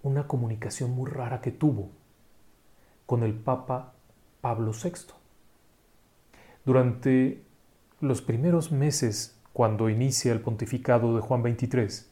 una 0.01 0.25
comunicación 0.25 0.89
muy 0.89 1.07
rara 1.07 1.39
que 1.39 1.51
tuvo 1.51 1.91
con 3.05 3.21
el 3.21 3.35
Papa 3.35 3.93
Pablo 4.41 4.71
VI. 4.71 5.13
Durante 6.65 7.43
los 8.01 8.23
primeros 8.23 8.71
meses, 8.71 9.37
cuando 9.53 9.87
inicia 9.87 10.33
el 10.33 10.41
pontificado 10.41 11.15
de 11.15 11.21
Juan 11.21 11.43
XXIII, 11.43 12.07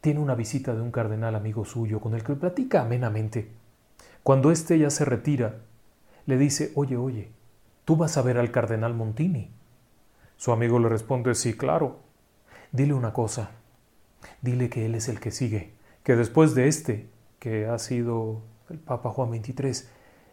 tiene 0.00 0.20
una 0.20 0.36
visita 0.36 0.72
de 0.76 0.80
un 0.80 0.92
cardenal 0.92 1.34
amigo 1.34 1.64
suyo 1.64 2.00
con 2.00 2.14
el 2.14 2.22
que 2.22 2.34
platica 2.34 2.82
amenamente. 2.82 3.48
Cuando 4.22 4.52
éste 4.52 4.78
ya 4.78 4.90
se 4.90 5.04
retira, 5.04 5.56
le 6.26 6.38
dice, 6.38 6.70
oye, 6.76 6.96
oye, 6.96 7.32
tú 7.84 7.96
vas 7.96 8.16
a 8.16 8.22
ver 8.22 8.38
al 8.38 8.52
cardenal 8.52 8.94
Montini. 8.94 9.50
Su 10.40 10.52
amigo 10.52 10.78
le 10.78 10.88
responde, 10.88 11.34
sí, 11.34 11.52
claro. 11.52 11.98
Dile 12.72 12.94
una 12.94 13.12
cosa, 13.12 13.50
dile 14.40 14.70
que 14.70 14.86
él 14.86 14.94
es 14.94 15.10
el 15.10 15.20
que 15.20 15.32
sigue, 15.32 15.74
que 16.02 16.16
después 16.16 16.54
de 16.54 16.66
este, 16.66 17.10
que 17.38 17.66
ha 17.66 17.78
sido 17.78 18.40
el 18.70 18.78
Papa 18.78 19.10
Juan 19.10 19.34
XXIII, 19.34 19.86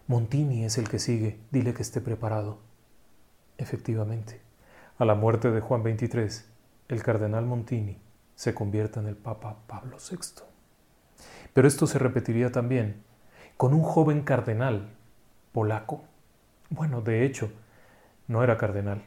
Montini 0.08 0.64
es 0.64 0.78
el 0.78 0.88
que 0.88 1.00
sigue, 1.00 1.42
dile 1.52 1.74
que 1.74 1.82
esté 1.82 2.00
preparado. 2.00 2.60
Efectivamente, 3.58 4.40
a 4.98 5.04
la 5.04 5.14
muerte 5.14 5.52
de 5.52 5.60
Juan 5.60 5.84
XXIII, 5.84 6.46
el 6.88 7.04
cardenal 7.04 7.46
Montini 7.46 8.00
se 8.34 8.54
convierte 8.54 9.02
en 9.02 9.08
el 9.08 9.18
Papa 9.18 9.58
Pablo 9.68 9.98
VI. 9.98 10.46
Pero 11.52 11.68
esto 11.68 11.86
se 11.86 12.00
repetiría 12.00 12.50
también 12.50 13.04
con 13.58 13.74
un 13.74 13.84
joven 13.84 14.22
cardenal 14.22 14.88
polaco. 15.52 16.06
Bueno, 16.70 17.02
de 17.02 17.26
hecho, 17.26 17.52
no 18.30 18.42
era 18.42 18.58
cardenal, 18.58 19.04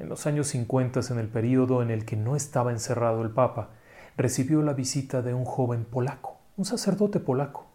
en 0.00 0.08
los 0.08 0.26
años 0.26 0.48
50, 0.48 1.00
en 1.10 1.18
el 1.18 1.28
período 1.28 1.82
en 1.82 1.90
el 1.90 2.06
que 2.06 2.16
no 2.16 2.34
estaba 2.34 2.72
encerrado 2.72 3.22
el 3.22 3.30
Papa, 3.30 3.68
recibió 4.16 4.62
la 4.62 4.72
visita 4.72 5.20
de 5.20 5.34
un 5.34 5.44
joven 5.44 5.84
polaco, 5.84 6.38
un 6.56 6.64
sacerdote 6.64 7.20
polaco. 7.20 7.66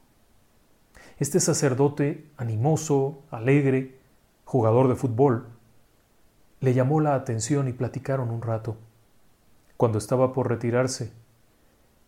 Este 1.19 1.39
sacerdote, 1.39 2.25
animoso, 2.35 3.19
alegre, 3.29 3.99
jugador 4.43 4.87
de 4.87 4.95
fútbol, 4.95 5.45
le 6.61 6.73
llamó 6.73 6.99
la 6.99 7.13
atención 7.13 7.67
y 7.67 7.73
platicaron 7.73 8.31
un 8.31 8.41
rato. 8.41 8.75
Cuando 9.77 9.99
estaba 9.99 10.33
por 10.33 10.49
retirarse, 10.49 11.13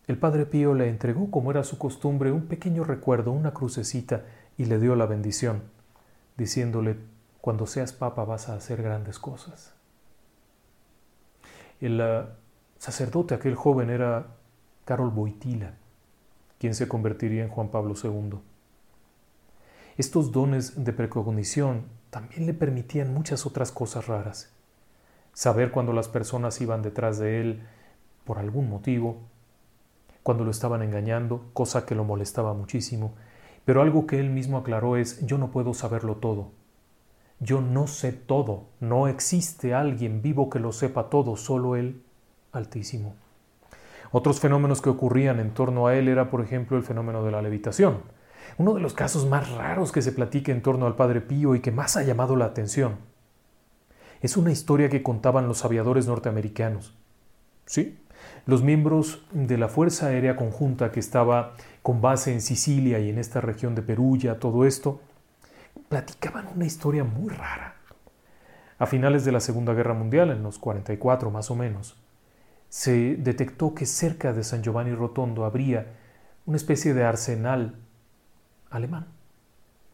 el 0.08 0.18
padre 0.18 0.46
Pío 0.46 0.74
le 0.74 0.88
entregó, 0.88 1.30
como 1.30 1.52
era 1.52 1.62
su 1.62 1.78
costumbre, 1.78 2.32
un 2.32 2.46
pequeño 2.46 2.82
recuerdo, 2.82 3.30
una 3.30 3.54
crucecita, 3.54 4.24
y 4.56 4.64
le 4.64 4.80
dio 4.80 4.96
la 4.96 5.06
bendición, 5.06 5.62
diciéndole, 6.36 6.96
cuando 7.40 7.68
seas 7.68 7.92
papa 7.92 8.24
vas 8.24 8.48
a 8.48 8.56
hacer 8.56 8.82
grandes 8.82 9.20
cosas. 9.20 9.77
El 11.80 12.00
uh, 12.00 12.26
sacerdote, 12.78 13.34
aquel 13.34 13.54
joven, 13.54 13.90
era 13.90 14.26
Carol 14.84 15.10
Boitila, 15.10 15.74
quien 16.58 16.74
se 16.74 16.88
convertiría 16.88 17.44
en 17.44 17.50
Juan 17.50 17.68
Pablo 17.68 17.94
II. 18.02 18.38
Estos 19.96 20.32
dones 20.32 20.84
de 20.84 20.92
precognición 20.92 21.86
también 22.10 22.46
le 22.46 22.54
permitían 22.54 23.12
muchas 23.12 23.46
otras 23.46 23.72
cosas 23.72 24.06
raras. 24.06 24.52
Saber 25.32 25.70
cuando 25.70 25.92
las 25.92 26.08
personas 26.08 26.60
iban 26.60 26.82
detrás 26.82 27.18
de 27.18 27.40
él 27.40 27.62
por 28.24 28.38
algún 28.38 28.68
motivo, 28.68 29.18
cuando 30.22 30.44
lo 30.44 30.50
estaban 30.50 30.82
engañando, 30.82 31.50
cosa 31.52 31.86
que 31.86 31.94
lo 31.94 32.04
molestaba 32.04 32.54
muchísimo, 32.54 33.14
pero 33.64 33.82
algo 33.82 34.06
que 34.06 34.18
él 34.18 34.30
mismo 34.30 34.58
aclaró 34.58 34.96
es 34.96 35.24
yo 35.26 35.38
no 35.38 35.50
puedo 35.50 35.74
saberlo 35.74 36.16
todo. 36.16 36.52
Yo 37.40 37.60
no 37.60 37.86
sé 37.86 38.12
todo, 38.12 38.64
no 38.80 39.06
existe 39.06 39.72
alguien 39.72 40.22
vivo 40.22 40.50
que 40.50 40.58
lo 40.58 40.72
sepa 40.72 41.08
todo, 41.08 41.36
solo 41.36 41.76
él 41.76 42.02
altísimo. 42.52 43.14
Otros 44.10 44.40
fenómenos 44.40 44.82
que 44.82 44.90
ocurrían 44.90 45.38
en 45.38 45.52
torno 45.52 45.86
a 45.86 45.94
él 45.94 46.08
era, 46.08 46.30
por 46.30 46.40
ejemplo, 46.40 46.76
el 46.76 46.82
fenómeno 46.82 47.22
de 47.22 47.30
la 47.30 47.42
levitación, 47.42 48.02
uno 48.56 48.74
de 48.74 48.80
los 48.80 48.94
casos 48.94 49.26
más 49.26 49.50
raros 49.52 49.92
que 49.92 50.02
se 50.02 50.12
platica 50.12 50.50
en 50.50 50.62
torno 50.62 50.86
al 50.86 50.96
Padre 50.96 51.20
Pío 51.20 51.54
y 51.54 51.60
que 51.60 51.70
más 51.70 51.96
ha 51.96 52.02
llamado 52.02 52.34
la 52.34 52.46
atención. 52.46 52.96
Es 54.20 54.36
una 54.36 54.50
historia 54.50 54.88
que 54.88 55.02
contaban 55.02 55.46
los 55.46 55.64
aviadores 55.64 56.08
norteamericanos. 56.08 56.96
Sí, 57.66 57.98
los 58.46 58.62
miembros 58.62 59.22
de 59.32 59.58
la 59.58 59.68
Fuerza 59.68 60.06
Aérea 60.06 60.34
Conjunta 60.34 60.90
que 60.90 61.00
estaba 61.00 61.54
con 61.82 62.00
base 62.00 62.32
en 62.32 62.40
Sicilia 62.40 62.98
y 62.98 63.10
en 63.10 63.18
esta 63.18 63.40
región 63.40 63.74
de 63.74 63.82
Perugia, 63.82 64.40
todo 64.40 64.64
esto, 64.64 65.00
platicaban 65.88 66.48
una 66.54 66.66
historia 66.66 67.04
muy 67.04 67.30
rara. 67.30 67.76
A 68.78 68.86
finales 68.86 69.24
de 69.24 69.32
la 69.32 69.40
Segunda 69.40 69.74
Guerra 69.74 69.94
Mundial, 69.94 70.30
en 70.30 70.42
los 70.42 70.58
44 70.58 71.30
más 71.30 71.50
o 71.50 71.56
menos, 71.56 71.96
se 72.68 73.16
detectó 73.16 73.74
que 73.74 73.86
cerca 73.86 74.32
de 74.32 74.44
San 74.44 74.62
Giovanni 74.62 74.94
Rotondo 74.94 75.44
habría 75.44 75.94
una 76.46 76.56
especie 76.56 76.94
de 76.94 77.04
arsenal 77.04 77.76
alemán, 78.70 79.06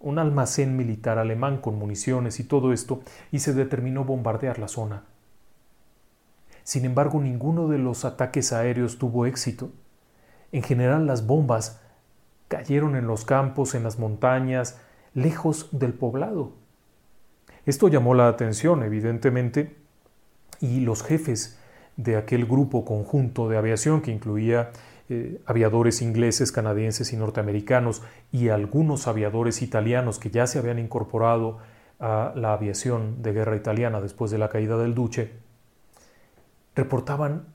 un 0.01 0.19
almacén 0.19 0.77
militar 0.77 1.19
alemán 1.19 1.59
con 1.59 1.79
municiones 1.79 2.41
y 2.41 2.45
todo 2.45 2.73
esto, 2.73 3.03
y 3.33 3.39
se 3.39 3.55
determinó 3.55 4.05
bombardear 4.05 4.59
la 4.59 4.69
zona. 4.69 5.05
Sin 6.63 6.85
embargo, 6.85 7.21
ninguno 7.21 7.69
de 7.69 7.79
los 7.79 8.05
ataques 8.05 8.53
aéreos 8.53 8.99
tuvo 8.99 9.27
éxito. 9.27 9.71
En 10.53 10.63
general, 10.63 11.07
las 11.07 11.27
bombas 11.27 11.81
cayeron 12.49 12.97
en 12.97 13.07
los 13.07 13.25
campos, 13.25 13.75
en 13.75 13.83
las 13.83 13.99
montañas, 13.99 14.81
lejos 15.15 15.69
del 15.73 15.95
poblado. 15.95 16.53
Esto 17.67 17.89
llamó 17.89 18.15
la 18.15 18.29
atención, 18.29 18.83
evidentemente, 18.83 19.77
y 20.61 20.81
los 20.81 21.03
jefes 21.03 21.59
de 21.97 22.17
aquel 22.17 22.45
grupo 22.45 22.85
conjunto 22.85 23.49
de 23.49 23.57
aviación 23.57 24.03
que 24.03 24.11
incluía 24.11 24.71
eh, 25.09 25.41
aviadores 25.47 26.03
ingleses, 26.03 26.51
canadienses 26.51 27.13
y 27.13 27.17
norteamericanos 27.17 28.03
y 28.33 28.49
algunos 28.49 29.07
aviadores 29.07 29.63
italianos 29.63 30.19
que 30.19 30.31
ya 30.31 30.47
se 30.47 30.59
habían 30.59 30.79
incorporado 30.79 31.59
a 32.01 32.33
la 32.35 32.53
aviación 32.53 33.23
de 33.23 33.33
guerra 33.33 33.57
italiana 33.57 34.01
después 34.01 34.31
de 34.31 34.39
la 34.39 34.49
caída 34.49 34.77
del 34.77 34.95
Duce, 34.95 35.33
reportaban 36.75 37.47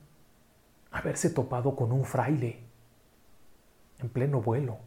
haberse 0.90 1.30
topado 1.30 1.76
con 1.76 1.92
un 1.92 2.04
fraile 2.04 2.60
en 4.00 4.08
pleno 4.08 4.40
vuelo. 4.40 4.78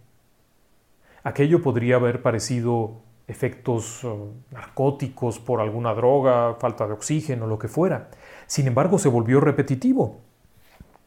Aquello 1.24 1.62
podría 1.62 1.96
haber 1.96 2.22
parecido 2.22 3.02
efectos 3.28 4.04
eh, 4.04 4.10
narcóticos 4.52 5.40
por 5.40 5.62
alguna 5.62 5.94
droga, 5.94 6.56
falta 6.60 6.86
de 6.86 6.94
oxígeno, 6.94 7.48
lo 7.48 7.58
que 7.58 7.68
fuera. 7.68 8.10
Sin 8.48 8.68
embargo, 8.68 9.00
se 9.00 9.10
volvió 9.10 9.40
repetitivo. 9.40 10.20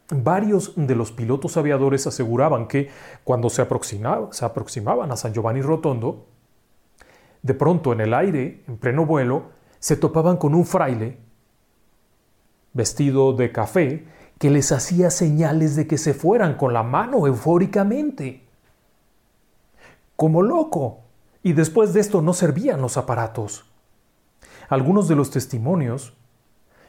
Varios 0.08 0.72
de 0.76 0.94
los 0.94 1.12
pilotos 1.12 1.56
aviadores 1.56 2.06
aseguraban 2.06 2.68
que 2.68 2.88
cuando 3.24 3.50
se, 3.50 3.66
se 4.30 4.44
aproximaban 4.44 5.10
a 5.10 5.16
San 5.16 5.34
Giovanni 5.34 5.62
Rotondo, 5.62 6.26
de 7.42 7.54
pronto 7.54 7.92
en 7.92 8.00
el 8.00 8.14
aire, 8.14 8.62
en 8.66 8.78
pleno 8.78 9.04
vuelo, 9.04 9.50
se 9.78 9.96
topaban 9.96 10.36
con 10.36 10.54
un 10.54 10.64
fraile 10.64 11.18
vestido 12.72 13.32
de 13.32 13.52
café 13.52 14.06
que 14.38 14.50
les 14.50 14.70
hacía 14.70 15.10
señales 15.10 15.76
de 15.76 15.86
que 15.86 15.98
se 15.98 16.14
fueran 16.14 16.56
con 16.56 16.72
la 16.72 16.82
mano 16.82 17.26
eufóricamente. 17.26 18.45
Como 20.16 20.42
loco, 20.42 21.00
y 21.42 21.52
después 21.52 21.92
de 21.92 22.00
esto 22.00 22.22
no 22.22 22.32
servían 22.32 22.80
los 22.80 22.96
aparatos. 22.96 23.66
Algunos 24.68 25.06
de 25.08 25.14
los 25.14 25.30
testimonios 25.30 26.14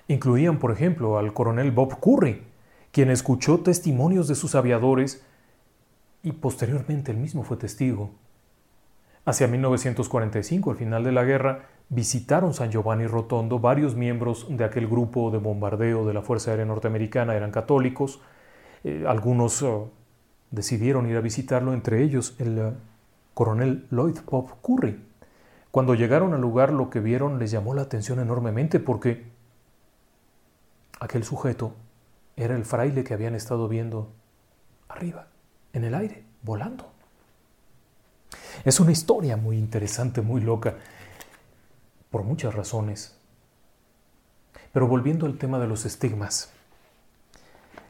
incluían, 0.07 0.57
por 0.59 0.71
ejemplo, 0.71 1.17
al 1.17 1.33
coronel 1.33 1.71
Bob 1.71 1.99
Curry, 1.99 2.43
quien 2.91 3.11
escuchó 3.11 3.59
testimonios 3.59 4.27
de 4.27 4.35
sus 4.35 4.55
aviadores 4.55 5.23
y 6.23 6.31
posteriormente 6.31 7.11
él 7.11 7.17
mismo 7.17 7.43
fue 7.43 7.57
testigo. 7.57 8.11
Hacia 9.25 9.47
1945, 9.47 10.71
al 10.71 10.77
final 10.77 11.03
de 11.03 11.11
la 11.11 11.23
guerra, 11.23 11.65
visitaron 11.89 12.53
San 12.53 12.71
Giovanni 12.71 13.07
Rotondo 13.07 13.59
varios 13.59 13.95
miembros 13.95 14.47
de 14.49 14.63
aquel 14.63 14.87
grupo 14.87 15.31
de 15.31 15.37
bombardeo 15.37 16.05
de 16.05 16.13
la 16.13 16.21
Fuerza 16.21 16.51
Aérea 16.51 16.65
Norteamericana, 16.65 17.35
eran 17.35 17.51
católicos, 17.51 18.21
eh, 18.83 19.03
algunos 19.07 19.61
oh, 19.63 19.91
decidieron 20.49 21.09
ir 21.09 21.17
a 21.17 21.21
visitarlo, 21.21 21.73
entre 21.73 22.01
ellos 22.03 22.35
el 22.39 22.73
coronel 23.37 23.85
Lloyd 23.91 24.21
Pop 24.21 24.49
Curry. 24.63 24.99
Cuando 25.69 25.93
llegaron 25.93 26.33
al 26.33 26.41
lugar 26.41 26.73
lo 26.73 26.89
que 26.89 26.99
vieron 26.99 27.37
les 27.37 27.51
llamó 27.51 27.75
la 27.75 27.83
atención 27.83 28.19
enormemente 28.19 28.79
porque 28.79 29.27
aquel 30.99 31.23
sujeto 31.23 31.75
era 32.35 32.55
el 32.55 32.65
fraile 32.65 33.03
que 33.03 33.13
habían 33.13 33.35
estado 33.35 33.67
viendo 33.67 34.11
arriba, 34.89 35.27
en 35.71 35.83
el 35.83 35.93
aire, 35.93 36.23
volando. 36.41 36.89
Es 38.65 38.79
una 38.79 38.91
historia 38.91 39.37
muy 39.37 39.59
interesante, 39.59 40.23
muy 40.23 40.41
loca, 40.41 40.73
por 42.09 42.23
muchas 42.23 42.55
razones. 42.55 43.19
Pero 44.73 44.87
volviendo 44.87 45.27
al 45.27 45.37
tema 45.37 45.59
de 45.59 45.67
los 45.67 45.85
estigmas. 45.85 46.49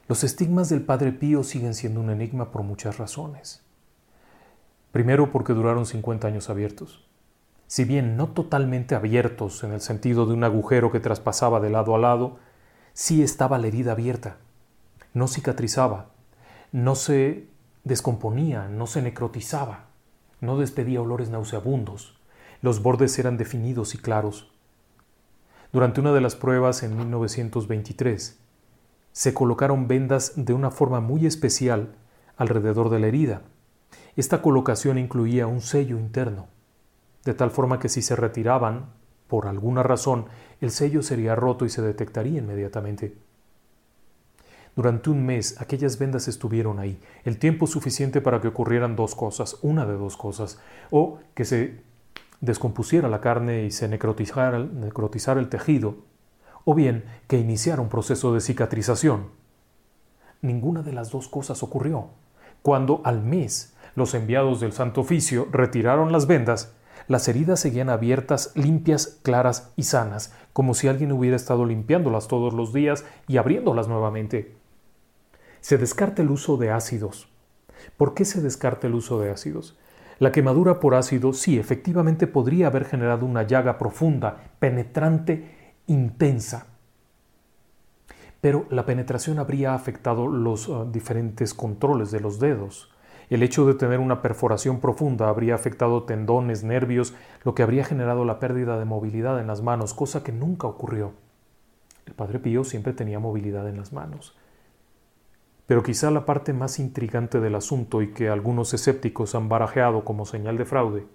Los 0.10 0.26
estigmas 0.26 0.68
del 0.68 0.82
Padre 0.82 1.14
Pío 1.14 1.46
siguen 1.46 1.74
siendo 1.74 2.02
un 2.02 2.10
enigma 2.10 2.52
por 2.52 2.64
muchas 2.64 2.98
razones. 2.98 3.64
Primero 4.92 5.32
porque 5.32 5.54
duraron 5.54 5.86
50 5.86 6.28
años 6.28 6.50
abiertos. 6.50 7.06
Si 7.68 7.84
bien 7.84 8.16
no 8.16 8.28
totalmente 8.28 8.96
abiertos 8.96 9.64
en 9.64 9.74
el 9.74 9.82
sentido 9.82 10.26
de 10.26 10.34
un 10.34 10.46
agujero 10.46 10.92
que 10.92 11.02
traspasaba 11.02 11.60
de 11.60 11.70
lado 11.70 11.96
a 11.96 12.00
lado, 12.00 12.38
sí 12.94 13.22
estaba 13.22 13.58
la 13.58 13.68
herida 13.68 13.92
abierta. 13.92 14.38
No 15.14 15.28
cicatrizaba, 15.28 16.12
no 16.72 16.96
se 16.96 17.48
descomponía, 17.84 18.70
no 18.70 18.88
se 18.88 19.02
necrotizaba, 19.02 19.88
no 20.40 20.58
despedía 20.58 21.02
olores 21.02 21.30
nauseabundos. 21.30 22.18
Los 22.62 22.82
bordes 22.82 23.20
eran 23.20 23.38
definidos 23.38 23.94
y 23.96 23.98
claros. 23.98 24.50
Durante 25.74 26.00
una 26.00 26.14
de 26.14 26.22
las 26.22 26.38
pruebas 26.38 26.84
en 26.84 26.98
1923, 26.98 28.40
se 29.12 29.34
colocaron 29.34 29.90
vendas 29.90 30.34
de 30.38 30.54
una 30.54 30.72
forma 30.72 31.02
muy 31.02 31.26
especial 31.26 31.96
alrededor 32.38 32.90
de 32.90 33.00
la 33.00 33.08
herida 33.08 33.42
esta 34.18 34.42
colocación 34.42 34.98
incluía 34.98 35.48
un 35.48 35.62
sello 35.62 35.98
interno, 35.98 36.48
de 37.24 37.34
tal 37.34 37.52
forma 37.52 37.80
que 37.80 37.88
si 37.88 38.02
se 38.02 38.16
retiraban, 38.16 38.88
por 39.28 39.48
alguna 39.48 39.84
razón, 39.84 40.26
el 40.60 40.72
sello 40.72 41.02
sería 41.04 41.36
roto 41.36 41.66
y 41.66 41.70
se 41.70 41.82
detectaría 41.82 42.40
inmediatamente. 42.40 43.16
Durante 44.76 45.10
un 45.10 45.26
mes 45.26 45.60
aquellas 45.60 45.98
vendas 45.98 46.28
estuvieron 46.28 46.80
ahí, 46.80 47.00
el 47.26 47.40
tiempo 47.40 47.68
suficiente 47.68 48.22
para 48.22 48.42
que 48.42 48.48
ocurrieran 48.48 48.96
dos 48.96 49.16
cosas, 49.16 49.58
una 49.62 49.86
de 49.86 49.94
dos 49.94 50.18
cosas, 50.18 50.60
o 50.92 51.20
que 51.34 51.46
se 51.46 51.82
descompusiera 52.42 53.10
la 53.10 53.22
carne 53.22 53.66
y 53.66 53.72
se 53.72 53.88
necrotizara, 53.88 54.60
el 55.40 55.50
tejido, 55.50 55.98
o 56.64 56.76
bien 56.76 57.06
que 57.28 57.40
iniciara 57.40 57.82
un 57.82 57.90
proceso 57.90 58.34
de 58.34 58.42
cicatrización. 58.42 59.30
Ninguna 60.42 60.84
de 60.84 60.94
las 60.94 61.10
dos 61.10 61.28
cosas 61.28 61.64
ocurrió. 61.64 62.10
Cuando 62.62 63.02
al 63.04 63.24
mes 63.24 63.74
los 63.98 64.14
enviados 64.14 64.60
del 64.60 64.74
Santo 64.74 65.02
Oficio 65.02 65.48
retiraron 65.52 66.12
las 66.12 66.28
vendas, 66.28 66.72
las 67.08 67.28
heridas 67.28 67.60
seguían 67.60 67.90
abiertas, 67.90 68.52
limpias, 68.54 69.18
claras 69.24 69.74
y 69.76 69.84
sanas, 69.84 70.36
como 70.54 70.76
si 70.76 70.88
alguien 70.88 71.12
hubiera 71.12 71.36
estado 71.36 71.66
limpiándolas 71.66 72.28
todos 72.28 72.54
los 72.54 72.74
días 72.74 73.06
y 73.28 73.38
abriéndolas 73.38 73.88
nuevamente. 73.88 74.56
Se 75.62 75.80
descarta 75.80 76.22
el 76.22 76.30
uso 76.30 76.58
de 76.58 76.70
ácidos. 76.70 77.28
¿Por 77.98 78.14
qué 78.14 78.24
se 78.24 78.40
descarta 78.40 78.86
el 78.86 78.94
uso 78.94 79.20
de 79.20 79.32
ácidos? 79.32 79.80
La 80.20 80.32
quemadura 80.32 80.80
por 80.80 80.94
ácido 80.94 81.34
sí, 81.34 81.58
efectivamente 81.58 82.28
podría 82.28 82.68
haber 82.68 82.86
generado 82.86 83.26
una 83.26 83.48
llaga 83.48 83.80
profunda, 83.80 84.52
penetrante, 84.60 85.74
intensa. 85.88 86.68
Pero 88.42 88.68
la 88.70 88.86
penetración 88.86 89.40
habría 89.40 89.74
afectado 89.74 90.28
los 90.28 90.68
uh, 90.68 90.86
diferentes 90.86 91.56
controles 91.56 92.12
de 92.12 92.20
los 92.20 92.40
dedos. 92.40 92.92
El 93.30 93.44
hecho 93.44 93.66
de 93.66 93.74
tener 93.74 94.00
una 94.00 94.22
perforación 94.22 94.80
profunda 94.80 95.28
habría 95.28 95.56
afectado 95.56 96.04
tendones, 96.04 96.64
nervios, 96.64 97.14
lo 97.44 97.54
que 97.56 97.64
habría 97.64 97.84
generado 97.84 98.24
la 98.24 98.40
pérdida 98.40 98.80
de 98.80 98.86
movilidad 98.86 99.40
en 99.42 99.48
las 99.48 99.62
manos, 99.62 99.94
cosa 99.94 100.24
que 100.24 100.32
nunca 100.32 100.68
ocurrió. 100.68 101.12
El 102.06 102.14
Padre 102.14 102.40
Pío 102.40 102.64
siempre 102.64 102.94
tenía 102.94 103.20
movilidad 103.20 103.68
en 103.68 103.78
las 103.78 103.92
manos. 103.92 104.38
Pero 105.66 105.84
quizá 105.84 106.10
la 106.10 106.26
parte 106.26 106.54
más 106.54 106.80
intrigante 106.80 107.42
del 107.42 107.56
asunto 107.56 108.02
y 108.02 108.14
que 108.14 108.30
algunos 108.30 108.74
escépticos 108.74 109.36
han 109.36 109.50
barajeado 109.50 110.06
como 110.06 110.26
señal 110.26 110.58
de 110.58 110.66
fraude 110.66 111.06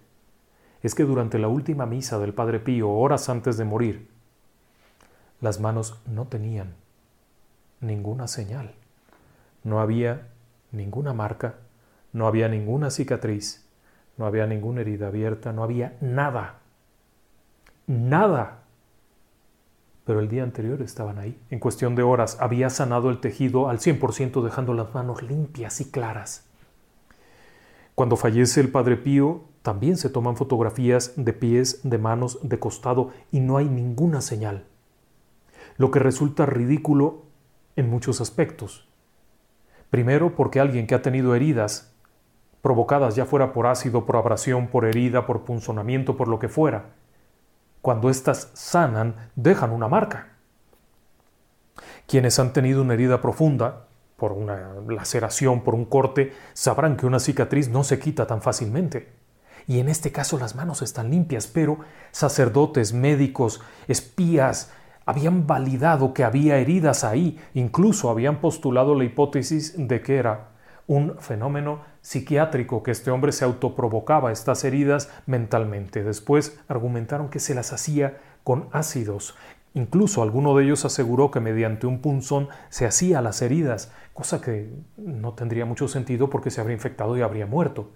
es 0.82 0.94
que 0.94 1.04
durante 1.04 1.38
la 1.38 1.48
última 1.48 1.86
misa 1.86 2.18
del 2.18 2.34
Padre 2.34 2.58
Pío, 2.58 2.90
horas 2.90 3.28
antes 3.28 3.56
de 3.56 3.64
morir, 3.64 4.08
las 5.40 5.60
manos 5.60 6.00
no 6.06 6.26
tenían 6.26 6.74
ninguna 7.80 8.26
señal. 8.26 8.74
No 9.64 9.80
había 9.80 10.28
ninguna 10.72 11.12
marca, 11.12 11.54
no 12.12 12.26
había 12.26 12.48
ninguna 12.48 12.90
cicatriz, 12.90 13.66
no 14.16 14.26
había 14.26 14.46
ninguna 14.46 14.82
herida 14.82 15.08
abierta, 15.08 15.52
no 15.52 15.62
había 15.62 15.96
nada. 16.00 16.60
Nada. 17.86 18.62
Pero 20.04 20.20
el 20.20 20.28
día 20.28 20.42
anterior 20.42 20.82
estaban 20.82 21.18
ahí. 21.18 21.40
En 21.50 21.58
cuestión 21.58 21.94
de 21.94 22.02
horas 22.02 22.36
había 22.40 22.70
sanado 22.70 23.10
el 23.10 23.20
tejido 23.20 23.68
al 23.68 23.78
100% 23.78 24.42
dejando 24.42 24.74
las 24.74 24.92
manos 24.94 25.22
limpias 25.22 25.80
y 25.80 25.90
claras. 25.90 26.44
Cuando 27.94 28.16
fallece 28.16 28.60
el 28.60 28.70
Padre 28.70 28.96
Pío, 28.96 29.44
también 29.62 29.96
se 29.96 30.10
toman 30.10 30.36
fotografías 30.36 31.12
de 31.16 31.32
pies, 31.32 31.80
de 31.84 31.98
manos, 31.98 32.38
de 32.42 32.58
costado 32.58 33.10
y 33.30 33.40
no 33.40 33.58
hay 33.58 33.68
ninguna 33.68 34.20
señal. 34.20 34.64
Lo 35.76 35.90
que 35.90 36.00
resulta 36.00 36.46
ridículo 36.46 37.22
en 37.76 37.88
muchos 37.88 38.20
aspectos. 38.20 38.88
Primero 39.90 40.34
porque 40.34 40.58
alguien 40.58 40.86
que 40.86 40.94
ha 40.94 41.02
tenido 41.02 41.34
heridas 41.34 41.91
provocadas 42.62 43.16
ya 43.16 43.26
fuera 43.26 43.52
por 43.52 43.66
ácido, 43.66 44.06
por 44.06 44.16
abrasión, 44.16 44.68
por 44.68 44.86
herida, 44.86 45.26
por 45.26 45.42
punzonamiento, 45.42 46.16
por 46.16 46.28
lo 46.28 46.38
que 46.38 46.48
fuera, 46.48 46.92
cuando 47.82 48.08
éstas 48.08 48.50
sanan, 48.54 49.30
dejan 49.34 49.72
una 49.72 49.88
marca. 49.88 50.28
Quienes 52.06 52.38
han 52.38 52.52
tenido 52.52 52.80
una 52.80 52.94
herida 52.94 53.20
profunda, 53.20 53.86
por 54.16 54.32
una 54.32 54.74
laceración, 54.88 55.62
por 55.62 55.74
un 55.74 55.84
corte, 55.84 56.32
sabrán 56.52 56.96
que 56.96 57.06
una 57.06 57.18
cicatriz 57.18 57.68
no 57.68 57.82
se 57.82 57.98
quita 57.98 58.28
tan 58.28 58.40
fácilmente. 58.40 59.12
Y 59.66 59.80
en 59.80 59.88
este 59.88 60.12
caso 60.12 60.38
las 60.38 60.54
manos 60.54 60.82
están 60.82 61.10
limpias, 61.10 61.48
pero 61.48 61.78
sacerdotes, 62.12 62.92
médicos, 62.92 63.60
espías, 63.88 64.70
habían 65.04 65.48
validado 65.48 66.14
que 66.14 66.22
había 66.22 66.58
heridas 66.58 67.02
ahí, 67.02 67.40
incluso 67.54 68.10
habían 68.10 68.40
postulado 68.40 68.94
la 68.94 69.04
hipótesis 69.04 69.74
de 69.76 70.00
que 70.00 70.16
era 70.16 70.51
un 70.86 71.18
fenómeno 71.18 71.80
psiquiátrico, 72.00 72.82
que 72.82 72.90
este 72.90 73.10
hombre 73.10 73.32
se 73.32 73.44
autoprovocaba 73.44 74.32
estas 74.32 74.64
heridas 74.64 75.10
mentalmente. 75.26 76.02
Después 76.02 76.58
argumentaron 76.68 77.28
que 77.28 77.40
se 77.40 77.54
las 77.54 77.72
hacía 77.72 78.20
con 78.44 78.68
ácidos. 78.72 79.36
Incluso 79.74 80.22
alguno 80.22 80.56
de 80.56 80.64
ellos 80.64 80.84
aseguró 80.84 81.30
que 81.30 81.40
mediante 81.40 81.86
un 81.86 82.00
punzón 82.00 82.48
se 82.68 82.84
hacía 82.86 83.22
las 83.22 83.40
heridas, 83.40 83.90
cosa 84.12 84.40
que 84.40 84.70
no 84.96 85.32
tendría 85.32 85.64
mucho 85.64 85.88
sentido 85.88 86.28
porque 86.28 86.50
se 86.50 86.60
habría 86.60 86.74
infectado 86.74 87.16
y 87.16 87.22
habría 87.22 87.46
muerto. 87.46 87.90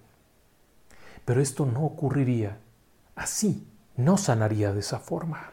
Pero 1.25 1.43
esto 1.43 1.67
no 1.67 1.85
ocurriría 1.85 2.59
así, 3.15 3.69
no 3.97 4.17
sanaría 4.17 4.73
de 4.73 4.81
esa 4.81 5.01
forma. 5.01 5.51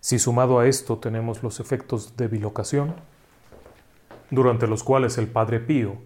Si 0.00 0.18
sumado 0.18 0.58
a 0.58 0.66
esto 0.66 0.98
tenemos 0.98 1.42
los 1.42 1.60
efectos 1.60 2.16
de 2.16 2.28
bilocación, 2.28 2.96
durante 4.30 4.66
los 4.66 4.82
cuales 4.82 5.18
el 5.18 5.28
Padre 5.28 5.60
Pío 5.60 5.96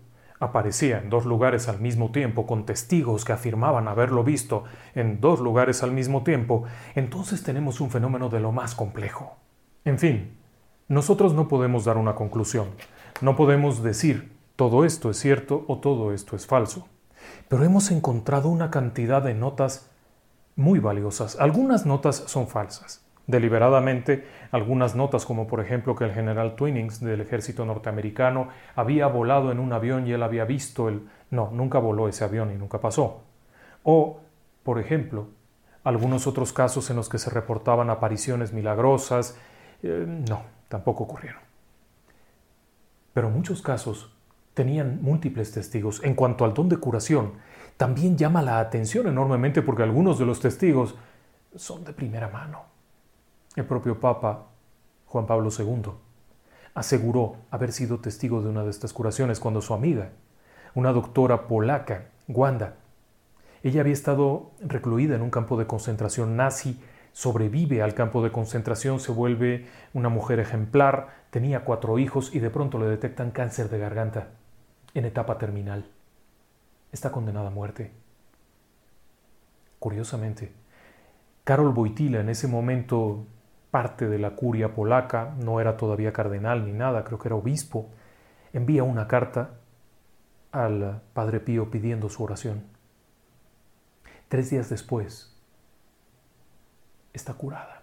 aparecía 0.43 0.99
en 0.99 1.09
dos 1.09 1.25
lugares 1.25 1.69
al 1.69 1.81
mismo 1.81 2.11
tiempo 2.11 2.47
con 2.47 2.67
testigos 2.67 3.25
que 3.25 3.33
afirmaban 3.33 3.87
haberlo 3.87 4.25
visto 4.25 4.65
en 4.95 5.21
dos 5.21 5.41
lugares 5.41 5.83
al 5.85 5.93
mismo 5.93 6.25
tiempo, 6.25 6.65
entonces 6.97 7.43
tenemos 7.45 7.81
un 7.81 7.91
fenómeno 7.91 8.29
de 8.29 8.41
lo 8.41 8.51
más 8.51 8.75
complejo. 8.75 9.37
En 9.85 9.99
fin, 9.99 10.37
nosotros 10.89 11.33
no 11.33 11.47
podemos 11.47 11.85
dar 11.85 11.97
una 11.97 12.17
conclusión, 12.17 12.69
no 13.21 13.37
podemos 13.37 13.83
decir 13.83 14.33
todo 14.57 14.85
esto 14.85 15.11
es 15.11 15.19
cierto 15.19 15.65
o 15.69 15.79
todo 15.79 16.13
esto 16.13 16.35
es 16.35 16.47
falso, 16.47 16.89
pero 17.49 17.65
hemos 17.65 17.91
encontrado 17.91 18.49
una 18.49 18.71
cantidad 18.71 19.23
de 19.23 19.35
notas 19.35 19.91
muy 20.57 20.81
valiosas. 20.81 21.37
Algunas 21.39 21.87
notas 21.87 22.17
son 22.27 22.49
falsas, 22.49 23.02
deliberadamente 23.27 24.27
algunas 24.51 24.95
notas 24.95 25.25
como 25.25 25.47
por 25.47 25.61
ejemplo 25.61 25.95
que 25.95 26.05
el 26.05 26.13
general 26.13 26.57
Twinnings 26.57 27.01
del 27.01 27.21
ejército 27.21 27.65
norteamericano 27.65 28.49
había 28.75 29.07
volado 29.07 29.53
en 29.53 29.59
un 29.59 29.73
avión 29.73 30.07
y 30.07 30.13
él 30.13 30.23
había 30.23 30.45
visto 30.45 30.89
el... 30.89 31.09
No, 31.31 31.51
nunca 31.51 31.79
voló 31.79 32.09
ese 32.09 32.25
avión 32.25 32.53
y 32.53 32.57
nunca 32.57 32.81
pasó. 32.81 33.23
O, 33.85 34.21
por 34.63 34.79
ejemplo, 34.79 35.29
algunos 35.85 36.27
otros 36.27 36.53
casos 36.53 36.91
en 36.91 36.97
los 36.97 37.09
que 37.09 37.19
se 37.19 37.31
reportaban 37.31 37.91
apariciones 37.91 38.53
milagrosas, 38.53 39.39
eh, 39.83 40.05
no, 40.07 40.43
tampoco 40.69 41.05
ocurrieron. 41.05 41.41
Pero 43.15 43.31
muchos 43.31 43.63
casos 43.63 44.15
tenían 44.55 45.01
múltiples 45.03 45.53
testigos. 45.53 46.03
En 46.05 46.15
cuanto 46.15 46.45
al 46.45 46.55
don 46.55 46.69
de 46.69 46.77
curación, 46.77 47.33
también 47.77 48.17
llama 48.17 48.43
la 48.43 48.61
atención 48.61 49.07
enormemente 49.07 49.63
porque 49.63 49.83
algunos 49.83 50.19
de 50.19 50.27
los 50.27 50.41
testigos 50.41 50.95
son 51.57 51.85
de 51.85 51.93
primera 51.93 52.29
mano. 52.29 52.72
El 53.55 53.67
propio 53.67 54.01
Papa 54.01 54.47
Juan 55.07 55.27
Pablo 55.27 55.51
II 55.57 55.93
aseguró 56.75 57.37
haber 57.51 57.73
sido 57.73 57.99
testigo 57.99 58.41
de 58.41 58.49
una 58.49 58.65
de 58.65 58.71
estas 58.71 58.95
curaciones 58.95 59.41
cuando 59.41 59.61
su 59.61 59.75
amiga, 59.75 60.13
una 60.75 60.93
doctora 60.93 61.47
polaca, 61.47 62.07
Wanda, 62.29 62.77
ella 63.63 63.83
había 63.83 63.93
estado 63.93 64.53
recluida 64.61 65.15
en 65.15 65.23
un 65.23 65.31
campo 65.31 65.59
de 65.59 65.67
concentración 65.67 66.35
nazi, 66.35 66.81
sobrevive 67.13 67.83
al 67.83 67.95
campo 67.95 68.25
de 68.25 68.33
concentración, 68.33 69.01
se 69.01 69.13
vuelve 69.13 69.67
una 69.93 70.09
mujer 70.09 70.41
ejemplar, 70.41 71.25
tenía 71.29 71.65
cuatro 71.65 71.99
hijos 71.99 72.35
y 72.35 72.39
de 72.39 72.49
pronto 72.49 72.79
le 72.79 72.87
detectan 72.87 73.33
cáncer 73.33 73.69
de 73.69 73.79
garganta 73.79 74.29
en 74.95 75.05
etapa 75.05 75.37
terminal. 75.37 75.85
Está 76.91 77.13
condenada 77.13 77.49
a 77.49 77.51
muerte. 77.51 77.93
Curiosamente, 79.79 80.53
Karol 81.45 81.77
Wojtyla 81.77 82.21
en 82.21 82.31
ese 82.31 82.49
momento 82.49 83.27
parte 83.73 84.07
de 84.07 84.19
la 84.19 84.37
curia 84.37 84.75
polaca, 84.75 85.35
no 85.43 85.59
era 85.59 85.79
todavía 85.79 86.13
cardenal 86.13 86.67
ni 86.67 86.73
nada, 86.73 87.05
creo 87.05 87.19
que 87.19 87.29
era 87.29 87.37
obispo, 87.37 87.89
envía 88.53 88.85
una 88.85 89.09
carta 89.09 89.55
al 90.53 91.01
Padre 91.15 91.41
Pío 91.41 91.71
pidiendo 91.71 92.11
su 92.11 92.23
oración. 92.23 92.65
Tres 94.29 94.51
días 94.51 94.69
después, 94.69 95.35
está 97.15 97.33
curada. 97.33 97.81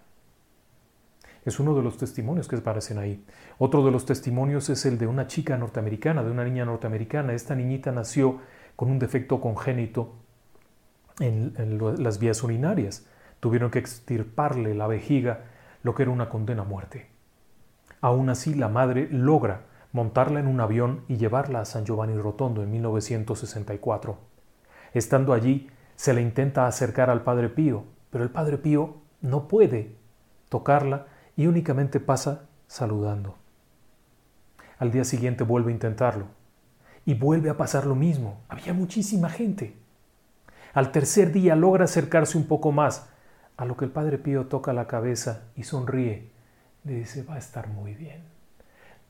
Es 1.44 1.60
uno 1.60 1.74
de 1.74 1.82
los 1.82 1.98
testimonios 1.98 2.48
que 2.48 2.58
aparecen 2.58 3.00
ahí. 3.00 3.26
Otro 3.58 3.84
de 3.84 3.90
los 3.90 4.06
testimonios 4.06 4.70
es 4.70 4.86
el 4.86 5.00
de 5.00 5.08
una 5.08 5.26
chica 5.26 5.58
norteamericana, 5.58 6.24
de 6.24 6.30
una 6.30 6.44
niña 6.44 6.66
norteamericana. 6.66 7.34
Esta 7.34 7.56
niñita 7.56 7.92
nació 7.92 8.42
con 8.76 8.92
un 8.92 9.00
defecto 9.00 9.42
congénito 9.42 10.14
en, 11.20 11.54
en 11.58 12.04
las 12.04 12.20
vías 12.20 12.44
urinarias. 12.44 13.08
Tuvieron 13.40 13.72
que 13.72 13.80
extirparle 13.80 14.76
la 14.76 14.86
vejiga 14.86 15.46
lo 15.84 15.96
que 15.96 16.04
era 16.04 16.12
una 16.12 16.30
condena 16.30 16.64
a 16.64 16.66
muerte. 16.66 17.10
Aún 18.02 18.30
así, 18.30 18.54
la 18.54 18.70
madre 18.70 19.08
logra 19.12 19.66
montarla 19.92 20.40
en 20.40 20.48
un 20.48 20.62
avión 20.62 21.04
y 21.08 21.18
llevarla 21.18 21.62
a 21.62 21.66
San 21.66 21.86
Giovanni 21.86 22.16
Rotondo 22.16 22.64
en 22.64 22.72
1964. 22.72 24.18
Estando 24.94 25.34
allí, 25.34 25.70
se 25.96 26.14
le 26.14 26.22
intenta 26.22 26.68
acercar 26.68 27.10
al 27.10 27.24
Padre 27.24 27.50
Pío, 27.50 27.84
pero 28.10 28.24
el 28.24 28.30
Padre 28.30 28.58
Pío 28.58 28.98
no 29.22 29.48
puede 29.48 29.96
tocarla 30.50 31.08
y 31.36 31.48
únicamente 31.48 32.00
pasa 32.00 32.48
saludando. 32.68 33.36
Al 34.78 34.92
día 34.92 35.04
siguiente 35.04 35.44
vuelve 35.44 35.72
a 35.72 35.74
intentarlo 35.74 36.28
y 37.06 37.16
vuelve 37.16 37.50
a 37.50 37.58
pasar 37.58 37.86
lo 37.86 37.96
mismo. 37.96 38.42
Había 38.48 38.74
muchísima 38.74 39.30
gente. 39.30 39.76
Al 40.74 40.92
tercer 40.92 41.32
día 41.32 41.56
logra 41.56 41.86
acercarse 41.86 42.38
un 42.38 42.46
poco 42.46 42.72
más, 42.72 43.10
a 43.60 43.66
lo 43.66 43.76
que 43.76 43.84
el 43.84 43.92
Padre 43.92 44.18
Pío 44.18 44.46
toca 44.46 44.72
la 44.72 44.88
cabeza 44.88 45.50
y 45.58 45.64
sonríe. 45.64 46.30
Le 46.86 46.94
dice, 46.94 47.24
va 47.24 47.36
a 47.36 47.40
estar 47.40 47.68
muy 47.68 47.94
bien. 47.94 48.24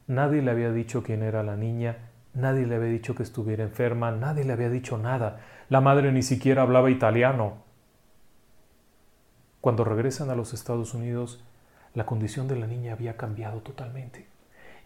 Nadie 0.07 0.41
le 0.41 0.49
había 0.49 0.71
dicho 0.71 1.03
quién 1.03 1.21
era 1.21 1.43
la 1.43 1.55
niña, 1.55 2.09
nadie 2.33 2.65
le 2.65 2.75
había 2.75 2.89
dicho 2.89 3.13
que 3.13 3.21
estuviera 3.21 3.63
enferma, 3.63 4.09
nadie 4.09 4.43
le 4.43 4.53
había 4.53 4.71
dicho 4.71 4.97
nada. 4.97 5.41
La 5.69 5.81
madre 5.81 6.11
ni 6.11 6.23
siquiera 6.23 6.63
hablaba 6.63 6.89
italiano. 6.89 7.57
Cuando 9.61 9.83
regresan 9.83 10.31
a 10.31 10.35
los 10.35 10.55
Estados 10.55 10.95
Unidos, 10.95 11.45
la 11.93 12.07
condición 12.07 12.47
de 12.47 12.55
la 12.55 12.65
niña 12.65 12.93
había 12.93 13.17
cambiado 13.17 13.59
totalmente. 13.59 14.25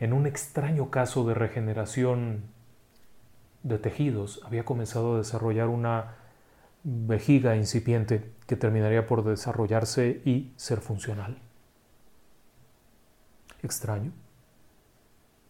En 0.02 0.12
un 0.12 0.28
extraño 0.28 0.92
caso 0.92 1.24
de 1.24 1.36
regeneración 1.36 2.42
de 3.64 3.80
tejidos, 3.80 4.42
había 4.44 4.66
comenzado 4.66 5.16
a 5.16 5.20
desarrollar 5.20 5.70
una 5.70 6.18
vejiga 6.84 7.56
incipiente 7.56 8.34
que 8.46 8.56
terminaría 8.56 9.08
por 9.08 9.24
desarrollarse 9.24 10.22
y 10.26 10.54
ser 10.58 10.82
funcional. 10.82 11.42
¿Extraño? 13.62 14.12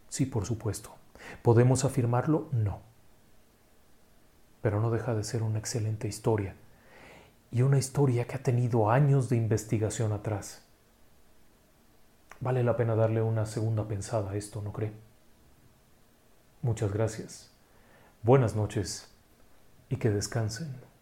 Sí, 0.09 0.27
por 0.27 0.45
supuesto. 0.45 0.95
¿Podemos 1.41 1.85
afirmarlo? 1.85 2.49
No. 2.51 2.81
Pero 4.61 4.79
no 4.79 4.91
deja 4.91 5.15
de 5.15 5.23
ser 5.23 5.41
una 5.41 5.59
excelente 5.59 6.07
historia. 6.07 6.55
Y 7.51 7.63
una 7.63 7.79
historia 7.79 8.25
que 8.25 8.35
ha 8.35 8.43
tenido 8.43 8.91
años 8.91 9.29
de 9.29 9.37
investigación 9.37 10.11
atrás. 10.11 10.63
Vale 12.39 12.63
la 12.63 12.75
pena 12.75 12.95
darle 12.95 13.21
una 13.21 13.45
segunda 13.45 13.87
pensada 13.87 14.31
a 14.31 14.35
esto, 14.35 14.61
¿no 14.61 14.71
cree? 14.73 14.91
Muchas 16.61 16.91
gracias. 16.93 17.51
Buenas 18.21 18.55
noches 18.55 19.09
y 19.89 19.97
que 19.97 20.09
descansen. 20.09 20.92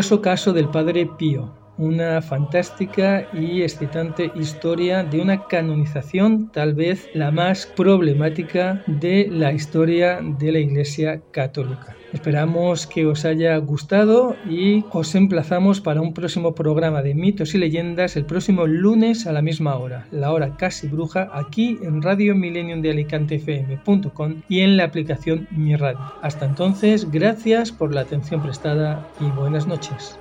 Misterioso 0.00 0.22
caso 0.22 0.54
del 0.54 0.70
padre 0.70 1.04
Pío 1.04 1.52
una 1.80 2.20
fantástica 2.20 3.26
y 3.32 3.62
excitante 3.62 4.30
historia 4.34 5.02
de 5.02 5.20
una 5.20 5.46
canonización 5.46 6.50
tal 6.52 6.74
vez 6.74 7.08
la 7.14 7.30
más 7.30 7.66
problemática 7.66 8.84
de 8.86 9.28
la 9.30 9.52
historia 9.52 10.20
de 10.22 10.52
la 10.52 10.58
Iglesia 10.58 11.22
Católica. 11.32 11.96
Esperamos 12.12 12.86
que 12.86 13.06
os 13.06 13.24
haya 13.24 13.56
gustado 13.58 14.36
y 14.48 14.84
os 14.90 15.14
emplazamos 15.14 15.80
para 15.80 16.00
un 16.00 16.12
próximo 16.12 16.54
programa 16.54 17.02
de 17.02 17.14
mitos 17.14 17.54
y 17.54 17.58
leyendas 17.58 18.16
el 18.16 18.24
próximo 18.24 18.66
lunes 18.66 19.26
a 19.26 19.32
la 19.32 19.42
misma 19.42 19.76
hora, 19.76 20.06
la 20.10 20.32
hora 20.32 20.56
casi 20.56 20.88
bruja, 20.88 21.30
aquí 21.32 21.78
en 21.82 22.02
Radio 22.02 22.34
Millennium 22.34 22.82
de 22.82 22.90
Alicante 22.90 23.36
FM.com 23.36 24.42
y 24.48 24.60
en 24.60 24.76
la 24.76 24.84
aplicación 24.84 25.46
Mi 25.52 25.76
Radio. 25.76 26.00
Hasta 26.20 26.46
entonces, 26.46 27.10
gracias 27.10 27.70
por 27.72 27.94
la 27.94 28.02
atención 28.02 28.42
prestada 28.42 29.08
y 29.20 29.24
buenas 29.30 29.66
noches. 29.68 30.18